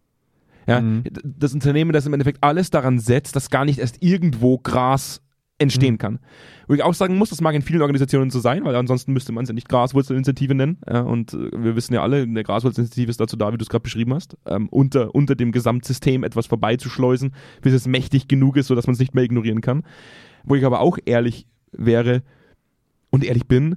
Ja, 0.67 0.81
Mhm. 0.81 1.03
das 1.23 1.53
Unternehmen, 1.53 1.91
das 1.93 2.05
im 2.05 2.13
Endeffekt 2.13 2.43
alles 2.43 2.69
daran 2.69 2.99
setzt, 2.99 3.35
dass 3.35 3.49
gar 3.49 3.65
nicht 3.65 3.79
erst 3.79 4.01
irgendwo 4.01 4.57
Gras 4.57 5.21
entstehen 5.59 5.93
Mhm. 5.93 5.97
kann. 5.99 6.19
Wo 6.67 6.73
ich 6.73 6.83
auch 6.83 6.93
sagen 6.93 7.17
muss, 7.17 7.29
das 7.29 7.39
mag 7.41 7.53
in 7.55 7.61
vielen 7.61 7.81
Organisationen 7.81 8.31
so 8.31 8.39
sein, 8.39 8.65
weil 8.65 8.75
ansonsten 8.75 9.13
müsste 9.13 9.31
man 9.31 9.43
es 9.43 9.49
ja 9.49 9.53
nicht 9.53 9.69
Graswurzelinitiative 9.69 10.55
nennen. 10.55 10.79
Ja, 10.89 11.01
und 11.01 11.33
äh, 11.33 11.51
wir 11.55 11.75
wissen 11.75 11.93
ja 11.93 12.01
alle, 12.01 12.23
eine 12.23 12.43
Graswurzelinitiative 12.43 13.09
ist 13.11 13.19
dazu 13.19 13.35
da, 13.37 13.53
wie 13.53 13.57
du 13.57 13.63
es 13.63 13.69
gerade 13.69 13.83
beschrieben 13.83 14.13
hast, 14.13 14.35
ähm, 14.45 14.67
unter, 14.69 15.13
unter 15.13 15.35
dem 15.35 15.51
Gesamtsystem 15.51 16.23
etwas 16.23 16.47
vorbeizuschleusen, 16.47 17.33
bis 17.61 17.73
es 17.73 17.87
mächtig 17.87 18.27
genug 18.27 18.57
ist, 18.57 18.67
sodass 18.67 18.87
man 18.87 18.93
es 18.93 18.99
nicht 18.99 19.13
mehr 19.13 19.23
ignorieren 19.23 19.61
kann. 19.61 19.83
Wo 20.43 20.55
ich 20.55 20.65
aber 20.65 20.79
auch 20.81 20.97
ehrlich 21.05 21.45
wäre 21.71 22.23
und 23.11 23.23
ehrlich 23.23 23.47
bin, 23.47 23.75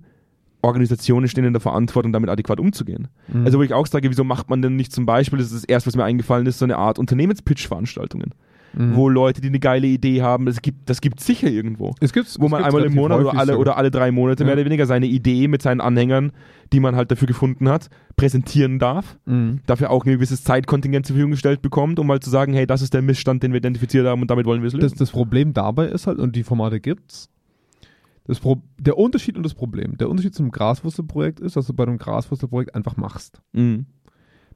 Organisationen 0.63 1.29
stehen 1.29 1.45
in 1.45 1.53
der 1.53 1.61
Verantwortung, 1.61 2.13
damit 2.13 2.29
adäquat 2.31 2.59
umzugehen. 2.61 3.09
Mhm. 3.29 3.45
Also 3.45 3.59
wo 3.59 3.63
ich 3.63 3.73
auch 3.73 3.87
sage, 3.87 4.11
wieso 4.11 4.25
macht 4.25 4.51
man 4.51 4.63
denn 4.63 4.77
nicht 4.77 4.93
zum 4.93 5.07
Beispiel, 5.07 5.39
das 5.39 5.49
ist 5.53 5.63
das 5.63 5.65
erste, 5.65 5.89
was 5.89 5.97
mir 5.97 6.05
eingefallen 6.05 6.47
ist, 6.47 6.59
so 6.59 6.65
eine 6.65 6.77
Art 6.77 6.99
Unternehmenspitch-Veranstaltungen, 6.99 8.33
Mhm. 8.75 8.95
wo 8.95 9.09
Leute, 9.09 9.41
die 9.41 9.49
eine 9.49 9.59
geile 9.61 9.87
Idee 9.87 10.21
haben, 10.23 10.45
das 10.45 10.61
gibt 10.61 10.91
das 10.91 11.01
gibt 11.01 11.21
sicher 11.21 11.49
irgendwo. 11.49 11.95
es 12.01 12.13
gibt's, 12.13 12.39
Wo 12.39 12.47
es 12.47 12.51
man 12.51 12.63
gibt's 12.63 12.75
einmal 12.75 12.87
im 12.91 12.95
Monat 12.95 13.21
oder 13.21 13.39
alle, 13.39 13.57
oder 13.59 13.77
alle 13.79 13.91
drei 13.91 14.11
Monate 14.11 14.43
Ja. 14.43 14.47
mehr 14.47 14.55
oder 14.55 14.65
weniger 14.67 14.85
seine 14.87 15.07
Idee 15.07 15.49
mit 15.49 15.63
seinen 15.63 15.81
Anhängern, 15.81 16.33
die 16.73 16.81
man 16.81 16.95
halt 16.97 17.11
dafür 17.11 17.27
gefunden 17.29 17.69
hat, 17.71 17.89
präsentieren 18.17 18.79
darf. 18.79 19.17
Mhm. 19.25 19.61
Dafür 19.67 19.91
auch 19.91 20.05
ein 20.05 20.13
gewisses 20.13 20.45
Zeitkontingent 20.45 21.07
zur 21.07 21.15
Verfügung 21.15 21.31
gestellt 21.31 21.63
bekommt, 21.63 21.99
um 21.99 22.07
mal 22.07 22.21
zu 22.21 22.29
sagen, 22.29 22.53
hey, 22.53 22.67
das 22.67 22.83
ist 22.83 22.93
der 22.93 23.03
Missstand, 23.03 23.43
den 23.43 23.53
wir 23.53 23.59
identifiziert 23.59 24.07
haben 24.07 24.21
und 24.21 24.31
damit 24.31 24.45
wollen 24.47 24.61
wir 24.63 24.67
es 24.67 24.73
das, 24.75 24.83
lösen. 24.83 24.99
das 24.99 25.11
Problem 25.11 25.53
dabei 25.55 25.87
ist 25.87 26.07
halt, 26.07 26.19
und 26.19 26.37
die 26.37 26.43
Formate 26.43 26.79
gibt's, 26.81 27.31
das 27.31 27.36
Pro 28.41 28.63
der 28.79 28.99
Unterschied 28.99 29.37
und 29.37 29.43
das 29.43 29.55
Problem. 29.55 29.97
Der 29.99 30.09
Unterschied 30.11 30.35
zum 30.35 30.51
Graswurzelprojekt 30.51 31.41
ist, 31.41 31.57
dass 31.57 31.67
du 31.67 31.75
bei 31.75 31.85
einem 31.85 31.99
Graswurzelprojekt 31.99 32.75
einfach 32.75 32.97
machst. 32.97 33.41
Mhm. 33.53 33.87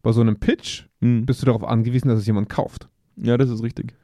Bei 0.03 0.13
so 0.13 0.21
einem 0.21 0.39
Pitch 0.39 0.85
Mhm. 1.01 1.25
bist 1.25 1.41
du 1.43 1.47
darauf 1.47 1.65
angewiesen, 1.65 2.09
dass 2.09 2.19
es 2.19 2.27
jemand 2.27 2.49
kauft. 2.49 2.89
Ja, 3.17 3.37
das 3.39 3.49
ist 3.51 3.63
richtig. 3.63 3.95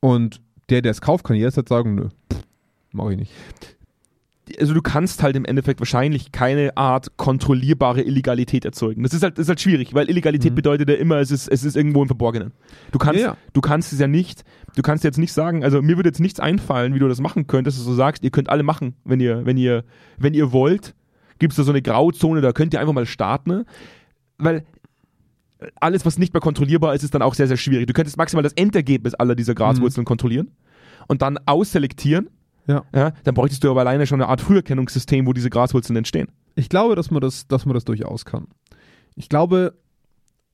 Und 0.00 0.40
der, 0.70 0.82
der 0.82 0.90
es 0.90 1.00
kauft, 1.00 1.24
kann 1.24 1.36
jederzeit 1.36 1.68
sagen, 1.68 1.94
nö, 1.94 2.08
mach 2.92 3.10
ich 3.10 3.18
nicht. 3.18 3.32
Also 4.58 4.74
du 4.74 4.82
kannst 4.82 5.22
halt 5.22 5.36
im 5.36 5.44
Endeffekt 5.44 5.80
wahrscheinlich 5.80 6.32
keine 6.32 6.76
Art 6.76 7.16
kontrollierbare 7.16 8.02
Illegalität 8.02 8.64
erzeugen. 8.64 9.02
Das 9.04 9.14
ist 9.14 9.22
halt, 9.22 9.38
das 9.38 9.44
ist 9.44 9.48
halt 9.48 9.60
schwierig, 9.60 9.94
weil 9.94 10.08
Illegalität 10.10 10.52
Mhm. 10.52 10.56
bedeutet 10.56 10.88
ja 10.88 10.96
immer, 10.96 11.18
es 11.18 11.30
ist, 11.30 11.48
es 11.48 11.62
ist 11.64 11.76
irgendwo 11.76 12.02
im 12.02 12.08
Verborgenen. 12.08 12.52
Du 12.90 12.98
kannst, 12.98 13.20
Ja, 13.20 13.26
ja. 13.28 13.36
du 13.52 13.60
kannst 13.60 13.92
es 13.92 14.00
ja 14.00 14.08
nicht, 14.08 14.42
du 14.74 14.82
kannst 14.82 15.04
jetzt 15.04 15.18
nicht 15.18 15.32
sagen, 15.32 15.62
also 15.62 15.80
mir 15.80 15.96
würde 15.96 16.08
jetzt 16.08 16.20
nichts 16.20 16.40
einfallen, 16.40 16.94
wie 16.94 16.98
du 16.98 17.06
das 17.08 17.20
machen 17.20 17.46
könntest, 17.46 17.78
dass 17.78 17.86
du 17.86 17.92
sagst, 17.94 18.24
ihr 18.24 18.30
könnt 18.30 18.50
alle 18.50 18.64
machen, 18.64 18.94
wenn 19.04 19.20
ihr, 19.20 19.46
wenn 19.46 19.56
ihr, 19.56 19.84
wenn 20.18 20.34
ihr 20.34 20.50
wollt, 20.52 20.94
gibt 21.38 21.52
es 21.52 21.56
da 21.56 21.62
so 21.62 21.70
eine 21.72 21.82
Grauzone, 21.82 22.40
da 22.40 22.52
könnt 22.52 22.74
ihr 22.74 22.80
einfach 22.80 22.94
mal 22.94 23.06
starten, 23.06 23.50
ne? 23.50 23.64
weil 24.38 24.64
alles, 25.80 26.04
was 26.04 26.18
nicht 26.18 26.32
mehr 26.34 26.40
kontrollierbar 26.40 26.94
ist, 26.96 27.04
ist 27.04 27.14
dann 27.14 27.22
auch 27.22 27.34
sehr, 27.34 27.46
sehr 27.46 27.56
schwierig. 27.56 27.86
Du 27.86 27.92
könntest 27.92 28.16
maximal 28.16 28.42
das 28.42 28.52
Endergebnis 28.54 29.14
aller 29.14 29.36
dieser 29.36 29.54
Graswurzeln 29.54 30.04
kontrollieren 30.04 30.50
und 31.06 31.22
dann 31.22 31.38
ausselektieren 31.46 32.28
Ja. 32.66 32.84
ja, 32.94 33.12
dann 33.24 33.34
bräuchtest 33.34 33.64
du 33.64 33.70
aber 33.70 33.80
alleine 33.80 34.06
schon 34.06 34.20
eine 34.20 34.28
Art 34.30 34.40
Früherkennungssystem, 34.40 35.26
wo 35.26 35.32
diese 35.32 35.50
Graswurzeln 35.50 35.96
entstehen. 35.96 36.28
Ich 36.54 36.68
glaube, 36.68 36.94
dass 36.94 37.10
man 37.10 37.20
das, 37.20 37.48
dass 37.48 37.66
man 37.66 37.74
das 37.74 37.84
durchaus 37.84 38.24
kann. 38.24 38.46
Ich 39.16 39.28
glaube, 39.28 39.74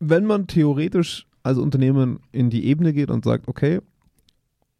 wenn 0.00 0.24
man 0.24 0.46
theoretisch 0.46 1.26
als 1.42 1.58
Unternehmen 1.58 2.20
in 2.32 2.50
die 2.50 2.64
Ebene 2.66 2.92
geht 2.92 3.10
und 3.10 3.24
sagt, 3.24 3.48
okay, 3.48 3.80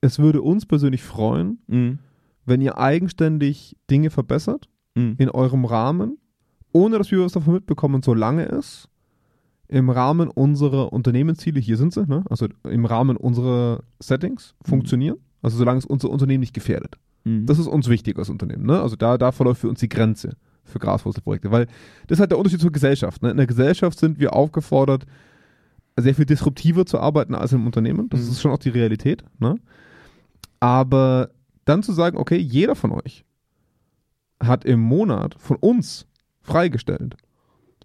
es 0.01 0.19
würde 0.19 0.43
uns 0.43 0.65
persönlich 0.67 1.03
freuen, 1.03 1.59
Mhm. 1.67 1.99
wenn 2.47 2.61
ihr 2.61 2.79
eigenständig 2.79 3.77
Dinge 3.91 4.11
verbessert 4.11 4.69
Mhm. 4.95 5.17
in 5.19 5.29
eurem 5.31 5.65
Rahmen, 5.65 6.19
ohne 6.73 6.99
dass 6.99 7.11
wir 7.11 7.21
was 7.21 7.33
davon 7.33 7.55
mitbekommen, 7.55 8.03
solange 8.03 8.47
es 8.47 8.89
im 9.69 9.91
Rahmen 9.91 10.29
unserer 10.29 10.93
Unternehmensziele, 10.93 11.61
hier 11.61 11.77
sind 11.77 11.93
sie, 11.93 12.07
ne? 12.07 12.25
also 12.31 12.47
im 12.65 12.85
Rahmen 12.87 13.17
unserer 13.17 13.83
Settings 14.01 14.55
funktionieren, 14.65 15.19
also 15.43 15.59
solange 15.59 15.79
es 15.79 15.85
unser 15.85 16.09
Unternehmen 16.11 16.41
nicht 16.41 16.55
gefährdet. 16.55 16.97
Mhm. 17.29 17.47
Das 17.47 17.59
ist 17.59 17.67
uns 17.67 17.89
wichtig 17.89 18.19
als 18.19 18.31
Unternehmen. 18.31 18.67
Ne? 18.67 18.81
Also 18.81 18.97
da, 18.97 19.19
da 19.19 19.33
verläuft 19.33 19.61
für 19.61 19.69
uns 19.69 19.81
die 19.81 19.89
Grenze 19.89 20.31
für 20.65 20.79
Graswurzelprojekte. 20.79 21.51
Weil 21.51 21.67
das 22.07 22.17
ist 22.17 22.21
halt 22.21 22.31
der 22.31 22.39
Unterschied 22.39 22.61
zur 22.61 22.73
Gesellschaft. 22.73 23.23
Ne? 23.23 23.31
In 23.31 23.37
der 23.37 23.47
Gesellschaft 23.47 23.99
sind 23.99 24.19
wir 24.19 24.35
aufgefordert, 24.35 25.07
sehr 25.97 26.15
viel 26.15 26.27
disruptiver 26.27 26.87
zu 26.87 26.99
arbeiten 27.01 27.35
als 27.35 27.53
im 27.53 27.67
Unternehmen. 27.67 28.09
Das 28.11 28.21
Mhm. 28.21 28.29
ist 28.29 28.41
schon 28.41 28.53
auch 28.53 28.59
die 28.59 28.69
Realität. 28.69 29.25
Ne? 29.39 29.57
Aber 30.61 31.31
dann 31.65 31.83
zu 31.83 31.93
sagen, 31.93 32.17
okay, 32.17 32.37
jeder 32.37 32.75
von 32.75 32.93
euch 32.93 33.25
hat 34.41 34.65
im 34.65 34.81
Monat 34.81 35.35
von 35.39 35.57
uns 35.57 36.07
freigestellt 36.43 37.17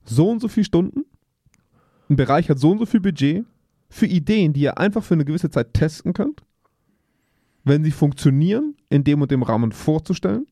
so 0.05 0.29
und 0.29 0.39
so 0.41 0.47
viele 0.47 0.65
Stunden, 0.65 1.05
ein 2.09 2.15
Bereich 2.15 2.49
hat 2.49 2.59
so 2.59 2.71
und 2.71 2.79
so 2.79 2.85
viel 2.85 2.99
Budget 2.99 3.45
für 3.89 4.05
Ideen, 4.05 4.53
die 4.53 4.61
ihr 4.61 4.77
einfach 4.77 5.03
für 5.03 5.13
eine 5.13 5.25
gewisse 5.25 5.49
Zeit 5.49 5.73
testen 5.73 6.13
könnt 6.13 6.43
wenn 7.63 7.83
sie 7.83 7.91
funktionieren, 7.91 8.75
in 8.89 9.03
dem 9.03 9.21
und 9.21 9.31
dem 9.31 9.43
Rahmen 9.43 9.71
vorzustellen 9.71 10.47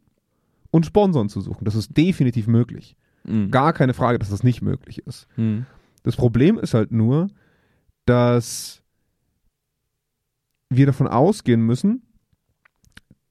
und 0.72 0.86
Sponsoren 0.86 1.30
zu 1.30 1.42
suchen. 1.42 1.66
Das 1.66 1.76
ist 1.76 1.96
definitiv 1.96 2.48
möglich. 2.48 2.96
Mhm. 3.24 3.52
Gar 3.52 3.74
keine 3.74 3.94
Frage, 3.94 4.20
dass 4.20 4.30
das 4.30 4.44
nicht 4.44 4.62
möglich 4.62 5.00
ist. 5.06 5.28
Mhm. 5.36 5.66
Das 6.04 6.16
Problem 6.16 6.58
ist 6.58 6.74
halt 6.74 6.92
nur, 6.92 7.28
dass 8.06 8.82
wir 10.70 10.86
davon 10.86 11.08
ausgehen 11.08 11.62
müssen, 11.62 12.04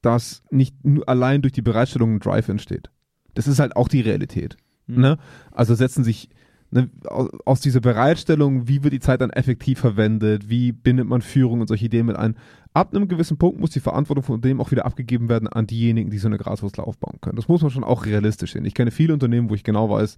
dass 0.02 0.42
nicht 0.50 0.84
nur 0.84 1.08
allein 1.08 1.42
durch 1.42 1.52
die 1.52 1.62
Bereitstellung 1.62 2.14
ein 2.14 2.20
Drive 2.20 2.48
entsteht. 2.48 2.90
Das 3.34 3.48
ist 3.48 3.58
halt 3.58 3.76
auch 3.76 3.88
die 3.88 4.00
Realität. 4.00 4.56
Mhm. 4.86 5.00
Ne? 5.00 5.18
Also 5.50 5.74
setzen 5.74 6.04
sich 6.04 6.28
ne, 6.70 6.90
aus, 7.06 7.28
aus 7.44 7.60
dieser 7.60 7.80
Bereitstellung, 7.80 8.68
wie 8.68 8.82
wird 8.82 8.94
die 8.94 9.00
Zeit 9.00 9.20
dann 9.20 9.30
effektiv 9.30 9.78
verwendet, 9.80 10.48
wie 10.48 10.72
bindet 10.72 11.06
man 11.06 11.22
Führung 11.22 11.60
und 11.60 11.66
solche 11.66 11.86
Ideen 11.86 12.06
mit 12.06 12.16
ein. 12.16 12.36
Ab 12.72 12.94
einem 12.94 13.08
gewissen 13.08 13.36
Punkt 13.36 13.58
muss 13.60 13.70
die 13.70 13.80
Verantwortung 13.80 14.22
von 14.24 14.40
dem 14.40 14.60
auch 14.60 14.70
wieder 14.70 14.86
abgegeben 14.86 15.28
werden 15.28 15.48
an 15.48 15.66
diejenigen, 15.66 16.10
die 16.10 16.18
so 16.18 16.28
eine 16.28 16.38
Graswurzel 16.38 16.84
aufbauen 16.84 17.18
können. 17.20 17.36
Das 17.36 17.48
muss 17.48 17.62
man 17.62 17.70
schon 17.70 17.82
auch 17.84 18.06
realistisch 18.06 18.52
sehen. 18.52 18.64
Ich 18.64 18.74
kenne 18.74 18.90
viele 18.92 19.12
Unternehmen, 19.12 19.50
wo 19.50 19.54
ich 19.54 19.64
genau 19.64 19.90
weiß, 19.90 20.16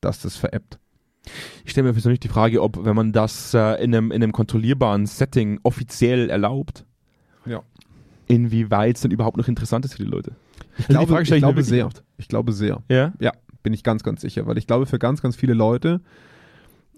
dass 0.00 0.20
das 0.20 0.36
veräppt. 0.36 0.78
Ich 1.64 1.70
stelle 1.70 1.86
mir 1.86 1.92
persönlich 1.92 2.20
die 2.20 2.28
Frage, 2.28 2.60
ob, 2.62 2.84
wenn 2.84 2.96
man 2.96 3.12
das 3.12 3.54
äh, 3.54 3.82
in, 3.82 3.94
einem, 3.94 4.10
in 4.10 4.22
einem 4.22 4.32
kontrollierbaren 4.32 5.06
Setting 5.06 5.60
offiziell 5.62 6.28
erlaubt, 6.30 6.84
Ja. 7.46 7.62
inwieweit 8.26 8.96
es 8.96 9.02
dann 9.02 9.12
überhaupt 9.12 9.36
noch 9.36 9.48
interessant 9.48 9.84
ist 9.84 9.92
für 9.94 10.02
die 10.04 10.10
Leute. 10.10 10.32
Ich 10.76 10.88
Also 10.88 11.06
glaube, 11.06 11.22
ich 11.22 11.30
ich 11.30 11.38
glaube 11.38 11.62
sehr. 11.62 11.86
oft. 11.86 12.02
Ich 12.18 12.28
glaube 12.28 12.52
sehr. 12.52 12.82
Ja? 12.90 13.12
Ja, 13.20 13.32
bin 13.62 13.72
ich 13.72 13.84
ganz, 13.84 14.02
ganz 14.02 14.20
sicher. 14.20 14.46
Weil 14.46 14.58
ich 14.58 14.66
glaube, 14.66 14.86
für 14.86 14.98
ganz, 14.98 15.22
ganz 15.22 15.36
viele 15.36 15.54
Leute 15.54 16.00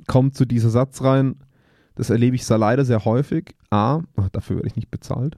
kommt 0.07 0.35
zu 0.37 0.45
dieser 0.47 0.71
Satz 0.71 1.03
rein, 1.03 1.37
das 1.97 2.11
erlebe 2.11 2.37
ich 2.37 2.45
sehr 2.47 2.59
leider 2.59 2.85
sehr 2.85 3.05
häufig. 3.05 3.57
A, 3.71 4.01
ach, 4.17 4.29
dafür 4.31 4.57
werde 4.57 4.69
ich 4.69 4.77
nicht 4.77 4.91
bezahlt, 4.91 5.37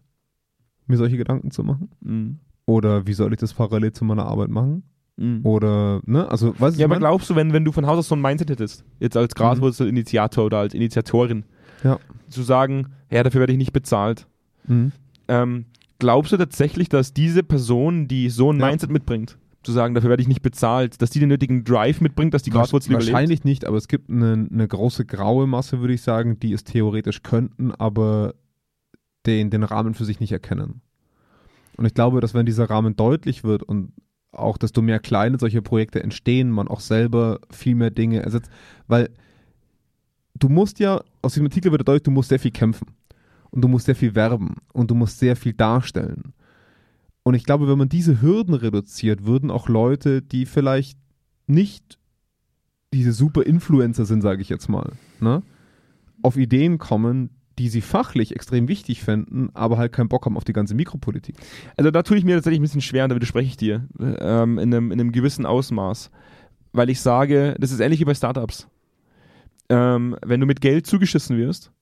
mir 0.87 0.97
solche 0.99 1.17
Gedanken 1.17 1.51
zu 1.51 1.65
machen. 1.65 1.91
Mhm. 2.01 2.39
Oder 2.67 3.07
wie 3.07 3.15
soll 3.15 3.33
ich 3.33 3.39
das 3.39 3.55
parallel 3.55 3.93
zu 3.93 4.05
meiner 4.05 4.27
Arbeit 4.27 4.51
machen? 4.51 4.83
Mhm. 5.17 5.41
Oder, 5.45 6.01
ne, 6.05 6.31
also, 6.31 6.55
weißt 6.61 6.77
du, 6.77 6.81
Ja, 6.81 6.87
aber 6.87 6.95
mein? 6.97 7.01
glaubst 7.01 7.31
du, 7.31 7.35
wenn, 7.35 7.53
wenn 7.53 7.65
du 7.65 7.73
von 7.73 7.87
Haus 7.87 7.99
aus 7.99 8.09
so 8.09 8.15
ein 8.15 8.21
Mindset 8.21 8.51
hättest, 8.51 8.85
jetzt 9.01 9.17
als 9.17 9.35
Graswurzel-Initiator 9.35 10.45
oder 10.45 10.59
als 10.59 10.75
Initiatorin, 10.75 11.45
Ja. 11.83 11.99
zu 12.29 12.43
sagen, 12.43 12.89
ja, 13.11 13.23
dafür 13.23 13.41
werde 13.41 13.53
ich 13.53 13.59
nicht 13.59 13.73
bezahlt, 13.73 14.27
Mhm. 14.67 14.93
ähm, 15.29 15.65
glaubst 15.99 16.33
du 16.33 16.37
tatsächlich, 16.37 16.89
dass 16.89 17.15
diese 17.15 17.43
Person, 17.43 18.07
die 18.07 18.29
so 18.29 18.53
ein 18.53 18.61
Ja. 18.61 18.67
Mindset 18.69 18.91
mitbringt, 18.91 19.39
zu 19.69 19.73
sagen, 19.73 19.95
dafür 19.95 20.09
werde 20.09 20.23
ich 20.23 20.29
nicht 20.29 20.41
bezahlt, 20.41 21.03
dass 21.03 21.11
die 21.11 21.21
den 21.21 21.29
nötigen 21.29 21.63
Drive 21.63 22.01
mitbringt, 22.01 22.33
dass 22.33 22.43
die 22.43 22.49
Graswurzel 22.49 22.93
überlebt? 22.93 23.13
Wahrscheinlich 23.13 23.45
nicht, 23.45 23.67
aber 23.67 23.77
es 23.77 23.87
gibt 23.87 24.09
eine, 24.09 24.49
eine 24.51 24.67
große 24.67 25.05
graue 25.05 25.47
Masse, 25.47 25.81
würde 25.81 25.93
ich 25.93 26.01
sagen, 26.01 26.41
die 26.41 26.55
es 26.55 26.65
theoretisch 26.65 27.23
könnten, 27.23 27.73
aber 27.73 28.35
den, 29.27 29.51
den 29.51 29.65
Rahmen 29.65 29.93
für 29.93 30.07
sich 30.07 30.21
nicht 30.21 30.33
erkennen. 30.33 30.81
Und 31.77 31.85
ich 31.85 31.93
glaube, 31.93 32.23
dass 32.23 32.33
wenn 32.33 32.47
dieser 32.47 32.71
Rahmen 32.71 32.97
deutlich 32.97 33.45
wird 33.45 33.63
und 33.63 33.93
auch 34.33 34.57
desto 34.57 34.81
mehr 34.81 35.01
kleine 35.01 35.39
solche 35.39 35.61
Projekte 35.61 36.03
entstehen, 36.03 36.51
man 36.51 36.67
auch 36.67 36.81
selber 36.81 37.41
viel 37.51 37.75
mehr 37.75 37.91
Dinge 37.91 38.23
ersetzt, 38.23 38.51
weil 38.87 39.11
du 40.35 40.49
musst 40.49 40.79
ja, 40.79 41.03
aus 41.21 41.35
diesem 41.35 41.47
Artikel 41.47 41.73
wird 41.73 41.87
deutlich, 41.87 42.05
du 42.05 42.11
musst 42.11 42.31
sehr 42.31 42.39
viel 42.39 42.53
kämpfen 42.53 42.87
und 43.51 43.61
du 43.61 43.69
musst 43.69 43.85
sehr 43.85 43.97
viel 43.97 44.15
werben 44.15 44.55
und 44.73 44.91
du 44.91 44.95
musst 44.95 45.19
sehr 45.19 45.37
viel 45.37 45.53
darstellen. 45.53 46.33
Und 47.29 47.35
ich 47.35 47.45
glaube, 47.45 47.69
wenn 47.69 47.77
man 47.77 47.91
diese 47.91 48.23
Hürden 48.23 48.55
reduziert, 48.55 49.27
würden 49.27 49.51
auch 49.51 49.69
Leute, 49.69 50.23
die 50.23 50.47
vielleicht 50.47 50.99
nicht 51.47 51.99
diese 52.95 53.13
super 53.13 53.43
Influencer 53.43 54.07
sind, 54.07 54.23
sage 54.23 54.41
ich 54.41 54.49
jetzt 54.49 54.71
mal, 54.71 54.93
ne, 55.21 55.43
auf 56.23 56.39
Ideen 56.39 56.79
kommen, 56.79 57.29
die 57.59 57.69
sie 57.69 57.83
fachlich 57.83 58.35
extrem 58.35 58.67
wichtig 58.67 59.03
fänden, 59.03 59.51
aber 59.53 59.77
halt 59.77 59.93
keinen 59.93 60.09
Bock 60.09 60.25
haben 60.25 60.39
auf 60.39 60.45
die 60.45 60.55
ganze 60.55 60.75
Mikropolitik. 60.75 61.37
Also 61.77 61.91
da 61.91 62.03
tue 62.03 62.17
ich 62.17 62.25
mir 62.25 62.35
tatsächlich 62.35 62.61
ein 62.61 62.63
bisschen 62.63 62.81
schwer, 62.81 63.05
und 63.05 63.11
da 63.11 63.17
widerspreche 63.17 63.49
ich 63.49 63.59
dir, 63.59 63.87
ähm, 64.01 64.59
in, 64.59 64.73
einem, 64.73 64.91
in 64.91 64.99
einem 64.99 65.13
gewissen 65.13 65.45
Ausmaß. 65.45 66.11
Weil 66.73 66.89
ich 66.89 67.03
sage, 67.03 67.57
das 67.61 67.73
ist 67.73 67.81
ähnlich 67.81 68.01
wie 68.01 68.07
bei 68.07 68.15
Startups. 68.15 68.69
Ähm, 69.69 70.17
wenn 70.25 70.41
du 70.41 70.47
mit 70.47 70.63
Geld 70.63 70.87
zugeschissen 70.87 71.37
wirst 71.37 71.73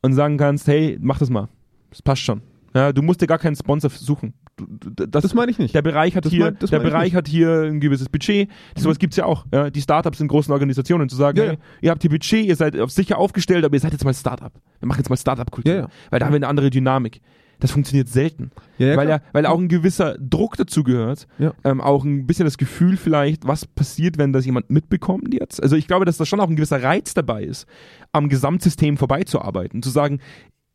und 0.00 0.14
sagen 0.14 0.38
kannst, 0.38 0.66
hey, 0.68 0.96
mach 1.02 1.18
das 1.18 1.28
mal. 1.28 1.50
Das 1.90 2.00
passt 2.00 2.22
schon. 2.22 2.40
Ja, 2.74 2.94
du 2.94 3.02
musst 3.02 3.20
dir 3.20 3.26
gar 3.26 3.38
keinen 3.38 3.56
Sponsor 3.56 3.90
suchen. 3.90 4.32
Das, 4.58 5.22
Das 5.22 5.34
meine 5.34 5.50
ich 5.50 5.58
nicht. 5.58 5.74
der 5.74 5.82
Bereich 5.82 6.16
hat 6.16 6.24
das 6.24 6.32
hier, 6.32 6.46
mein- 6.46 6.58
der 6.70 6.80
Bereich 6.80 7.14
hat 7.14 7.28
hier 7.28 7.62
ein 7.62 7.80
gewisses 7.80 8.08
Budget. 8.08 8.48
Das, 8.74 8.84
sowas 8.84 8.98
gibt's 8.98 9.16
ja 9.16 9.26
auch. 9.26 9.44
Ja, 9.52 9.68
die 9.70 9.82
Startups 9.82 10.20
in 10.20 10.28
großen 10.28 10.52
Organisationen 10.52 11.08
zu 11.08 11.16
sagen, 11.16 11.38
Ja, 11.38 11.44
hey, 11.44 11.58
ihr 11.82 11.90
habt 11.90 12.02
hier 12.02 12.10
Budget, 12.10 12.44
ihr 12.46 12.56
seid 12.56 12.78
auf 12.80 12.90
sicher 12.90 13.18
aufgestellt, 13.18 13.64
aber 13.64 13.74
ihr 13.74 13.80
seid 13.80 13.92
jetzt 13.92 14.04
mal 14.04 14.14
Startup. 14.14 14.52
Wir 14.80 14.88
machen 14.88 14.98
jetzt 15.00 15.10
mal 15.10 15.16
Startup-Kultur. 15.16 15.74
Ja. 15.74 15.88
Weil 16.10 16.20
da 16.20 16.26
haben 16.26 16.32
wir 16.32 16.36
eine 16.36 16.48
andere 16.48 16.70
Dynamik. 16.70 17.20
Das 17.58 17.70
funktioniert 17.70 18.08
selten 18.08 18.50
weil, 18.78 19.08
ja, 19.08 19.20
weil 19.32 19.46
auch 19.46 19.58
ein 19.58 19.68
gewisser 19.68 20.16
Druck 20.20 20.58
dazu 20.58 20.84
gehört. 20.84 21.26
Ähm, 21.64 21.80
auch 21.80 22.04
ein 22.04 22.26
bisschen 22.26 22.44
das 22.44 22.58
Gefühl 22.58 22.98
vielleicht, 22.98 23.46
was 23.46 23.64
passiert, 23.66 24.18
wenn 24.18 24.34
das 24.34 24.44
jemand 24.44 24.68
mitbekommt 24.68 25.32
jetzt. 25.32 25.62
Also 25.62 25.74
ich 25.74 25.86
glaube, 25.86 26.04
dass 26.04 26.18
da 26.18 26.26
schon 26.26 26.38
auch 26.40 26.50
ein 26.50 26.56
gewisser 26.56 26.82
Reiz 26.82 27.14
dabei 27.14 27.44
ist, 27.44 27.66
am 28.12 28.28
Gesamtsystem 28.28 28.98
vorbeizuarbeiten. 28.98 29.82
Zu 29.82 29.88
sagen, 29.88 30.20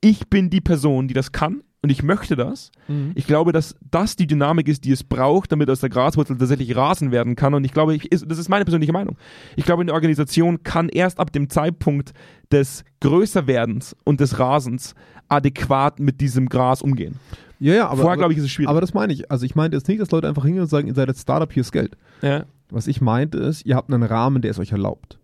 ich 0.01 0.27
bin 0.29 0.49
die 0.49 0.61
Person, 0.61 1.07
die 1.07 1.13
das 1.13 1.31
kann 1.31 1.61
und 1.83 1.89
ich 1.89 2.03
möchte 2.03 2.35
das. 2.35 2.71
Mhm. 2.87 3.11
Ich 3.15 3.25
glaube, 3.25 3.51
dass 3.51 3.75
das 3.89 4.15
die 4.15 4.27
Dynamik 4.27 4.67
ist, 4.67 4.85
die 4.85 4.91
es 4.91 5.03
braucht, 5.03 5.51
damit 5.51 5.69
aus 5.69 5.79
der 5.79 5.89
Graswurzel 5.89 6.37
tatsächlich 6.37 6.75
Rasen 6.75 7.11
werden 7.11 7.35
kann. 7.35 7.53
Und 7.55 7.63
ich 7.63 7.73
glaube, 7.73 7.95
ich, 7.95 8.07
das 8.09 8.37
ist 8.37 8.49
meine 8.49 8.65
persönliche 8.65 8.93
Meinung. 8.93 9.17
Ich 9.55 9.65
glaube, 9.65 9.81
eine 9.81 9.93
Organisation 9.93 10.61
kann 10.63 10.89
erst 10.89 11.19
ab 11.19 11.31
dem 11.31 11.49
Zeitpunkt 11.49 12.13
des 12.51 12.83
Größerwerdens 12.99 13.95
und 14.03 14.19
des 14.19 14.37
Rasens 14.37 14.93
adäquat 15.27 15.99
mit 15.99 16.21
diesem 16.21 16.49
Gras 16.49 16.81
umgehen. 16.81 17.15
ja, 17.59 17.73
ja, 17.73 17.87
aber, 17.87 18.01
Vorher, 18.01 18.17
glaube 18.17 18.33
ich, 18.33 18.39
ist 18.39 18.45
es 18.45 18.51
schwierig. 18.51 18.69
aber 18.69 18.81
das 18.81 18.93
meine 18.93 19.13
ich. 19.13 19.31
Also 19.31 19.45
ich 19.45 19.55
meinte 19.55 19.77
jetzt 19.77 19.87
nicht, 19.87 20.01
dass 20.01 20.11
Leute 20.11 20.27
einfach 20.27 20.43
hingehen 20.43 20.61
und 20.61 20.69
sagen, 20.69 20.87
ihr 20.87 20.93
seid 20.93 21.07
jetzt 21.07 21.21
Startup, 21.21 21.51
hier 21.51 21.61
ist 21.61 21.71
Geld. 21.71 21.97
ja. 22.21 22.45
Was 22.73 22.87
ich 22.87 23.01
meinte 23.01 23.37
ist, 23.37 23.65
ihr 23.65 23.75
habt 23.75 23.91
einen 23.91 24.03
Rahmen, 24.03 24.41
der 24.41 24.51
es 24.51 24.57
euch 24.57 24.71
erlaubt. 24.71 25.19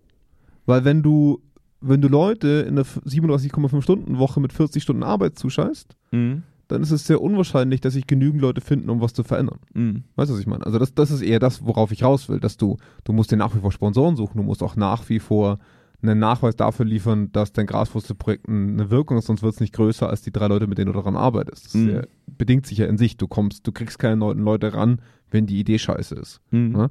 Weil 0.65 0.83
wenn 0.83 1.01
du, 1.01 1.41
wenn 1.79 2.01
du 2.01 2.09
Leute 2.09 2.65
in 2.67 2.77
einer 2.77 2.83
37,5 2.83 3.81
Stunden 3.81 4.17
Woche 4.17 4.41
mit 4.41 4.51
40 4.51 4.83
Stunden 4.83 5.01
Arbeit 5.01 5.39
zuscheißt, 5.39 5.95
Mhm. 6.11 6.43
dann 6.69 6.81
ist 6.81 6.91
es 6.91 7.07
sehr 7.07 7.21
unwahrscheinlich, 7.21 7.79
dass 7.81 7.93
sich 7.93 8.07
genügend 8.07 8.41
Leute 8.41 8.59
finden, 8.61 8.89
um 8.89 8.99
was 9.01 9.13
zu 9.13 9.23
verändern. 9.23 9.59
Mhm. 9.73 10.03
Weißt 10.15 10.29
du, 10.29 10.33
was 10.33 10.41
ich 10.41 10.47
meine? 10.47 10.65
Also 10.65 10.79
das, 10.79 10.93
das 10.93 11.11
ist 11.11 11.21
eher 11.21 11.39
das, 11.39 11.65
worauf 11.65 11.91
ich 11.91 12.03
raus 12.03 12.27
will, 12.29 12.39
dass 12.39 12.57
du, 12.57 12.77
du 13.05 13.13
musst 13.13 13.31
dir 13.31 13.37
nach 13.37 13.55
wie 13.55 13.59
vor 13.59 13.71
Sponsoren 13.71 14.15
suchen, 14.15 14.37
du 14.37 14.43
musst 14.43 14.61
auch 14.63 14.75
nach 14.75 15.07
wie 15.09 15.19
vor 15.19 15.59
einen 16.01 16.19
Nachweis 16.19 16.55
dafür 16.55 16.85
liefern, 16.85 17.31
dass 17.31 17.53
dein 17.53 17.65
Graswurzelprojekt 17.65 18.47
eine 18.47 18.91
Wirkung 18.91 19.17
ist, 19.17 19.25
sonst 19.25 19.41
wird 19.41 19.55
es 19.55 19.59
nicht 19.59 19.73
größer 19.73 20.07
als 20.09 20.21
die 20.21 20.31
drei 20.31 20.47
Leute, 20.47 20.67
mit 20.67 20.77
denen 20.77 20.91
du 20.91 20.99
daran 20.99 21.15
arbeitest. 21.15 21.65
Das 21.65 21.73
Mhm. 21.73 21.89
ja, 21.89 22.01
bedingt 22.37 22.67
sich 22.67 22.77
ja 22.77 22.85
in 22.85 22.97
sich. 22.99 23.17
Du 23.17 23.27
kommst, 23.27 23.65
du 23.65 23.71
kriegst 23.71 23.97
keine 23.97 24.15
neuen 24.17 24.39
Leute 24.39 24.73
ran, 24.73 25.01
wenn 25.31 25.47
die 25.47 25.59
Idee 25.59 25.79
scheiße 25.79 26.13
ist. 26.15 26.41
Mhm. 26.51 26.75
Ja? 26.75 26.89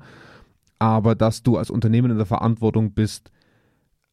Aber 0.78 1.14
dass 1.14 1.42
du 1.42 1.56
als 1.56 1.70
Unternehmen 1.70 2.10
in 2.10 2.16
der 2.16 2.26
Verantwortung 2.26 2.92
bist, 2.92 3.30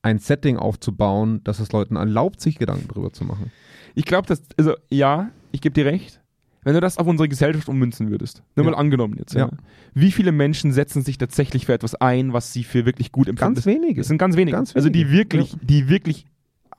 ein 0.04 0.20
Setting 0.20 0.58
aufzubauen, 0.58 1.42
dass 1.44 1.60
es 1.60 1.72
Leuten 1.72 1.96
erlaubt, 1.96 2.42
sich 2.42 2.60
Gedanken 2.60 2.88
drüber 2.88 3.12
zu 3.12 3.24
machen. 3.26 3.52
Ich 3.96 4.06
glaube, 4.06 4.28
dass, 4.28 4.42
also 4.58 4.76
ja, 4.90 5.30
ich 5.52 5.62
gebe 5.62 5.74
dir 5.74 5.86
recht. 5.86 6.20
Wenn 6.66 6.76
du 6.76 6.80
das 6.80 6.98
auf 6.98 7.08
unsere 7.08 7.28
Gesellschaft 7.28 7.68
ummünzen 7.68 8.10
würdest, 8.10 8.42
nur 8.56 8.66
Ja. 8.66 8.72
mal 8.72 8.78
angenommen 8.78 9.16
jetzt, 9.18 9.34
ja. 9.34 9.48
Ja. 9.48 9.52
Wie 9.94 10.12
viele 10.12 10.32
Menschen 10.32 10.72
setzen 10.72 11.02
sich 11.04 11.18
tatsächlich 11.18 11.66
für 11.66 11.74
etwas 11.74 11.94
ein, 11.96 12.32
was 12.32 12.54
sie 12.54 12.64
für 12.64 12.86
wirklich 12.86 13.12
gut 13.12 13.28
empfinden? 13.28 13.56
Ganz 13.56 13.66
wenige. 13.66 14.00
Das 14.02 14.08
sind 14.08 14.18
ganz 14.18 14.38
wenige. 14.38 14.56
Ganz 14.56 14.74
Also 14.76 14.90
die 14.90 15.00
wenige, 15.08 15.18
wirklich, 15.18 15.56
die 15.62 15.90
wirklich 15.90 16.26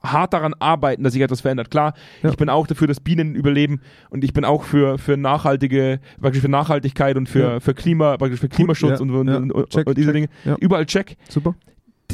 hart 0.03 0.33
daran 0.35 0.55
arbeiten, 0.59 1.03
dass 1.03 1.13
sich 1.15 1.23
etwas 1.23 1.41
verändert. 1.43 1.71
Klar, 1.71 1.95
Ja. 2.23 2.31
ich 2.31 2.37
bin 2.37 2.49
auch 2.51 2.67
dafür, 2.67 2.87
dass 2.87 3.01
Bienen 3.01 3.35
überleben 3.35 3.81
und 4.11 4.23
ich 4.25 4.33
bin 4.33 4.45
auch 4.45 4.65
für, 4.65 4.99
für 4.99 5.17
nachhaltige, 5.17 6.01
praktisch 6.21 6.43
für 6.43 6.49
Nachhaltigkeit 6.51 7.17
und 7.17 7.29
für, 7.29 7.39
Ja. 7.41 7.61
für 7.61 7.75
Klima, 7.75 8.17
praktisch 8.17 8.41
für 8.41 8.49
Klimaschutz 8.49 8.99
ja, 8.99 9.01
und, 9.01 9.11
und, 9.11 9.29
ja. 9.29 9.37
und, 9.37 9.53
und, 9.53 9.97
diese 9.99 10.07
check. 10.09 10.15
Dinge. 10.15 10.29
Ja. 10.45 10.57
Überall 10.61 10.87
check. 10.87 11.17
Super. 11.29 11.55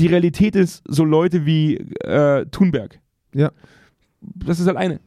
Die 0.01 0.07
Realität 0.09 0.57
ist 0.57 0.83
so 0.89 1.05
Leute 1.05 1.47
wie 1.47 1.77
äh, 2.05 2.47
Thunberg. 2.47 2.99
Ja. 3.35 3.53
Das 4.21 4.59
ist 4.61 4.67
halt 4.67 4.77
eine. 4.77 5.01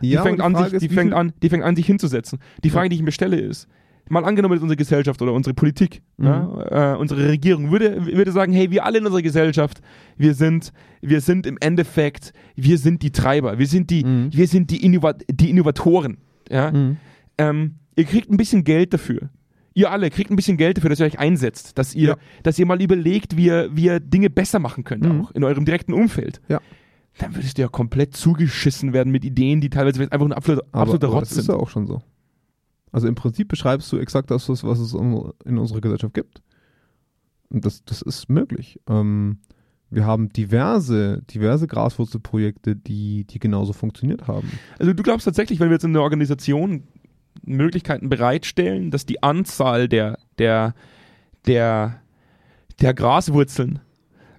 Die 0.00 0.10
Ja, 0.10 0.22
fängt, 0.22 0.40
aber 0.40 0.46
an, 0.46 0.54
Frage 0.54 0.80
sich, 0.80 0.88
die, 0.88 0.94
fängt 0.94 1.12
an, 1.12 1.32
die 1.42 1.48
fängt 1.50 1.62
an, 1.64 1.76
sich 1.76 1.86
hinzusetzen. 1.86 2.38
Die 2.64 2.70
Frage, 2.70 2.88
die 2.88 2.96
ich 2.96 3.02
mir 3.02 3.12
stelle, 3.12 3.38
ist, 3.38 3.68
mal 4.08 4.24
angenommen 4.24 4.54
jetzt 4.54 4.62
unsere 4.62 4.76
Gesellschaft 4.76 5.20
oder 5.22 5.32
unsere 5.32 5.54
Politik, 5.54 6.02
Mhm. 6.16 6.26
ja, 6.26 6.94
äh, 6.94 6.96
unsere 6.96 7.28
Regierung 7.28 7.70
würde, 7.70 8.06
würde 8.06 8.32
sagen, 8.32 8.52
hey, 8.52 8.70
wir 8.70 8.84
alle 8.84 8.98
in 8.98 9.04
unserer 9.04 9.22
Gesellschaft, 9.22 9.80
wir 10.16 10.34
sind, 10.34 10.72
wir 11.02 11.20
sind 11.20 11.46
im 11.46 11.58
Endeffekt, 11.60 12.32
wir 12.56 12.78
sind 12.78 13.02
die 13.02 13.10
Treiber, 13.12 13.58
wir 13.58 13.66
sind 13.66 13.90
die, 13.90 14.04
Mhm. 14.04 14.30
wir 14.32 14.48
sind 14.48 14.70
die, 14.70 14.82
Innova 14.84 15.12
die 15.12 15.50
Innovatoren. 15.50 16.16
Ja? 16.50 16.72
Mhm. 16.72 16.96
Ähm, 17.38 17.74
ihr 17.96 18.04
kriegt 18.04 18.30
ein 18.30 18.36
bisschen 18.36 18.64
Geld 18.64 18.92
dafür. 18.94 19.28
Ihr 19.74 19.90
alle 19.90 20.10
kriegt 20.10 20.30
ein 20.30 20.36
bisschen 20.36 20.56
Geld 20.56 20.76
dafür, 20.78 20.90
dass 20.90 21.00
ihr 21.00 21.06
euch 21.06 21.18
einsetzt, 21.18 21.78
dass 21.78 21.94
ihr, 21.94 22.08
Ja. 22.10 22.16
dass 22.42 22.58
ihr 22.58 22.66
mal 22.66 22.80
überlegt, 22.82 23.36
wie 23.36 23.46
ihr, 23.46 23.70
wie 23.72 23.84
ihr 23.84 24.00
Dinge 24.00 24.28
besser 24.30 24.58
machen 24.58 24.84
könnt, 24.84 25.04
Mhm. 25.04 25.20
auch 25.22 25.30
in 25.30 25.44
eurem 25.44 25.64
direkten 25.64 25.92
Umfeld. 25.92 26.40
Ja. 26.48 26.60
Dann 27.18 27.34
würdest 27.34 27.58
du 27.58 27.62
ja 27.62 27.68
komplett 27.68 28.16
zugeschissen 28.16 28.92
werden 28.92 29.12
mit 29.12 29.24
Ideen, 29.24 29.60
die 29.60 29.70
teilweise 29.70 30.00
einfach 30.10 30.26
ein 30.26 30.32
absoluter, 30.32 30.66
absoluter 30.72 31.06
aber 31.08 31.16
Rotz 31.16 31.28
das 31.30 31.38
ist 31.38 31.46
sind. 31.46 31.54
ja 31.54 31.60
auch 31.60 31.68
schon 31.68 31.86
so. 31.86 32.00
Also 32.92 33.06
im 33.06 33.14
Prinzip 33.14 33.48
beschreibst 33.48 33.92
du 33.92 33.98
exakt 33.98 34.30
das, 34.30 34.48
was 34.48 34.78
es 34.80 34.94
in 34.94 35.58
unserer 35.58 35.80
Gesellschaft 35.80 36.14
gibt. 36.14 36.42
Und 37.50 37.64
das, 37.64 37.84
das 37.84 38.02
ist 38.02 38.28
möglich. 38.28 38.80
Ähm, 38.88 39.38
wir 39.90 40.04
haben 40.06 40.28
diverse, 40.30 41.22
diverse 41.30 41.66
Graswurzelprojekte, 41.66 42.76
die, 42.76 43.24
die 43.24 43.38
genauso 43.40 43.72
funktioniert 43.72 44.28
haben. 44.28 44.48
Also 44.78 44.92
du 44.92 45.02
glaubst 45.02 45.24
tatsächlich, 45.24 45.58
wenn 45.60 45.68
wir 45.68 45.74
jetzt 45.74 45.84
in 45.84 45.92
der 45.92 46.02
Organisation 46.02 46.84
Möglichkeiten 47.56 48.08
bereitstellen, 48.08 48.90
dass 48.90 49.06
die 49.06 49.22
Anzahl 49.22 49.88
der, 49.88 50.18
der, 50.38 50.74
der, 51.46 52.00
der 52.80 52.94
Graswurzeln 52.94 53.80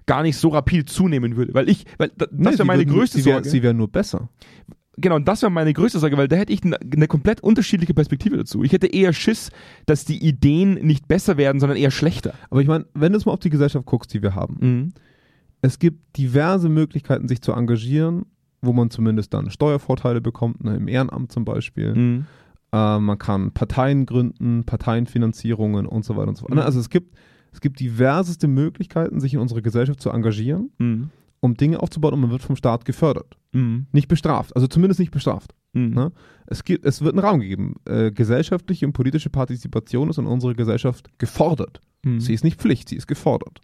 gar 0.06 0.22
nicht 0.22 0.36
so 0.36 0.48
rapide 0.48 0.84
zunehmen 0.84 1.36
würde. 1.36 1.54
Weil 1.54 1.68
ich, 1.68 1.84
weil 1.98 2.08
da- 2.16 2.26
das 2.26 2.30
Nee, 2.32 2.44
wäre 2.58 2.64
meine 2.64 2.82
würden- 2.82 2.94
größte 2.94 3.18
sie 3.18 3.24
wär, 3.24 3.34
Sorge. 3.34 3.48
Sie 3.48 3.62
wären 3.62 3.76
nur 3.76 3.88
besser. 3.88 4.28
genau, 4.96 5.16
und 5.16 5.26
das 5.28 5.42
wäre 5.42 5.50
meine 5.52 5.72
größte 5.72 5.98
Sorge, 6.00 6.16
weil 6.16 6.28
da 6.28 6.36
hätte 6.36 6.52
ich 6.52 6.62
eine, 6.64 6.76
eine 6.80 7.06
komplett 7.06 7.40
unterschiedliche 7.42 7.94
Perspektive 7.94 8.36
dazu. 8.36 8.62
Ich 8.64 8.72
hätte 8.72 8.88
eher 8.88 9.12
Schiss, 9.12 9.50
dass 9.86 10.04
die 10.04 10.18
Ideen 10.24 10.74
nicht 10.74 11.06
besser 11.08 11.36
werden, 11.36 11.60
sondern 11.60 11.78
eher 11.78 11.90
schlechter. 11.90 12.34
Aber 12.50 12.60
ich 12.60 12.66
meine, 12.68 12.86
wenn 12.94 13.12
du 13.12 13.18
jetzt 13.18 13.26
mal 13.26 13.32
auf 13.32 13.38
die 13.40 13.50
Gesellschaft 13.50 13.86
guckst, 13.86 14.12
die 14.12 14.22
wir 14.22 14.34
haben, 14.34 14.56
Mhm. 14.60 14.92
es 15.62 15.78
gibt 15.78 16.16
diverse 16.18 16.68
Möglichkeiten, 16.68 17.28
sich 17.28 17.40
zu 17.40 17.52
engagieren, 17.52 18.26
wo 18.60 18.72
man 18.72 18.90
zumindest 18.90 19.32
dann 19.34 19.50
Steuervorteile 19.50 20.20
bekommt, 20.20 20.62
ne, 20.64 20.76
im 20.76 20.88
Ehrenamt 20.88 21.32
zum 21.32 21.44
Beispiel. 21.44 21.94
Mhm. 21.94 22.26
Äh, 22.72 22.98
man 22.98 23.18
kann 23.18 23.52
Parteien 23.52 24.06
gründen, 24.06 24.64
Parteienfinanzierungen 24.64 25.86
und 25.86 26.04
so 26.04 26.16
weiter 26.16 26.28
und 26.28 26.36
so 26.36 26.42
fort. 26.46 26.52
Mhm. 26.54 26.58
Also 26.60 26.80
es 26.80 26.88
gibt, 26.90 27.14
es 27.52 27.60
gibt 27.60 27.80
diverseste 27.80 28.48
Möglichkeiten, 28.48 29.20
sich 29.20 29.34
in 29.34 29.40
unserer 29.40 29.60
Gesellschaft 29.62 30.00
zu 30.00 30.10
engagieren, 30.10 30.70
Mhm. 30.78 31.10
um 31.40 31.54
Dinge 31.56 31.80
aufzubauen 31.80 32.14
und 32.14 32.20
man 32.20 32.30
wird 32.30 32.42
vom 32.42 32.56
Staat 32.56 32.84
gefördert. 32.84 33.36
Mhm. 33.52 33.86
Nicht 33.92 34.08
bestraft, 34.08 34.54
also 34.56 34.66
zumindest 34.66 35.00
nicht 35.00 35.12
bestraft. 35.12 35.54
Mhm. 35.74 35.90
Ne? 35.90 36.12
Es, 36.46 36.64
gibt, 36.64 36.84
es 36.86 37.02
wird 37.02 37.14
einen 37.14 37.24
Raum 37.24 37.40
gegeben. 37.40 37.74
Äh, 37.86 38.10
gesellschaftliche 38.12 38.86
und 38.86 38.92
politische 38.94 39.30
Partizipation 39.30 40.08
ist 40.10 40.18
in 40.18 40.26
unserer 40.26 40.54
Gesellschaft 40.54 41.10
gefordert. 41.18 41.80
Mhm. 42.04 42.20
Sie 42.20 42.32
ist 42.34 42.44
nicht 42.44 42.60
Pflicht, 42.60 42.88
sie 42.88 42.96
ist 42.96 43.06
gefordert. 43.06 43.60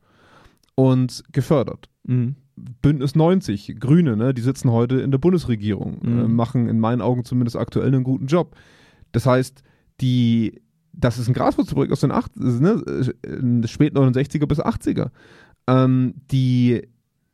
Und 0.75 1.25
gefördert. 1.33 1.89
Mhm. 2.05 2.37
Bündnis 2.83 3.15
90, 3.15 3.77
Grüne, 3.79 4.17
ne, 4.17 4.35
die 4.35 4.43
sitzen 4.43 4.71
heute 4.71 5.01
in 5.01 5.11
der 5.11 5.19
Bundesregierung, 5.19 5.99
Mhm. 6.03 6.19
äh, 6.19 6.29
machen 6.29 6.69
in 6.69 6.81
meinen 6.81 7.01
Augen 7.01 7.25
zumindest 7.25 7.57
aktuell 7.57 7.89
einen 7.89 8.05
guten 8.05 8.27
Job. 8.27 8.57
Das 9.13 9.27
heißt, 9.27 9.63
die, 10.01 10.61
das 10.93 11.19
ist 11.19 11.29
ein 11.29 11.35
Graswurzelprojekt 11.35 11.93
aus 11.93 12.01
den 12.01 12.13
acht, 12.13 12.37
ne, 12.37 12.83
äh, 13.23 13.67
spät 13.67 13.95
69er 13.95 14.47
bis 14.47 14.61
80er. 14.61 15.11
Ähm, 15.67 16.15
die, 16.31 16.89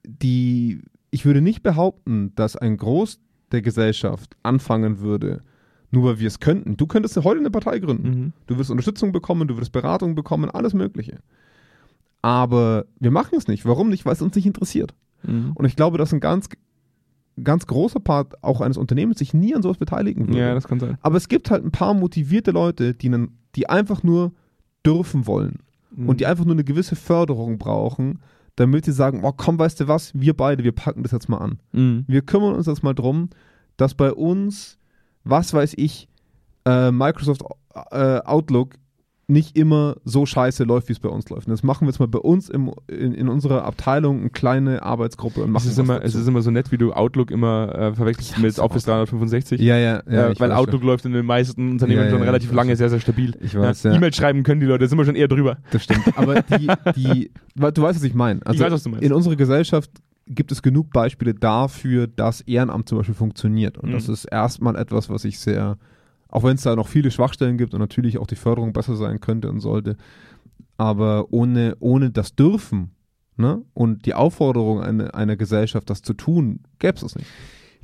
die, 0.07 0.83
ich 1.11 1.25
würde 1.25 1.41
nicht 1.41 1.63
behaupten, 1.63 2.33
dass 2.35 2.57
ein 2.57 2.77
Groß 2.77 3.21
der 3.53 3.63
Gesellschaft 3.63 4.37
anfangen 4.43 5.01
würde, 5.01 5.43
nur 5.91 6.05
weil 6.05 6.19
wir 6.19 6.27
es 6.27 6.41
könnten. 6.41 6.77
Du 6.77 6.87
könntest 6.87 7.17
heute 7.17 7.41
eine 7.41 7.51
Partei 7.51 7.79
gründen. 7.79 8.09
Mhm. 8.09 8.33
Du 8.47 8.59
wirst 8.59 8.71
Unterstützung 8.71 9.13
bekommen, 9.13 9.47
du 9.47 9.57
wirst 9.57 9.73
Beratung 9.73 10.15
bekommen, 10.15 10.51
alles 10.51 10.75
Mögliche. 10.75 11.19
Aber 12.21 12.87
wir 12.99 13.11
machen 13.11 13.37
es 13.39 13.49
nicht. 13.49 13.65
Warum 13.65 13.91
nicht? 13.91 14.05
Weil 14.05 14.15
es 14.15 14.23
uns 14.23 14.35
nicht 14.35 14.47
interessiert. 14.47 14.95
Mhm. 15.23 15.53
Und 15.55 15.67
ich 15.67 15.77
glaube, 15.77 15.99
dass 15.99 16.13
ein 16.13 16.21
ganz, 16.21 16.49
ganz 17.43 17.67
großer 17.67 18.01
Part 18.01 18.43
auch 18.45 18.61
eines 18.61 18.77
Unternehmens 18.77 19.19
sich 19.19 19.35
nie 19.35 19.55
an 19.55 19.63
sowas 19.63 19.79
beteiligen 19.79 20.29
würde. 20.29 20.39
Ja, 20.39 20.55
das 20.55 20.69
kann 20.69 20.79
sein. 20.81 20.99
Aber 21.03 21.17
es 21.17 21.29
gibt 21.29 21.51
halt 21.51 21.65
ein 21.65 21.73
paar 21.73 21.95
motivierte 21.95 22.51
Leute, 22.53 22.95
die, 22.95 23.09
nen- 23.09 23.39
die 23.57 23.69
einfach 23.69 24.03
nur 24.03 24.33
dürfen 24.87 25.27
wollen 25.27 25.59
Mhm. 25.97 26.09
und 26.09 26.21
die 26.21 26.27
einfach 26.27 26.45
nur 26.45 26.55
eine 26.55 26.65
gewisse 26.65 26.97
Förderung 26.97 27.59
brauchen, 27.59 28.21
damit 28.57 28.85
sie 28.85 28.93
sagen, 28.93 29.21
oh 29.25 29.33
komm, 29.37 29.59
weißt 29.59 29.81
du 29.81 29.89
was, 29.89 30.13
wir 30.15 30.37
beide, 30.37 30.63
wir 30.63 30.73
packen 30.73 31.03
das 31.03 31.13
jetzt 31.13 31.29
mal 31.29 31.39
an. 31.39 31.59
Mhm. 31.73 32.05
Wir 32.07 32.23
kümmern 32.23 32.55
uns 32.55 32.67
jetzt 32.67 32.83
mal 32.85 32.95
drum, 32.95 33.31
dass 33.77 33.95
bei 33.95 34.13
uns, 34.13 34.79
was 35.25 35.53
weiß 35.55 35.75
ich, 35.77 36.09
äh, 36.67 36.91
Microsoft 36.93 37.43
äh, 37.91 38.21
Outlook 38.25 38.75
nicht 39.27 39.57
immer 39.57 39.97
so 40.05 40.27
scheiße 40.27 40.65
läuft, 40.65 40.89
wie 40.89 40.93
es 40.93 41.01
bei 41.01 41.09
uns 41.09 41.29
läuft. 41.31 41.47
Und 41.47 41.53
das 41.53 41.63
machen 41.63 41.87
wir 41.87 41.91
jetzt 41.91 41.99
mal 41.99 42.09
bei 42.09 42.19
uns 42.19 42.49
im, 42.51 42.71
in, 42.89 43.13
in 43.15 43.29
unserer 43.29 43.65
Abteilung 43.65 44.21
eine 44.21 44.31
kleine 44.31 44.83
Arbeitsgruppe 44.83 45.41
und 45.43 45.47
Es 45.49 45.53
machen 45.53 45.67
ist, 45.71 45.79
was 45.79 45.85
immer, 45.85 45.95
dazu. 45.95 46.07
es 46.07 46.15
ist 46.15 46.29
immer 46.29 46.43
so 46.43 46.51
nett, 46.51 46.71
wie 46.73 46.77
du 46.79 46.93
Outlook 46.93 47.31
immer 47.31 47.75
äh, 47.75 47.95
verwechselst 47.95 48.37
mit 48.39 48.49
ist 48.51 48.59
Office 48.59 48.85
auch- 48.85 48.89
365. 49.07 49.61
ja, 49.61 49.79
ja, 49.79 50.03
ja. 50.11 50.27
äh, 50.29 50.33
ich 50.33 50.41
weil 50.41 50.53
Outlook 50.53 50.83
läuft 50.83 51.05
in 51.07 51.13
den 51.13 51.25
meisten 51.27 51.73
Unternehmen 51.73 52.05
Ja, 52.05 52.11
schon 52.11 52.19
ja, 52.19 52.25
relativ 52.27 52.51
ich 52.51 52.55
lange 52.57 52.77
sehr, 52.77 52.91
sehr 52.91 53.01
stabil. 53.01 53.35
Ich 53.41 53.55
weiß, 53.59 53.85
ja. 53.85 53.91
ja. 53.93 53.97
E-Mail 53.97 54.13
schreiben 54.13 54.43
können 54.43 54.61
die 54.61 54.67
Leute, 54.67 54.85
da 54.85 54.89
sind 54.89 54.99
wir 54.99 55.05
schon 55.07 55.17
eher 55.17 55.29
drüber. 55.29 55.57
Das 55.71 55.83
stimmt. 55.85 56.05
Aber 56.17 56.43
die, 56.43 56.69
die, 56.97 57.31
du 57.55 57.63
weißt, 57.63 57.79
was 57.97 58.03
ich 58.03 58.15
meine. 58.15 58.41
Also 58.45 58.63
weiß, 58.63 58.73
was 58.73 58.83
du 58.83 58.91
meinst. 58.91 59.05
In 59.05 59.13
unserer 59.13 59.37
Gesellschaft 59.37 59.91
gibt 60.27 60.53
es 60.53 60.63
genug 60.63 60.91
Beispiele 60.93 61.35
dafür, 61.35 62.07
dass 62.07 62.41
Ehrenamt 62.43 62.89
zum 62.89 62.99
Beispiel 62.99 63.15
funktioniert. 63.15 63.79
Und 63.79 63.91
Mhm. 63.91 63.95
das 63.95 64.09
ist 64.09 64.25
erstmal 64.27 64.77
etwas, 64.77 65.09
was 65.11 65.25
ich 65.25 65.39
sehr, 65.39 65.77
auch 66.35 66.43
wenn 66.43 66.57
es 66.57 66.63
da 66.63 66.75
noch 66.75 66.89
viele 66.89 67.13
Schwachstellen 67.13 67.57
gibt 67.57 67.75
und 67.75 67.81
natürlich 67.81 68.19
auch 68.19 68.27
die 68.27 68.35
Förderung 68.35 68.73
besser 68.73 68.97
sein 68.97 69.21
könnte 69.21 69.49
und 69.49 69.61
sollte, 69.61 69.97
aber 70.77 71.33
ohne, 71.33 71.77
ohne 71.79 72.11
das 72.11 72.35
Dürfen 72.35 72.91
ne, 73.37 73.63
und 73.73 74.05
die 74.05 74.15
Aufforderung 74.15 74.83
einer, 74.83 75.15
einer 75.15 75.37
Gesellschaft, 75.37 75.89
das 75.89 76.03
zu 76.03 76.13
tun, 76.13 76.65
gäbe 76.81 76.97
es 76.97 77.03
das 77.03 77.15
nicht. 77.15 77.29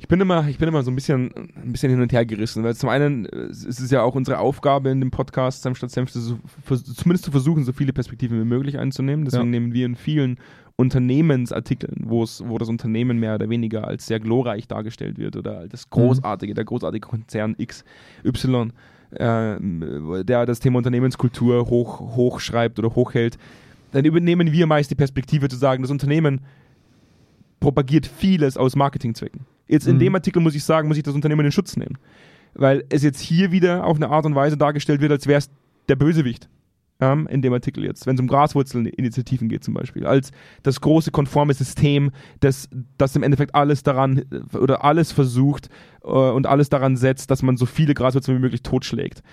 Ich 0.01 0.07
bin 0.07 0.19
immer, 0.19 0.47
ich 0.49 0.57
bin 0.57 0.67
immer 0.67 0.81
so 0.81 0.89
ein 0.89 0.95
bisschen, 0.95 1.31
ein 1.55 1.71
bisschen 1.71 1.91
hin 1.91 2.01
und 2.01 2.11
her 2.11 2.25
gerissen, 2.25 2.63
weil 2.63 2.75
zum 2.75 2.89
einen 2.89 3.27
äh, 3.27 3.37
es 3.51 3.63
ist 3.63 3.91
ja 3.91 4.01
auch 4.01 4.15
unsere 4.15 4.39
Aufgabe 4.39 4.89
in 4.89 4.99
dem 4.99 5.11
Podcast 5.11 5.61
Senf 5.61 5.77
statt 5.77 5.91
Senf, 5.91 6.11
zumindest 6.11 7.23
zu 7.23 7.29
versuchen, 7.31 7.63
so 7.63 7.71
viele 7.71 7.93
Perspektiven 7.93 8.41
wie 8.41 8.45
möglich 8.45 8.79
einzunehmen. 8.79 9.25
Deswegen 9.25 9.45
Ja. 9.45 9.49
nehmen 9.59 9.73
wir 9.73 9.85
in 9.85 9.95
vielen 9.95 10.37
Unternehmensartikeln, 10.75 12.05
wo 12.07 12.23
es, 12.23 12.43
wo 12.43 12.57
das 12.57 12.67
Unternehmen 12.67 13.19
mehr 13.19 13.35
oder 13.35 13.47
weniger 13.49 13.87
als 13.87 14.07
sehr 14.07 14.19
glorreich 14.19 14.67
dargestellt 14.67 15.19
wird 15.19 15.35
oder 15.35 15.59
als 15.59 15.71
das 15.71 15.89
großartige, 15.91 16.55
der 16.55 16.65
großartige 16.65 17.07
Konzern 17.07 17.55
XY, 17.63 18.69
äh, 19.11 19.59
der 20.23 20.45
das 20.47 20.59
Thema 20.59 20.79
Unternehmenskultur 20.79 21.67
hoch, 21.69 21.99
hochschreibt 22.15 22.79
oder 22.79 22.95
hochhält, 22.95 23.37
dann 23.91 24.03
übernehmen 24.05 24.51
wir 24.51 24.65
meist 24.65 24.89
die 24.89 24.95
Perspektive 24.95 25.47
zu 25.47 25.57
sagen, 25.57 25.83
das 25.83 25.91
Unternehmen 25.91 26.41
propagiert 27.59 28.07
vieles 28.07 28.57
aus 28.57 28.75
Marketingzwecken. 28.75 29.41
Jetzt 29.71 29.87
in 29.87 29.95
Mhm. 29.95 29.99
dem 29.99 30.15
Artikel 30.15 30.41
muss 30.41 30.53
ich 30.53 30.63
sagen, 30.63 30.87
muss 30.87 30.97
ich 30.97 31.03
das 31.03 31.15
Unternehmen 31.15 31.45
in 31.45 31.51
Schutz 31.51 31.77
nehmen. 31.77 31.97
Weil 32.53 32.83
es 32.89 33.01
jetzt 33.03 33.21
hier 33.21 33.51
wieder 33.51 33.85
auf 33.85 33.95
eine 33.95 34.09
Art 34.09 34.25
und 34.25 34.35
Weise 34.35 34.57
dargestellt 34.57 34.99
wird, 35.01 35.11
als 35.11 35.25
wäre 35.25 35.39
es 35.39 35.49
der 35.87 35.95
Bösewicht. 35.95 36.49
Ähm, 36.99 37.25
in 37.31 37.41
dem 37.41 37.51
Artikel 37.51 37.83
jetzt, 37.83 38.05
wenn 38.05 38.13
es 38.13 38.21
um 38.21 38.27
Graswurzelinitiativen 38.27 39.49
geht 39.49 39.63
zum 39.63 39.73
Beispiel, 39.73 40.05
als 40.05 40.31
das 40.61 40.81
große 40.81 41.09
konforme 41.09 41.53
System, 41.55 42.11
das, 42.41 42.69
das 42.99 43.15
im 43.15 43.23
Endeffekt 43.23 43.55
alles 43.55 43.81
daran 43.81 44.19
äh, 44.29 44.57
oder 44.57 44.83
alles 44.83 45.11
versucht 45.11 45.69
äh, 46.03 46.07
und 46.07 46.45
alles 46.45 46.69
daran 46.69 46.97
setzt, 46.97 47.31
dass 47.31 47.41
man 47.41 47.57
so 47.57 47.65
viele 47.65 47.95
Graswurzeln 47.95 48.37
wie 48.37 48.41
möglich 48.41 48.61
totschlägt. 48.61 49.23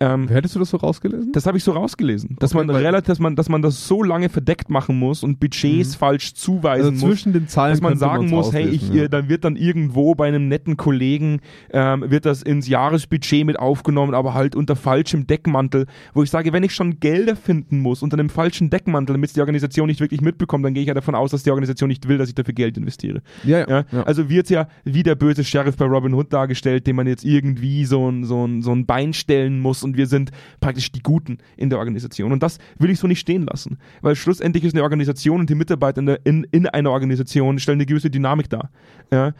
Ähm, 0.00 0.28
Hättest 0.28 0.54
du 0.54 0.58
das 0.60 0.70
so 0.70 0.76
rausgelesen? 0.76 1.32
das 1.32 1.46
habe 1.46 1.58
ich 1.58 1.64
so 1.64 1.72
rausgelesen, 1.72 2.36
dass 2.38 2.54
Okay, 2.54 2.66
man 2.66 2.76
relativ, 2.76 3.06
dass 3.08 3.18
man, 3.18 3.34
dass 3.36 3.48
man 3.48 3.62
das 3.62 3.86
so 3.88 4.02
lange 4.02 4.28
verdeckt 4.28 4.70
machen 4.70 4.98
muss 4.98 5.22
und 5.22 5.40
Budgets 5.40 5.94
Mhm. 5.94 5.98
falsch 5.98 6.34
zuweisen 6.34 6.84
also 6.86 7.06
muss 7.06 7.16
zwischen 7.16 7.32
den 7.32 7.48
Zeilen 7.48 7.72
dass 7.72 7.80
man 7.80 7.96
sagen 7.98 8.28
muss, 8.28 8.52
hey, 8.52 8.68
ich, 8.68 8.88
ja. 8.92 9.08
dann 9.08 9.28
wird 9.28 9.44
dann 9.44 9.56
irgendwo 9.56 10.14
bei 10.14 10.28
einem 10.28 10.48
netten 10.48 10.76
Kollegen 10.76 11.40
ähm, 11.72 12.04
wird 12.08 12.26
das 12.26 12.42
ins 12.42 12.68
Jahresbudget 12.68 13.44
mit 13.44 13.58
aufgenommen, 13.58 14.14
aber 14.14 14.34
halt 14.34 14.54
unter 14.54 14.76
falschem 14.76 15.26
Deckmantel, 15.26 15.86
wo 16.14 16.22
ich 16.22 16.30
sage, 16.30 16.52
wenn 16.52 16.62
ich 16.62 16.74
schon 16.74 17.00
Gelder 17.00 17.34
finden 17.36 17.80
muss 17.80 18.02
unter 18.02 18.16
einem 18.18 18.28
falschen 18.28 18.70
Deckmantel, 18.70 19.14
damit 19.14 19.30
es 19.30 19.34
die 19.34 19.40
Organisation 19.40 19.88
nicht 19.88 20.00
wirklich 20.00 20.20
mitbekommt, 20.20 20.64
dann 20.64 20.74
gehe 20.74 20.82
ich 20.82 20.88
ja 20.88 20.94
davon 20.94 21.14
aus, 21.14 21.30
dass 21.32 21.42
die 21.42 21.50
Organisation 21.50 21.88
nicht 21.88 22.06
will, 22.08 22.18
dass 22.18 22.28
ich 22.28 22.34
dafür 22.34 22.54
Geld 22.54 22.76
investiere. 22.78 23.20
ja, 23.44 23.58
ja, 23.60 23.68
Ja? 23.68 23.84
ja. 23.90 24.02
Also 24.04 24.28
wird 24.28 24.48
ja 24.50 24.68
wie 24.84 25.02
der 25.02 25.14
böse 25.16 25.42
Sheriff 25.44 25.76
bei 25.76 25.86
Robin 25.86 26.14
Hood 26.14 26.32
dargestellt, 26.32 26.86
dem 26.86 26.96
man 26.96 27.06
jetzt 27.06 27.24
irgendwie 27.24 27.84
so 27.84 28.08
ein, 28.10 28.24
so, 28.24 28.46
ein, 28.46 28.62
so 28.62 28.72
ein 28.72 28.86
Bein 28.86 29.12
stellen 29.12 29.60
muss 29.60 29.82
und 29.88 29.96
wir 29.96 30.06
sind 30.06 30.30
praktisch 30.60 30.92
die 30.92 31.02
Guten 31.02 31.38
in 31.56 31.70
der 31.70 31.78
Organisation. 31.78 32.32
Und 32.32 32.42
das 32.42 32.58
will 32.78 32.90
ich 32.90 32.98
so 32.98 33.06
nicht 33.06 33.20
stehen 33.20 33.42
lassen, 33.46 33.78
weil 34.00 34.14
schlussendlich 34.16 34.64
ist 34.64 34.74
eine 34.74 34.82
Organisation 34.82 35.40
und 35.40 35.50
die 35.50 35.54
Mitarbeiter 35.54 36.00
in, 36.00 36.06
der, 36.06 36.24
in, 36.24 36.44
in 36.44 36.66
einer 36.66 36.90
Organisation 36.90 37.58
stellen 37.58 37.78
eine 37.78 37.86
gewisse 37.86 38.10
Dynamik 38.10 38.48
dar, 38.48 38.70
ja? 39.12 39.32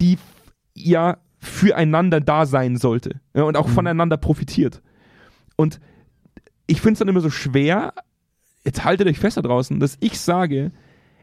die 0.00 0.18
ja 0.74 1.18
füreinander 1.38 2.20
da 2.20 2.46
sein 2.46 2.76
sollte 2.76 3.20
ja? 3.34 3.44
und 3.44 3.56
auch 3.56 3.68
Mhm. 3.68 3.72
voneinander 3.72 4.16
profitiert. 4.16 4.82
Und 5.56 5.80
ich 6.66 6.80
finde 6.80 6.94
es 6.94 6.98
dann 6.98 7.08
immer 7.08 7.20
so 7.20 7.30
schwer, 7.30 7.94
jetzt 8.64 8.84
haltet 8.84 9.06
euch 9.06 9.18
fest 9.18 9.36
da 9.36 9.42
draußen, 9.42 9.78
dass 9.78 9.96
ich 10.00 10.18
sage, 10.18 10.72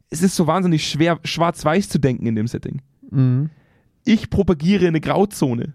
es 0.10 0.22
ist 0.24 0.36
so 0.36 0.48
wahnsinnig 0.48 0.88
schwer, 0.88 1.20
schwarz-weiß 1.24 1.90
zu 1.90 2.00
denken 2.00 2.26
in 2.26 2.36
dem 2.36 2.48
Setting. 2.48 2.82
Mhm. 3.12 3.50
Ich 4.06 4.30
propagiere 4.30 4.88
eine 4.88 5.02
Grauzone. 5.02 5.74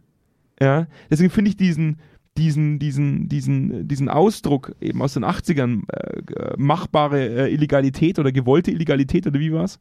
Ja? 0.60 0.86
Deswegen 1.10 1.30
finde 1.30 1.50
ich 1.50 1.56
diesen, 1.56 1.98
diesen, 2.38 2.78
diesen, 2.78 3.28
diesen, 3.28 3.88
diesen 3.88 4.08
Ausdruck 4.08 4.74
eben 4.80 5.02
aus 5.02 5.14
den 5.14 5.24
80ern, 5.24 5.82
äh, 5.92 6.32
äh, 6.32 6.54
machbare 6.56 7.48
äh, 7.48 7.52
Illegalität 7.52 8.18
oder 8.18 8.32
gewollte 8.32 8.70
Illegalität 8.70 9.26
oder 9.26 9.38
wie 9.40 9.52
war's? 9.52 9.78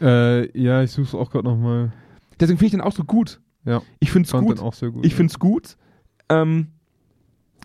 Äh, 0.00 0.58
ja, 0.58 0.82
ich 0.82 0.92
suche 0.92 1.08
es 1.08 1.14
auch 1.14 1.30
gerade 1.30 1.44
nochmal. 1.46 1.92
Deswegen 2.38 2.58
finde 2.58 2.66
ich 2.66 2.72
den 2.72 2.80
Ausdruck 2.80 3.06
gut. 3.06 3.40
Ja, 3.64 3.82
Ich 3.98 4.10
finde 4.10 4.26
es 4.26 4.32
gut. 4.32 4.58
gut. 4.58 5.04
Ich 5.04 5.12
ja. 5.12 5.16
finde 5.16 5.30
es 5.32 5.38
gut. 5.38 5.76
Ähm, 6.28 6.68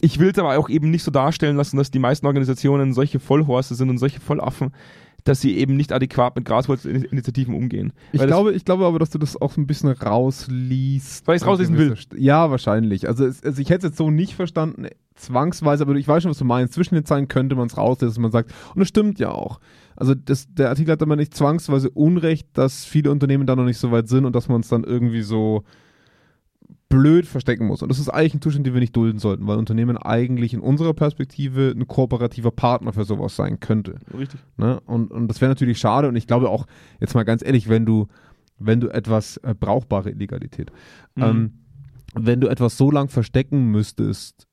ich 0.02 0.18
will 0.18 0.32
es 0.32 0.40
aber 0.40 0.58
auch 0.58 0.68
eben 0.70 0.90
nicht 0.90 1.04
so 1.04 1.12
darstellen 1.12 1.56
lassen, 1.56 1.78
dass 1.78 1.92
die 1.92 2.00
meisten 2.00 2.26
Organisationen 2.26 2.94
solche 2.94 3.20
Vollhorste 3.20 3.76
sind 3.76 3.90
und 3.90 4.00
solche 4.00 4.20
Vollaffen, 4.20 4.72
dass 5.24 5.42
sie 5.42 5.58
eben 5.58 5.76
nicht 5.76 5.92
adäquat 5.92 6.36
mit 6.36 6.46
Graswurzelinitiativen 6.46 7.54
umgehen. 7.54 7.94
Ich 8.12 8.22
glaube, 8.22 8.54
ich 8.54 8.66
glaube 8.66 8.86
aber, 8.86 9.00
dass 9.00 9.10
du 9.10 9.18
das 9.18 9.40
auch 9.40 9.52
so 9.52 9.62
ein 9.62 9.68
bisschen 9.68 9.90
rausliest. 9.90 11.28
Weil 11.28 11.36
ich's 11.36 11.44
An 11.44 11.50
rauslesen 11.50 11.78
will. 11.78 11.96
Ja, 12.16 12.50
wahrscheinlich. 12.50 13.08
Also, 13.08 13.26
es, 13.26 13.44
also 13.44 13.62
ich 13.62 13.70
hätte 13.70 13.88
es 13.88 13.92
jetzt 13.92 13.98
so 13.98 14.10
nicht 14.10 14.36
verstanden, 14.36 14.88
zwangsweise, 15.16 15.84
aber 15.84 15.96
ich 15.96 16.08
weiß 16.08 16.24
schon, 16.24 16.32
was 16.32 16.38
du 16.38 16.46
meinst. 16.46 16.74
Zwischen 16.74 16.96
den 16.96 17.06
Zeilen 17.06 17.28
könnte 17.28 17.56
man 17.56 17.68
es 17.68 17.78
rauslesen, 17.78 18.10
dass 18.10 18.20
man 18.20 18.32
sagt, 18.32 18.52
und 18.74 18.80
das 18.80 18.88
stimmt 18.88 19.20
ja 19.20 19.32
auch. 19.32 19.60
Also 19.96 20.16
das, 20.16 20.48
der 20.54 20.70
Artikel 20.70 20.92
hat 20.92 21.02
aber 21.02 21.16
nicht 21.16 21.36
zwangsweise 21.36 21.90
Unrecht, 21.92 22.48
dass 22.54 22.86
viele 22.86 23.12
Unternehmen 23.12 23.46
da 23.46 23.56
noch 23.56 23.66
nicht 23.66 23.78
so 23.78 23.92
weit 23.92 24.08
sind 24.08 24.26
und 24.26 24.36
dass 24.36 24.48
man 24.48 24.62
es 24.62 24.70
dann 24.70 24.84
irgendwie 24.84 25.22
so 25.22 25.64
blöd 26.90 27.26
verstecken 27.26 27.68
muss. 27.68 27.82
Und 27.82 27.90
das 27.90 28.00
ist 28.00 28.10
eigentlich 28.10 28.34
ein 28.36 28.42
Zustand, 28.42 28.66
den 28.66 28.74
wir 28.74 28.82
nicht 28.82 28.96
dulden 28.96 29.20
sollten, 29.20 29.48
weil 29.48 29.58
Unternehmen 29.58 29.98
eigentlich 29.98 30.54
in 30.54 30.60
unserer 30.60 30.94
Perspektive 30.94 31.74
ein 31.76 31.88
kooperativer 31.88 32.52
Partner 32.52 32.92
für 32.94 33.06
sowas 33.06 33.36
sein 33.36 33.60
könnte. 33.60 33.96
Richtig. 34.18 34.40
Ne? 34.58 34.80
Und, 34.86 35.12
und 35.12 35.28
das 35.28 35.40
wäre 35.42 35.50
natürlich 35.50 35.80
schade. 35.80 36.08
Und 36.08 36.16
ich 36.16 36.28
glaube 36.28 36.50
auch, 36.50 36.66
jetzt 37.00 37.16
mal 37.16 37.24
ganz 37.24 37.44
ehrlich, 37.44 37.70
wenn 37.70 37.86
du, 37.86 38.08
wenn 38.60 38.80
du 38.82 38.90
etwas 38.90 39.38
äh, 39.38 39.56
brauchbare 39.58 40.10
Illegalität, 40.12 40.72
Mhm. 41.16 41.24
ähm, 41.24 41.54
wenn 42.14 42.42
du 42.42 42.48
etwas 42.50 42.78
so 42.78 42.92
lang 42.92 43.08
verstecken 43.08 43.72
müsstest, 43.72 44.48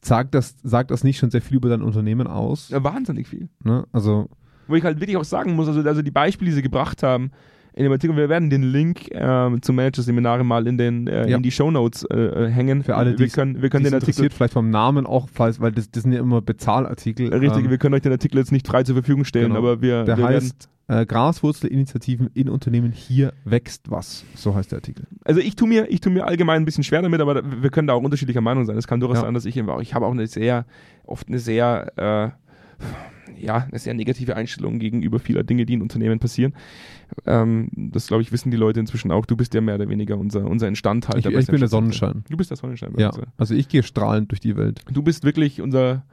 sagt 0.00 0.34
das, 0.34 0.56
sagt 0.62 0.90
das 0.90 1.04
nicht 1.04 1.18
schon 1.18 1.30
sehr 1.30 1.42
viel 1.42 1.56
über 1.56 1.68
dein 1.68 1.82
Unternehmen 1.82 2.26
aus? 2.26 2.68
Ja, 2.68 2.82
wahnsinnig 2.84 3.28
viel. 3.28 3.48
Ne? 3.64 3.86
Also, 3.92 4.28
Wo 4.66 4.74
ich 4.74 4.84
halt 4.84 5.00
wirklich 5.00 5.16
auch 5.16 5.24
sagen 5.24 5.54
muss, 5.54 5.68
also, 5.68 5.82
also 5.82 6.02
die 6.02 6.10
Beispiele, 6.10 6.50
die 6.50 6.54
sie 6.56 6.62
gebracht 6.62 7.02
haben, 7.02 7.30
in 7.74 7.84
dem 7.84 7.92
Artikel. 7.92 8.16
Wir 8.16 8.28
werden 8.28 8.50
den 8.50 8.62
Link 8.62 9.08
ähm, 9.12 9.62
zum 9.62 9.76
Manager-Seminar 9.76 10.42
mal 10.44 10.66
in, 10.66 10.78
den, 10.78 11.06
äh, 11.06 11.28
Ja. 11.30 11.36
in 11.36 11.42
die 11.42 11.50
Shownotes 11.50 12.04
äh, 12.04 12.16
äh, 12.16 12.50
hängen. 12.50 12.82
Für 12.82 12.96
alle, 12.96 13.10
wir 13.18 13.26
die's- 13.26 13.32
können, 13.34 13.62
wir 13.62 13.70
können 13.70 13.84
den 13.84 13.94
Artikel 13.94 14.10
interessiert 14.10 14.32
vielleicht 14.34 14.52
vom 14.54 14.70
Namen 14.70 15.06
auch, 15.06 15.28
falls, 15.32 15.60
weil 15.60 15.72
das, 15.72 15.90
das 15.90 16.02
sind 16.02 16.12
ja 16.12 16.20
immer 16.20 16.40
Bezahlartikel. 16.42 17.32
Richtig, 17.32 17.64
Ähm, 17.64 17.70
wir 17.70 17.78
können 17.78 17.94
euch 17.94 18.02
den 18.02 18.12
Artikel 18.12 18.38
jetzt 18.38 18.52
nicht 18.52 18.66
frei 18.66 18.82
zur 18.82 18.94
Verfügung 18.96 19.24
stellen, 19.24 19.48
Genau. 19.48 19.58
aber 19.60 19.80
wir, 19.82 20.04
der 20.04 20.16
wir 20.18 20.24
heißt 20.26 20.68
äh, 20.90 21.04
Graswurzelinitiativen 21.04 22.30
in 22.34 22.48
Unternehmen, 22.48 22.92
hier 22.92 23.32
wächst 23.44 23.90
was. 23.90 24.24
So 24.34 24.54
heißt 24.54 24.72
der 24.72 24.78
Artikel. 24.78 25.04
also 25.24 25.40
ich 25.40 25.54
tue 25.54 25.68
mir, 25.68 25.90
ich 25.90 26.00
tue 26.00 26.10
mir 26.12 26.26
allgemein 26.26 26.62
ein 26.62 26.64
bisschen 26.64 26.82
schwer 26.84 27.02
damit, 27.02 27.20
aber 27.20 27.34
da- 27.34 27.42
wir 27.62 27.70
können 27.70 27.86
da 27.88 27.94
auch 27.94 28.02
unterschiedlicher 28.02 28.40
Meinung 28.40 28.64
sein. 28.64 28.76
Es 28.78 28.86
kann 28.86 28.98
durchaus 29.00 29.18
Ja. 29.18 29.22
sein, 29.24 29.34
dass 29.34 29.44
ich 29.44 29.62
auch, 29.62 29.80
ich 29.82 29.94
habe 29.94 30.06
auch 30.06 30.12
eine 30.12 30.26
sehr, 30.26 30.64
oft 31.04 31.28
eine 31.28 31.38
sehr, 31.38 31.92
äh, 31.96 32.30
ja, 33.40 33.66
eine 33.70 33.78
sehr 33.78 33.94
negative 33.94 34.36
Einstellung 34.36 34.78
gegenüber 34.78 35.18
vieler 35.18 35.42
Dinge, 35.44 35.66
die 35.66 35.74
in 35.74 35.82
Unternehmen 35.82 36.18
passieren. 36.18 36.54
Ähm, 37.26 37.68
das, 37.74 38.06
glaube 38.08 38.22
ich, 38.22 38.32
wissen 38.32 38.50
die 38.50 38.56
Leute 38.56 38.80
inzwischen 38.80 39.10
auch. 39.12 39.26
Du 39.26 39.36
bist 39.36 39.54
ja 39.54 39.60
mehr 39.60 39.76
oder 39.76 39.88
weniger 39.88 40.18
unser, 40.18 40.44
unser 40.44 40.68
Instandhalter. 40.68 41.30
Ich, 41.30 41.36
ich 41.36 41.46
bin 41.46 41.60
der. 41.60 41.68
Sonnenschein. 41.68 42.24
Du 42.28 42.36
bist 42.36 42.50
der 42.50 42.56
Sonnenschein. 42.56 42.92
Ja, 42.98 43.08
uns, 43.08 43.16
ja. 43.18 43.24
also 43.36 43.54
ich 43.54 43.68
gehe 43.68 43.82
strahlend 43.82 44.30
durch 44.30 44.40
die 44.40 44.56
Welt. 44.56 44.82
Du 44.92 45.02
bist 45.02 45.24
wirklich 45.24 45.60
unser, 45.60 46.04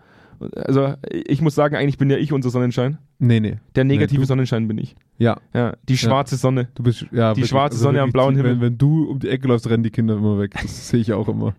also 0.56 0.94
ich 1.10 1.42
muss 1.42 1.56
sagen, 1.56 1.76
eigentlich 1.76 1.98
bin 1.98 2.10
ja 2.10 2.18
ich 2.18 2.32
unser 2.34 2.50
Sonnenschein. 2.50 2.98
Nee, 3.20 3.40
nee. 3.40 3.58
Der 3.76 3.84
negative 3.84 4.22
du- 4.22 4.28
Sonnenschein 4.28 4.68
bin 4.68 4.78
ich. 4.78 4.96
Ja, 5.18 5.38
Ja, 5.54 5.76
die 5.88 5.98
schwarze 5.98 6.36
Sonne. 6.36 6.68
du 6.76 6.84
bist 6.84 7.06
ja 7.12 7.34
Die 7.34 7.46
schwarze 7.46 7.78
Sonne 7.78 8.00
am 8.00 8.08
wirklich, 8.08 8.14
blauen 8.14 8.36
Himmel. 8.36 8.52
Wenn, 8.54 8.62
wenn 8.62 8.78
du 8.78 9.06
um 9.10 9.20
die 9.20 9.30
Ecke 9.30 9.48
läufst, 9.48 9.70
rennen 9.70 9.84
die 9.84 9.92
Kinder 9.92 10.16
immer 10.18 10.38
weg. 10.40 10.52
Das 10.62 10.90
sehe 10.90 11.00
ich 11.00 11.14
auch 11.14 11.28
immer. 11.30 11.56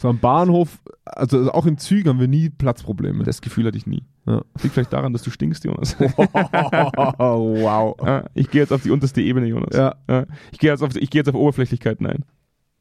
So 0.00 0.08
am 0.08 0.18
Bahnhof, 0.18 0.78
also 1.04 1.52
auch 1.52 1.66
in 1.66 1.76
Zügen 1.76 2.08
haben 2.08 2.20
wir 2.20 2.26
nie 2.26 2.48
Platzprobleme. 2.48 3.22
Das 3.24 3.42
Gefühl 3.42 3.66
hatte 3.66 3.76
ich 3.76 3.86
nie. 3.86 4.02
Ja. 4.26 4.40
Liegt 4.62 4.72
vielleicht 4.74 4.94
daran, 4.94 5.12
dass 5.12 5.20
du 5.22 5.28
stinkst, 5.30 5.62
Jonas. 5.64 5.94
wow. 7.18 7.94
Ich 8.34 8.50
gehe 8.50 8.62
jetzt 8.62 8.72
auf 8.72 8.82
die 8.82 8.90
unterste 8.90 9.20
Ebene, 9.20 9.46
Jonas. 9.46 9.76
Ja. 9.76 9.96
Ja, 10.08 10.24
ich 10.52 10.58
gehe 10.58 10.70
jetzt, 10.70 10.82
auf- 10.82 10.96
ich 10.96 11.10
gehe 11.10 11.20
jetzt 11.20 11.28
auf 11.28 11.34
Oberflächlichkeiten 11.34 12.06
ein. 12.06 12.24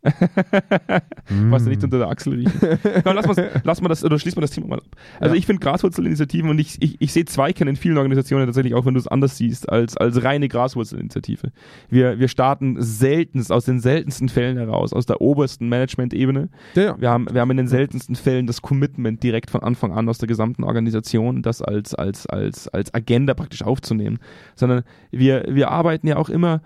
Was 0.01 1.63
ja 1.63 1.69
nicht 1.69 1.83
unter 1.83 1.97
der 1.97 2.07
Achsel 2.07 2.33
riechen. 2.33 2.53
Komm, 3.03 3.15
lass, 3.15 3.27
mal, 3.27 3.61
lass 3.63 3.81
mal 3.81 3.89
das, 3.89 4.03
oder 4.03 4.17
schließ 4.17 4.35
mal 4.35 4.41
das 4.41 4.51
Thema 4.51 4.67
mal 4.67 4.77
ab. 4.77 4.85
Also 5.19 5.35
Ja. 5.35 5.39
ich 5.39 5.45
finde 5.45 5.59
Graswurzelinitiativen 5.59 6.49
und 6.49 6.59
ich, 6.59 6.81
ich, 6.81 6.95
ich 6.99 7.11
sehe 7.11 7.25
Zweikern 7.25 7.67
in 7.67 7.75
vielen 7.75 7.97
Organisationen 7.97 8.45
tatsächlich 8.45 8.73
auch, 8.75 8.85
wenn 8.85 8.93
du 8.93 8.99
es 8.99 9.07
anders 9.07 9.37
siehst, 9.37 9.69
als, 9.69 9.97
als 9.97 10.23
reine 10.23 10.47
Graswurzelinitiative. 10.47 11.51
Wir, 11.89 12.19
wir 12.19 12.27
starten 12.29 12.77
seltenst, 12.79 13.51
aus 13.51 13.65
den 13.65 13.79
seltensten 13.79 14.29
Fällen 14.29 14.57
heraus, 14.57 14.93
aus 14.93 15.05
der 15.05 15.21
obersten 15.21 15.67
Management-Ebene. 15.69 16.49
Ja, 16.75 16.81
ja. 16.83 17.01
Wir 17.01 17.09
haben, 17.09 17.27
wir 17.31 17.41
haben 17.41 17.51
in 17.51 17.57
den 17.57 17.67
seltensten 17.67 18.15
Fällen 18.15 18.47
das 18.47 18.61
Commitment 18.61 19.21
direkt 19.21 19.51
von 19.51 19.61
Anfang 19.63 19.91
an 19.91 20.07
aus 20.07 20.17
der 20.17 20.27
gesamten 20.27 20.63
Organisation, 20.63 21.41
das 21.41 21.61
als, 21.61 21.93
als, 21.93 22.25
als, 22.27 22.67
als 22.69 22.93
Agenda 22.93 23.33
praktisch 23.33 23.63
aufzunehmen. 23.63 24.19
Sondern 24.55 24.83
wir, 25.11 25.45
wir 25.49 25.71
arbeiten 25.71 26.07
ja 26.07 26.17
auch 26.17 26.29
immer 26.29 26.61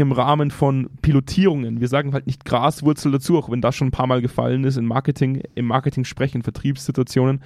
im 0.00 0.12
Rahmen 0.12 0.50
von 0.50 0.90
Pilotierungen. 1.02 1.80
Wir 1.80 1.88
sagen 1.88 2.12
halt 2.12 2.26
nicht 2.26 2.44
Graswurzel 2.44 3.12
dazu, 3.12 3.38
auch 3.38 3.50
wenn 3.50 3.60
das 3.60 3.76
schon 3.76 3.88
ein 3.88 3.92
paar 3.92 4.06
Mal 4.06 4.20
gefallen 4.22 4.64
ist 4.64 4.76
in 4.76 4.86
Marketing, 4.86 5.42
im 5.54 5.66
Marketing 5.66 6.04
sprechen, 6.04 6.42
Vertriebssituationen. 6.42 7.42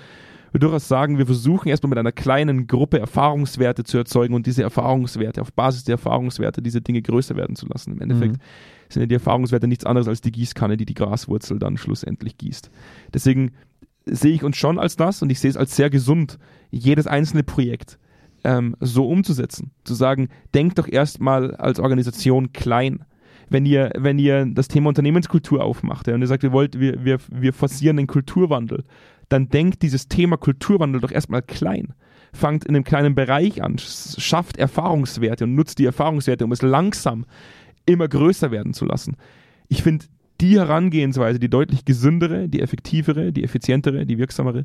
Wir 0.52 0.60
durchaus 0.60 0.86
sagen, 0.86 1.18
wir 1.18 1.26
versuchen 1.26 1.68
erstmal 1.68 1.90
mit 1.90 1.98
einer 1.98 2.12
kleinen 2.12 2.68
Gruppe 2.68 3.00
Erfahrungswerte 3.00 3.82
zu 3.82 3.98
erzeugen 3.98 4.34
und 4.34 4.46
diese 4.46 4.62
Erfahrungswerte, 4.62 5.42
auf 5.42 5.52
Basis 5.52 5.82
der 5.82 5.94
Erfahrungswerte, 5.94 6.62
diese 6.62 6.80
Dinge 6.80 7.02
größer 7.02 7.34
werden 7.34 7.56
zu 7.56 7.66
lassen. 7.66 7.92
Im 7.92 8.00
Endeffekt 8.00 8.36
Mhm. 8.36 8.40
sind 8.88 9.02
ja 9.02 9.06
die 9.06 9.14
Erfahrungswerte 9.14 9.66
nichts 9.66 9.84
anderes 9.84 10.06
als 10.06 10.20
die 10.20 10.30
Gießkanne, 10.30 10.76
die 10.76 10.86
die 10.86 10.94
Graswurzel 10.94 11.58
dann 11.58 11.76
schlussendlich 11.76 12.38
gießt. 12.38 12.70
Deswegen 13.12 13.50
sehe 14.06 14.32
ich 14.32 14.44
uns 14.44 14.56
schon 14.56 14.78
als 14.78 14.94
das 14.94 15.22
und 15.22 15.30
ich 15.30 15.40
sehe 15.40 15.50
es 15.50 15.56
als 15.56 15.74
sehr 15.74 15.90
gesund, 15.90 16.38
jedes 16.70 17.08
einzelne 17.08 17.42
Projekt 17.42 17.98
ähm, 18.44 18.76
so 18.80 19.08
umzusetzen. 19.08 19.72
Zu 19.84 19.94
sagen, 19.94 20.28
denkt 20.54 20.78
doch 20.78 20.88
erstmal 20.88 21.54
als 21.56 21.80
Organisation 21.80 22.52
klein. 22.52 23.04
Wenn 23.50 23.66
ihr, 23.66 23.90
wenn 23.96 24.18
ihr 24.18 24.46
das 24.46 24.68
Thema 24.68 24.88
Unternehmenskultur 24.88 25.62
aufmacht 25.62 26.06
ja, 26.06 26.14
und 26.14 26.22
ihr 26.22 26.26
sagt, 26.26 26.42
wir, 26.42 26.52
wollt, 26.52 26.80
wir, 26.80 27.04
wir, 27.04 27.18
wir 27.30 27.52
forcieren 27.52 27.98
den 27.98 28.06
Kulturwandel, 28.06 28.84
dann 29.28 29.48
denkt 29.48 29.82
dieses 29.82 30.08
Thema 30.08 30.36
Kulturwandel 30.36 31.00
doch 31.00 31.10
erstmal 31.10 31.42
klein. 31.42 31.92
Fangt 32.32 32.64
in 32.64 32.74
einem 32.74 32.84
kleinen 32.84 33.14
Bereich 33.14 33.62
an, 33.62 33.76
sch- 33.76 34.18
schafft 34.18 34.56
Erfahrungswerte 34.56 35.44
und 35.44 35.54
nutzt 35.54 35.78
die 35.78 35.84
Erfahrungswerte, 35.84 36.44
um 36.44 36.52
es 36.52 36.62
langsam 36.62 37.26
immer 37.86 38.08
größer 38.08 38.50
werden 38.50 38.72
zu 38.72 38.86
lassen. 38.86 39.16
Ich 39.68 39.82
finde 39.82 40.06
die 40.40 40.58
Herangehensweise, 40.58 41.38
die 41.38 41.48
deutlich 41.50 41.84
gesündere, 41.84 42.48
die 42.48 42.60
effektivere, 42.60 43.30
die 43.30 43.44
effizientere, 43.44 44.04
die 44.04 44.18
wirksamere 44.18 44.64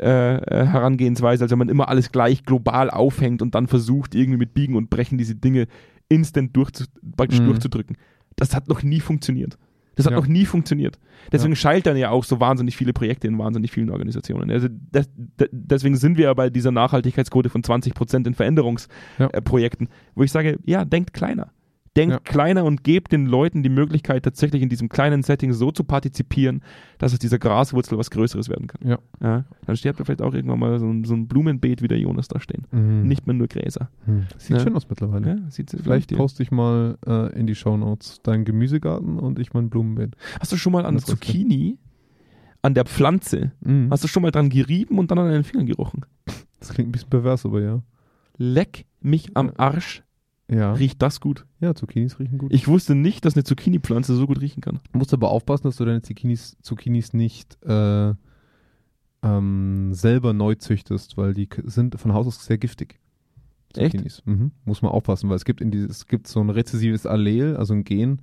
äh, 0.00 0.36
äh, 0.36 0.66
Herangehensweise, 0.66 1.44
als 1.44 1.50
wenn 1.52 1.58
man 1.58 1.68
immer 1.68 1.88
alles 1.88 2.10
gleich 2.12 2.44
global 2.44 2.90
aufhängt 2.90 3.42
und 3.42 3.54
dann 3.54 3.66
versucht, 3.66 4.14
irgendwie 4.14 4.38
mit 4.38 4.54
Biegen 4.54 4.74
und 4.76 4.90
Brechen 4.90 5.18
diese 5.18 5.34
Dinge 5.36 5.66
instant 6.08 6.56
durchzu, 6.56 6.84
praktisch 7.16 7.40
Mhm. 7.40 7.46
durchzudrücken. 7.46 7.96
Das 8.36 8.54
hat 8.54 8.68
noch 8.68 8.82
nie 8.82 9.00
funktioniert. 9.00 9.56
Das 9.96 10.06
hat 10.06 10.12
Ja. 10.12 10.18
noch 10.18 10.26
nie 10.26 10.44
funktioniert. 10.44 10.98
Deswegen 11.30 11.52
Ja. 11.52 11.56
scheitern 11.56 11.96
ja 11.96 12.10
auch 12.10 12.24
so 12.24 12.40
wahnsinnig 12.40 12.76
viele 12.76 12.92
Projekte 12.92 13.28
in 13.28 13.38
wahnsinnig 13.38 13.70
vielen 13.70 13.90
Organisationen. 13.90 14.50
Also 14.50 14.66
das, 14.90 15.08
das, 15.36 15.48
deswegen 15.52 15.94
sind 15.96 16.18
wir 16.18 16.24
ja 16.24 16.34
bei 16.34 16.50
dieser 16.50 16.72
Nachhaltigkeitsquote 16.72 17.48
von 17.48 17.62
20% 17.62 18.26
in 18.26 18.32
Ja. 18.32 18.36
Veränderungsprojekten, 18.36 19.88
wo 20.16 20.24
ich 20.24 20.32
sage, 20.32 20.58
ja, 20.64 20.84
denkt 20.84 21.12
kleiner. 21.12 21.50
Denkt 21.96 22.12
Ja. 22.14 22.18
kleiner 22.18 22.64
und 22.64 22.82
gebt 22.82 23.12
den 23.12 23.26
Leuten 23.26 23.62
die 23.62 23.68
Möglichkeit, 23.68 24.24
tatsächlich 24.24 24.62
in 24.62 24.68
diesem 24.68 24.88
kleinen 24.88 25.22
Setting 25.22 25.52
so 25.52 25.70
zu 25.70 25.84
partizipieren, 25.84 26.60
dass 26.98 27.12
aus 27.12 27.20
dieser 27.20 27.38
Graswurzel 27.38 27.96
was 27.96 28.10
Größeres 28.10 28.48
werden 28.48 28.66
kann. 28.66 28.88
Ja. 28.88 28.98
Ja, 29.22 29.44
dann 29.66 29.76
steht 29.76 30.00
da 30.00 30.04
vielleicht 30.04 30.20
auch 30.20 30.34
irgendwann 30.34 30.58
mal 30.58 30.78
so 30.80 30.86
ein, 30.86 31.04
so 31.04 31.14
ein 31.14 31.28
Blumenbeet 31.28 31.82
wie 31.82 31.88
der 31.88 31.98
Jonas 32.00 32.26
da 32.26 32.40
stehen. 32.40 32.66
Mhm. 32.72 33.06
Nicht 33.06 33.26
mehr 33.28 33.34
nur 33.34 33.46
Gräser. 33.46 33.90
Mhm. 34.06 34.26
Sieht 34.38 34.56
Ja. 34.56 34.62
schön 34.64 34.74
aus 34.74 34.88
mittlerweile. 34.88 35.28
Ja, 35.28 35.50
sieht 35.50 35.70
Vielleicht 35.70 36.14
poste 36.16 36.42
ich 36.42 36.50
mal 36.50 36.98
äh, 37.06 37.32
in 37.38 37.46
die 37.46 37.54
Shownotes 37.54 38.22
deinen 38.22 38.44
Gemüsegarten 38.44 39.18
und 39.20 39.38
ich 39.38 39.54
mein 39.54 39.70
Blumenbeet. 39.70 40.16
Hast 40.40 40.50
du 40.50 40.56
schon 40.56 40.72
mal 40.72 40.84
an 40.86 40.94
Das. 40.94 41.04
Zucchini, 41.04 41.78
an 42.62 42.74
der 42.74 42.86
Pflanze, 42.86 43.52
Mhm. 43.60 43.88
hast 43.90 44.02
du 44.02 44.08
schon 44.08 44.22
mal 44.22 44.30
dran 44.32 44.48
gerieben 44.48 44.98
und 44.98 45.10
dann 45.12 45.18
an 45.20 45.28
deinen 45.28 45.44
Fingern 45.44 45.66
gerochen? 45.66 46.04
Das 46.58 46.70
klingt 46.70 46.88
ein 46.88 46.92
bisschen 46.92 47.10
pervers, 47.10 47.44
aber 47.46 47.60
ja. 47.60 47.82
Leck 48.36 48.86
mich 49.00 49.36
am 49.36 49.52
Arsch, 49.58 50.02
Ja, 50.50 50.74
riecht 50.74 51.00
das 51.00 51.20
gut. 51.20 51.46
ja 51.60 51.74
Zucchinis 51.74 52.18
riechen 52.18 52.38
gut. 52.38 52.52
Ich 52.52 52.68
wusste 52.68 52.94
nicht, 52.94 53.24
dass 53.24 53.34
eine 53.34 53.44
Zucchini-Pflanze 53.44 54.14
so 54.14 54.26
gut 54.26 54.40
riechen 54.40 54.60
kann. 54.60 54.80
Du 54.92 54.98
musst 54.98 55.14
aber 55.14 55.30
aufpassen, 55.30 55.64
dass 55.64 55.76
du 55.76 55.84
deine 55.84 56.02
Zucchinis, 56.02 56.56
Zucchinis 56.60 57.14
nicht 57.14 57.56
äh, 57.64 58.12
ähm, 59.22 59.94
selber 59.94 60.32
neu 60.32 60.54
züchtest, 60.54 61.16
weil 61.16 61.32
die 61.32 61.48
sind 61.64 61.98
von 61.98 62.12
Haus 62.12 62.26
aus 62.26 62.44
sehr 62.44 62.58
giftig. 62.58 63.00
Echt? 63.74 63.92
Zucchinis. 63.92 64.22
Mhm. 64.26 64.52
Muss 64.64 64.82
man 64.82 64.92
aufpassen, 64.92 65.30
weil 65.30 65.36
es 65.36 65.44
gibt 65.44 65.60
in 65.60 65.70
dieses, 65.70 65.90
es 65.90 66.06
gibt 66.06 66.28
so 66.28 66.40
ein 66.40 66.50
rezessives 66.50 67.06
Allel, 67.06 67.56
also 67.56 67.72
ein 67.74 67.84
Gen, 67.84 68.20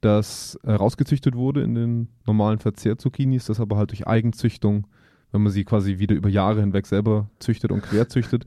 das 0.00 0.58
äh, 0.64 0.72
rausgezüchtet 0.72 1.34
wurde 1.36 1.62
in 1.62 1.74
den 1.74 2.08
normalen 2.26 2.58
Verzehr-Zucchinis, 2.58 3.44
das 3.44 3.60
aber 3.60 3.76
halt 3.76 3.90
durch 3.90 4.06
Eigenzüchtung, 4.06 4.86
wenn 5.30 5.42
man 5.42 5.52
sie 5.52 5.64
quasi 5.64 5.98
wieder 5.98 6.16
über 6.16 6.28
Jahre 6.28 6.60
hinweg 6.60 6.86
selber 6.86 7.30
züchtet 7.38 7.70
und 7.70 7.82
querzüchtet, 7.82 8.44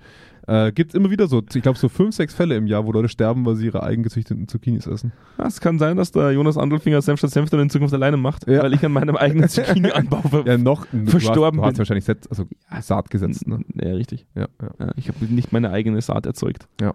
äh, 0.47 0.71
gibt 0.71 0.91
es 0.91 0.95
immer 0.95 1.09
wieder 1.09 1.27
so, 1.27 1.41
ich 1.53 1.61
glaube 1.61 1.77
so 1.77 1.89
fünf, 1.89 2.15
sechs 2.15 2.33
Fälle 2.33 2.55
im 2.55 2.67
Jahr, 2.67 2.85
wo 2.85 2.91
Leute 2.91 3.09
sterben, 3.09 3.45
weil 3.45 3.55
sie 3.55 3.65
ihre 3.65 3.83
eigengezüchteten 3.83 4.47
Zucchinis 4.47 4.87
essen. 4.87 5.11
Ja, 5.37 5.47
Es 5.47 5.59
kann 5.61 5.79
sein, 5.79 5.97
dass 5.97 6.11
der 6.11 6.31
Jonas 6.31 6.57
Andelfinger 6.57 7.01
Senf 7.01 7.19
statt 7.19 7.31
Senf 7.31 7.49
dann 7.49 7.59
in 7.61 7.69
Zukunft 7.69 7.93
alleine 7.93 8.17
macht, 8.17 8.47
Ja. 8.47 8.63
weil 8.63 8.73
ich 8.73 8.85
an 8.85 8.91
meinem 8.91 9.15
eigenen 9.15 9.49
Zucchini-Anbau 9.49 10.21
Ja, 10.45 10.57
noch 10.57 10.85
Verstorben 11.05 11.59
Du 11.59 11.63
hast, 11.65 11.69
du 11.69 11.73
hast 11.73 11.77
wahrscheinlich 11.79 12.05
Set, 12.05 12.29
also 12.29 12.45
Saat 12.81 13.09
gesetzt, 13.09 13.47
ne? 13.47 13.59
Ja, 13.81 13.93
richtig. 13.93 14.25
Ja. 14.35 14.47
Ja, 14.79 14.91
ich 14.95 15.07
habe 15.09 15.25
nicht 15.25 15.51
meine 15.53 15.71
eigene 15.71 16.01
Saat 16.01 16.25
erzeugt. 16.25 16.67
Ja. 16.81 16.93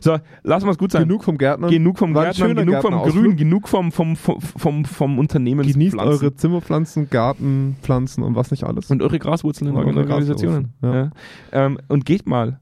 So, 0.00 0.18
lassen 0.42 0.66
wir 0.66 0.72
es 0.72 0.78
gut 0.78 0.92
sein. 0.92 1.02
Genug 1.02 1.24
vom 1.24 1.38
Gärtner. 1.38 1.68
Genug 1.68 1.98
vom 1.98 2.12
Gärtner, 2.14 2.48
genug 2.54 2.64
vom 2.64 2.90
Gärtnerausflug. 2.90 3.24
Grün, 3.24 3.36
genug 3.36 3.68
vom, 3.68 3.92
vom, 3.92 4.16
vom, 4.16 4.40
vom, 4.40 4.84
vom 4.84 5.18
Unternehmenspflanzen. 5.18 5.78
Genießt 6.00 6.22
eure 6.22 6.34
Zimmerpflanzen, 6.34 7.10
Gartenpflanzen 7.10 8.22
und 8.24 8.34
was 8.34 8.50
nicht 8.50 8.64
alles. 8.64 8.90
und 8.90 9.02
eure 9.02 9.18
Graswurzeln 9.18 9.70
in 9.70 9.76
Und 9.76 9.80
euren 9.84 9.96
eure 9.98 10.06
Organisationen. 10.08 10.72
Graswurzeln, 10.80 11.12
Ja. 11.52 11.66
Ähm, 11.66 11.78
und 11.88 12.04
geht 12.04 12.26
mal 12.26 12.60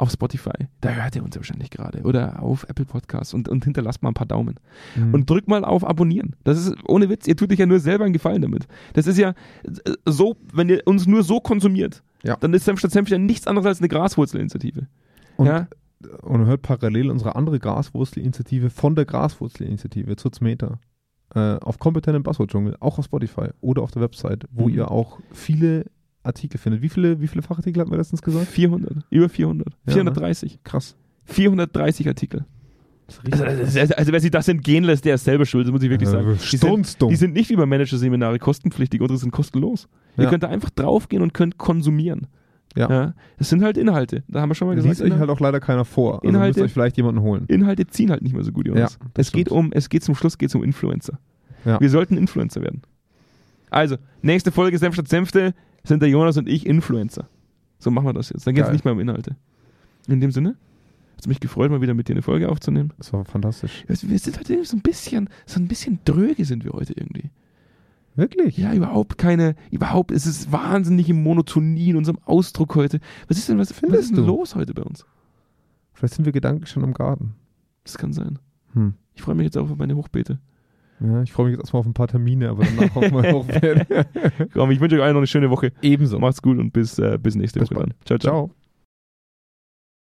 auf 0.00 0.12
Spotify, 0.12 0.68
da 0.80 0.90
hört 0.90 1.16
ihr 1.16 1.24
uns 1.24 1.34
ja 1.34 1.40
wahrscheinlich 1.40 1.70
gerade, 1.70 2.02
oder 2.02 2.40
auf 2.40 2.64
Apple 2.68 2.84
Podcasts 2.84 3.34
und, 3.34 3.48
und 3.48 3.64
hinterlasst 3.64 4.00
mal 4.00 4.10
ein 4.10 4.14
paar 4.14 4.28
Daumen. 4.28 4.54
Mhm. 4.94 5.12
Und 5.12 5.28
drückt 5.28 5.48
mal 5.48 5.64
auf 5.64 5.84
Abonnieren. 5.84 6.36
Das 6.44 6.56
ist 6.56 6.72
ohne 6.86 7.08
Witz, 7.08 7.26
ihr 7.26 7.34
tut 7.36 7.50
euch 7.52 7.58
ja 7.58 7.66
nur 7.66 7.80
selber 7.80 8.04
einen 8.04 8.12
Gefallen 8.12 8.40
damit. 8.42 8.68
Das 8.92 9.08
ist 9.08 9.18
ja 9.18 9.34
so, 10.06 10.36
wenn 10.52 10.68
ihr 10.68 10.82
uns 10.84 11.08
nur 11.08 11.24
so 11.24 11.40
konsumiert, 11.40 12.04
Ja. 12.22 12.36
dann 12.36 12.54
ist 12.54 12.64
Senf 12.64 12.78
statt 12.78 12.92
Senf 12.92 13.08
ja 13.08 13.18
nichts 13.18 13.48
anderes 13.48 13.66
als 13.66 13.80
eine 13.80 13.88
Graswurzelinitiative. 13.88 14.86
Und- 15.36 15.46
ja? 15.46 15.66
Und 16.22 16.46
hört 16.46 16.62
parallel 16.62 17.10
unsere 17.10 17.34
andere 17.36 17.58
Graswurzelinitiative 17.58 18.70
von 18.70 18.94
der 18.94 19.04
Graswurzelinitiative, 19.04 20.16
Zutzmeter, 20.16 20.78
äh, 21.34 21.56
auf 21.56 21.78
kompetentem 21.78 22.22
Buzzword-Dschungel, 22.22 22.76
auch 22.80 22.98
auf 22.98 23.04
Spotify 23.06 23.48
oder 23.60 23.82
auf 23.82 23.90
der 23.90 24.02
Website, 24.02 24.44
wo 24.50 24.68
Mhm. 24.68 24.74
ihr 24.74 24.90
auch 24.90 25.18
viele 25.32 25.86
Artikel 26.22 26.58
findet. 26.58 26.82
Wie 26.82 26.88
viele, 26.88 27.20
wie 27.20 27.26
viele 27.28 27.42
Fachartikel 27.42 27.80
hatten 27.80 27.90
wir 27.90 27.98
letztens 27.98 28.22
gesagt? 28.22 28.46
400, 28.46 29.04
über 29.10 29.28
400, 29.28 29.68
Ja, 29.86 29.92
430, 29.94 30.60
Krass. 30.64 30.96
430 31.24 32.06
Artikel. 32.08 32.44
Also, 33.30 33.44
also, 33.44 33.94
also 33.94 34.12
wer 34.12 34.20
sich 34.20 34.30
das 34.30 34.48
entgehen 34.48 34.84
lässt, 34.84 35.04
der 35.06 35.14
ist 35.14 35.24
selber 35.24 35.46
schuld, 35.46 35.66
das 35.66 35.72
muss 35.72 35.82
ich 35.82 35.88
wirklich 35.88 36.10
sagen. 36.10 36.36
Die 36.52 36.56
sind, 36.58 37.00
die 37.10 37.16
sind 37.16 37.32
nicht 37.32 37.48
wie 37.48 37.56
bei 37.56 37.64
Managerseminare 37.64 38.38
kostenpflichtig, 38.38 39.00
unsere 39.00 39.18
sind 39.18 39.30
kostenlos. 39.30 39.88
Ihr 40.18 40.24
Ja. 40.24 40.30
könnt 40.30 40.42
da 40.42 40.48
einfach 40.48 40.68
draufgehen 40.70 41.22
und 41.22 41.32
könnt 41.32 41.56
konsumieren. 41.56 42.26
Ja. 42.78 43.14
Das 43.38 43.48
sind 43.48 43.62
halt 43.62 43.76
Inhalte. 43.76 44.22
Da 44.28 44.40
haben 44.40 44.50
wir 44.50 44.54
schon 44.54 44.68
mal 44.68 44.74
gesagt. 44.74 44.90
liest 45.00 45.02
euch 45.02 45.18
halt 45.18 45.30
auch 45.30 45.40
leider 45.40 45.60
keiner 45.60 45.84
vor. 45.84 46.22
Also 46.22 46.28
Inhalte- 46.28 46.60
müsst 46.60 46.70
euch 46.70 46.72
vielleicht 46.72 46.96
jemanden 46.96 47.20
holen. 47.22 47.44
Inhalte 47.48 47.86
ziehen 47.86 48.10
halt 48.10 48.22
nicht 48.22 48.34
mehr 48.34 48.44
so 48.44 48.52
gut, 48.52 48.66
Jonas. 48.66 48.98
Ja, 49.00 49.06
es 49.14 49.32
geht 49.32 49.48
um, 49.50 49.70
es 49.72 49.88
geht 49.88 50.04
zum 50.04 50.14
Schluss 50.14 50.38
geht's 50.38 50.54
um 50.54 50.62
Influencer. 50.62 51.18
Ja. 51.64 51.80
Wir 51.80 51.90
sollten 51.90 52.16
Influencer 52.16 52.60
werden. 52.62 52.82
Also, 53.70 53.96
nächste 54.22 54.52
Folge 54.52 54.78
Senf 54.78 54.94
statt 54.94 55.08
Senfte 55.08 55.54
sind 55.84 56.00
der 56.02 56.08
Jonas 56.08 56.36
und 56.36 56.48
ich 56.48 56.66
Influencer. 56.66 57.28
So 57.78 57.90
machen 57.90 58.06
wir 58.06 58.12
das 58.12 58.30
jetzt. 58.30 58.46
Dann 58.46 58.54
geht 58.54 58.64
es 58.64 58.72
nicht 58.72 58.84
mehr 58.84 58.94
um 58.94 59.00
Inhalte. 59.00 59.36
In 60.08 60.20
dem 60.20 60.30
Sinne, 60.30 60.56
hat 61.16 61.26
mich 61.26 61.40
gefreut, 61.40 61.70
mal 61.70 61.80
wieder 61.80 61.94
mit 61.94 62.08
dir 62.08 62.12
eine 62.12 62.22
Folge 62.22 62.48
aufzunehmen. 62.48 62.92
Das 62.98 63.12
war 63.12 63.24
fantastisch. 63.24 63.84
Wir 63.86 63.96
sind 64.18 64.38
heute 64.38 64.52
irgendwie 64.54 64.68
so 64.68 64.76
ein 64.76 64.80
bisschen, 64.82 65.28
so 65.46 65.60
ein 65.60 65.68
bisschen 65.68 65.98
dröge 66.04 66.44
sind 66.44 66.64
wir 66.64 66.72
heute 66.72 66.92
irgendwie. 66.94 67.30
Wirklich? 68.18 68.58
Ja, 68.58 68.74
überhaupt 68.74 69.16
keine, 69.16 69.54
überhaupt, 69.70 70.10
es 70.10 70.26
ist 70.26 70.50
wahnsinnige 70.50 71.14
Monotonie 71.14 71.90
in 71.90 71.96
unserem 71.96 72.18
Ausdruck 72.24 72.74
heute. 72.74 72.98
Was 73.28 73.38
ist 73.38 73.48
denn, 73.48 73.58
was, 73.58 73.70
was 73.70 73.78
Findest 73.78 74.02
ist 74.02 74.08
denn 74.16 74.26
du? 74.26 74.26
los 74.26 74.56
heute 74.56 74.74
bei 74.74 74.82
uns? 74.82 75.06
Vielleicht 75.92 76.14
sind 76.14 76.24
wir 76.24 76.32
gedanklich 76.32 76.68
schon 76.68 76.82
im 76.82 76.94
Garten. 76.94 77.34
Das 77.84 77.96
kann 77.96 78.12
sein. 78.12 78.40
Hm. 78.72 78.94
Ich 79.14 79.22
freue 79.22 79.36
mich 79.36 79.44
jetzt 79.44 79.56
auch 79.56 79.70
auf 79.70 79.76
meine 79.78 79.94
Hochbeete. 79.94 80.40
Ja, 81.00 81.22
ich 81.22 81.32
freue 81.32 81.46
mich 81.46 81.52
jetzt 81.52 81.60
erstmal 81.60 81.78
auf 81.80 81.86
ein 81.86 81.94
paar 81.94 82.08
Termine, 82.08 82.48
aber 82.48 82.64
danach 82.64 82.96
auf 82.96 83.08
mein 83.12 83.32
Hochbett. 83.32 83.86
Komm, 84.52 84.72
ich 84.72 84.80
wünsche 84.80 84.96
euch 84.96 85.02
allen 85.02 85.12
noch 85.14 85.20
eine 85.20 85.26
schöne 85.28 85.50
Woche. 85.50 85.72
Ebenso. 85.80 86.18
Macht's 86.18 86.42
gut 86.42 86.58
und 86.58 86.72
bis, 86.72 86.98
äh, 86.98 87.18
bis 87.22 87.36
nächste 87.36 87.60
Bis 87.60 87.70
Woche 87.70 87.74
bald. 87.76 87.90
dann. 87.90 87.96
Ciao, 88.04 88.18
ciao. 88.18 88.46
Ciao. 88.48 88.67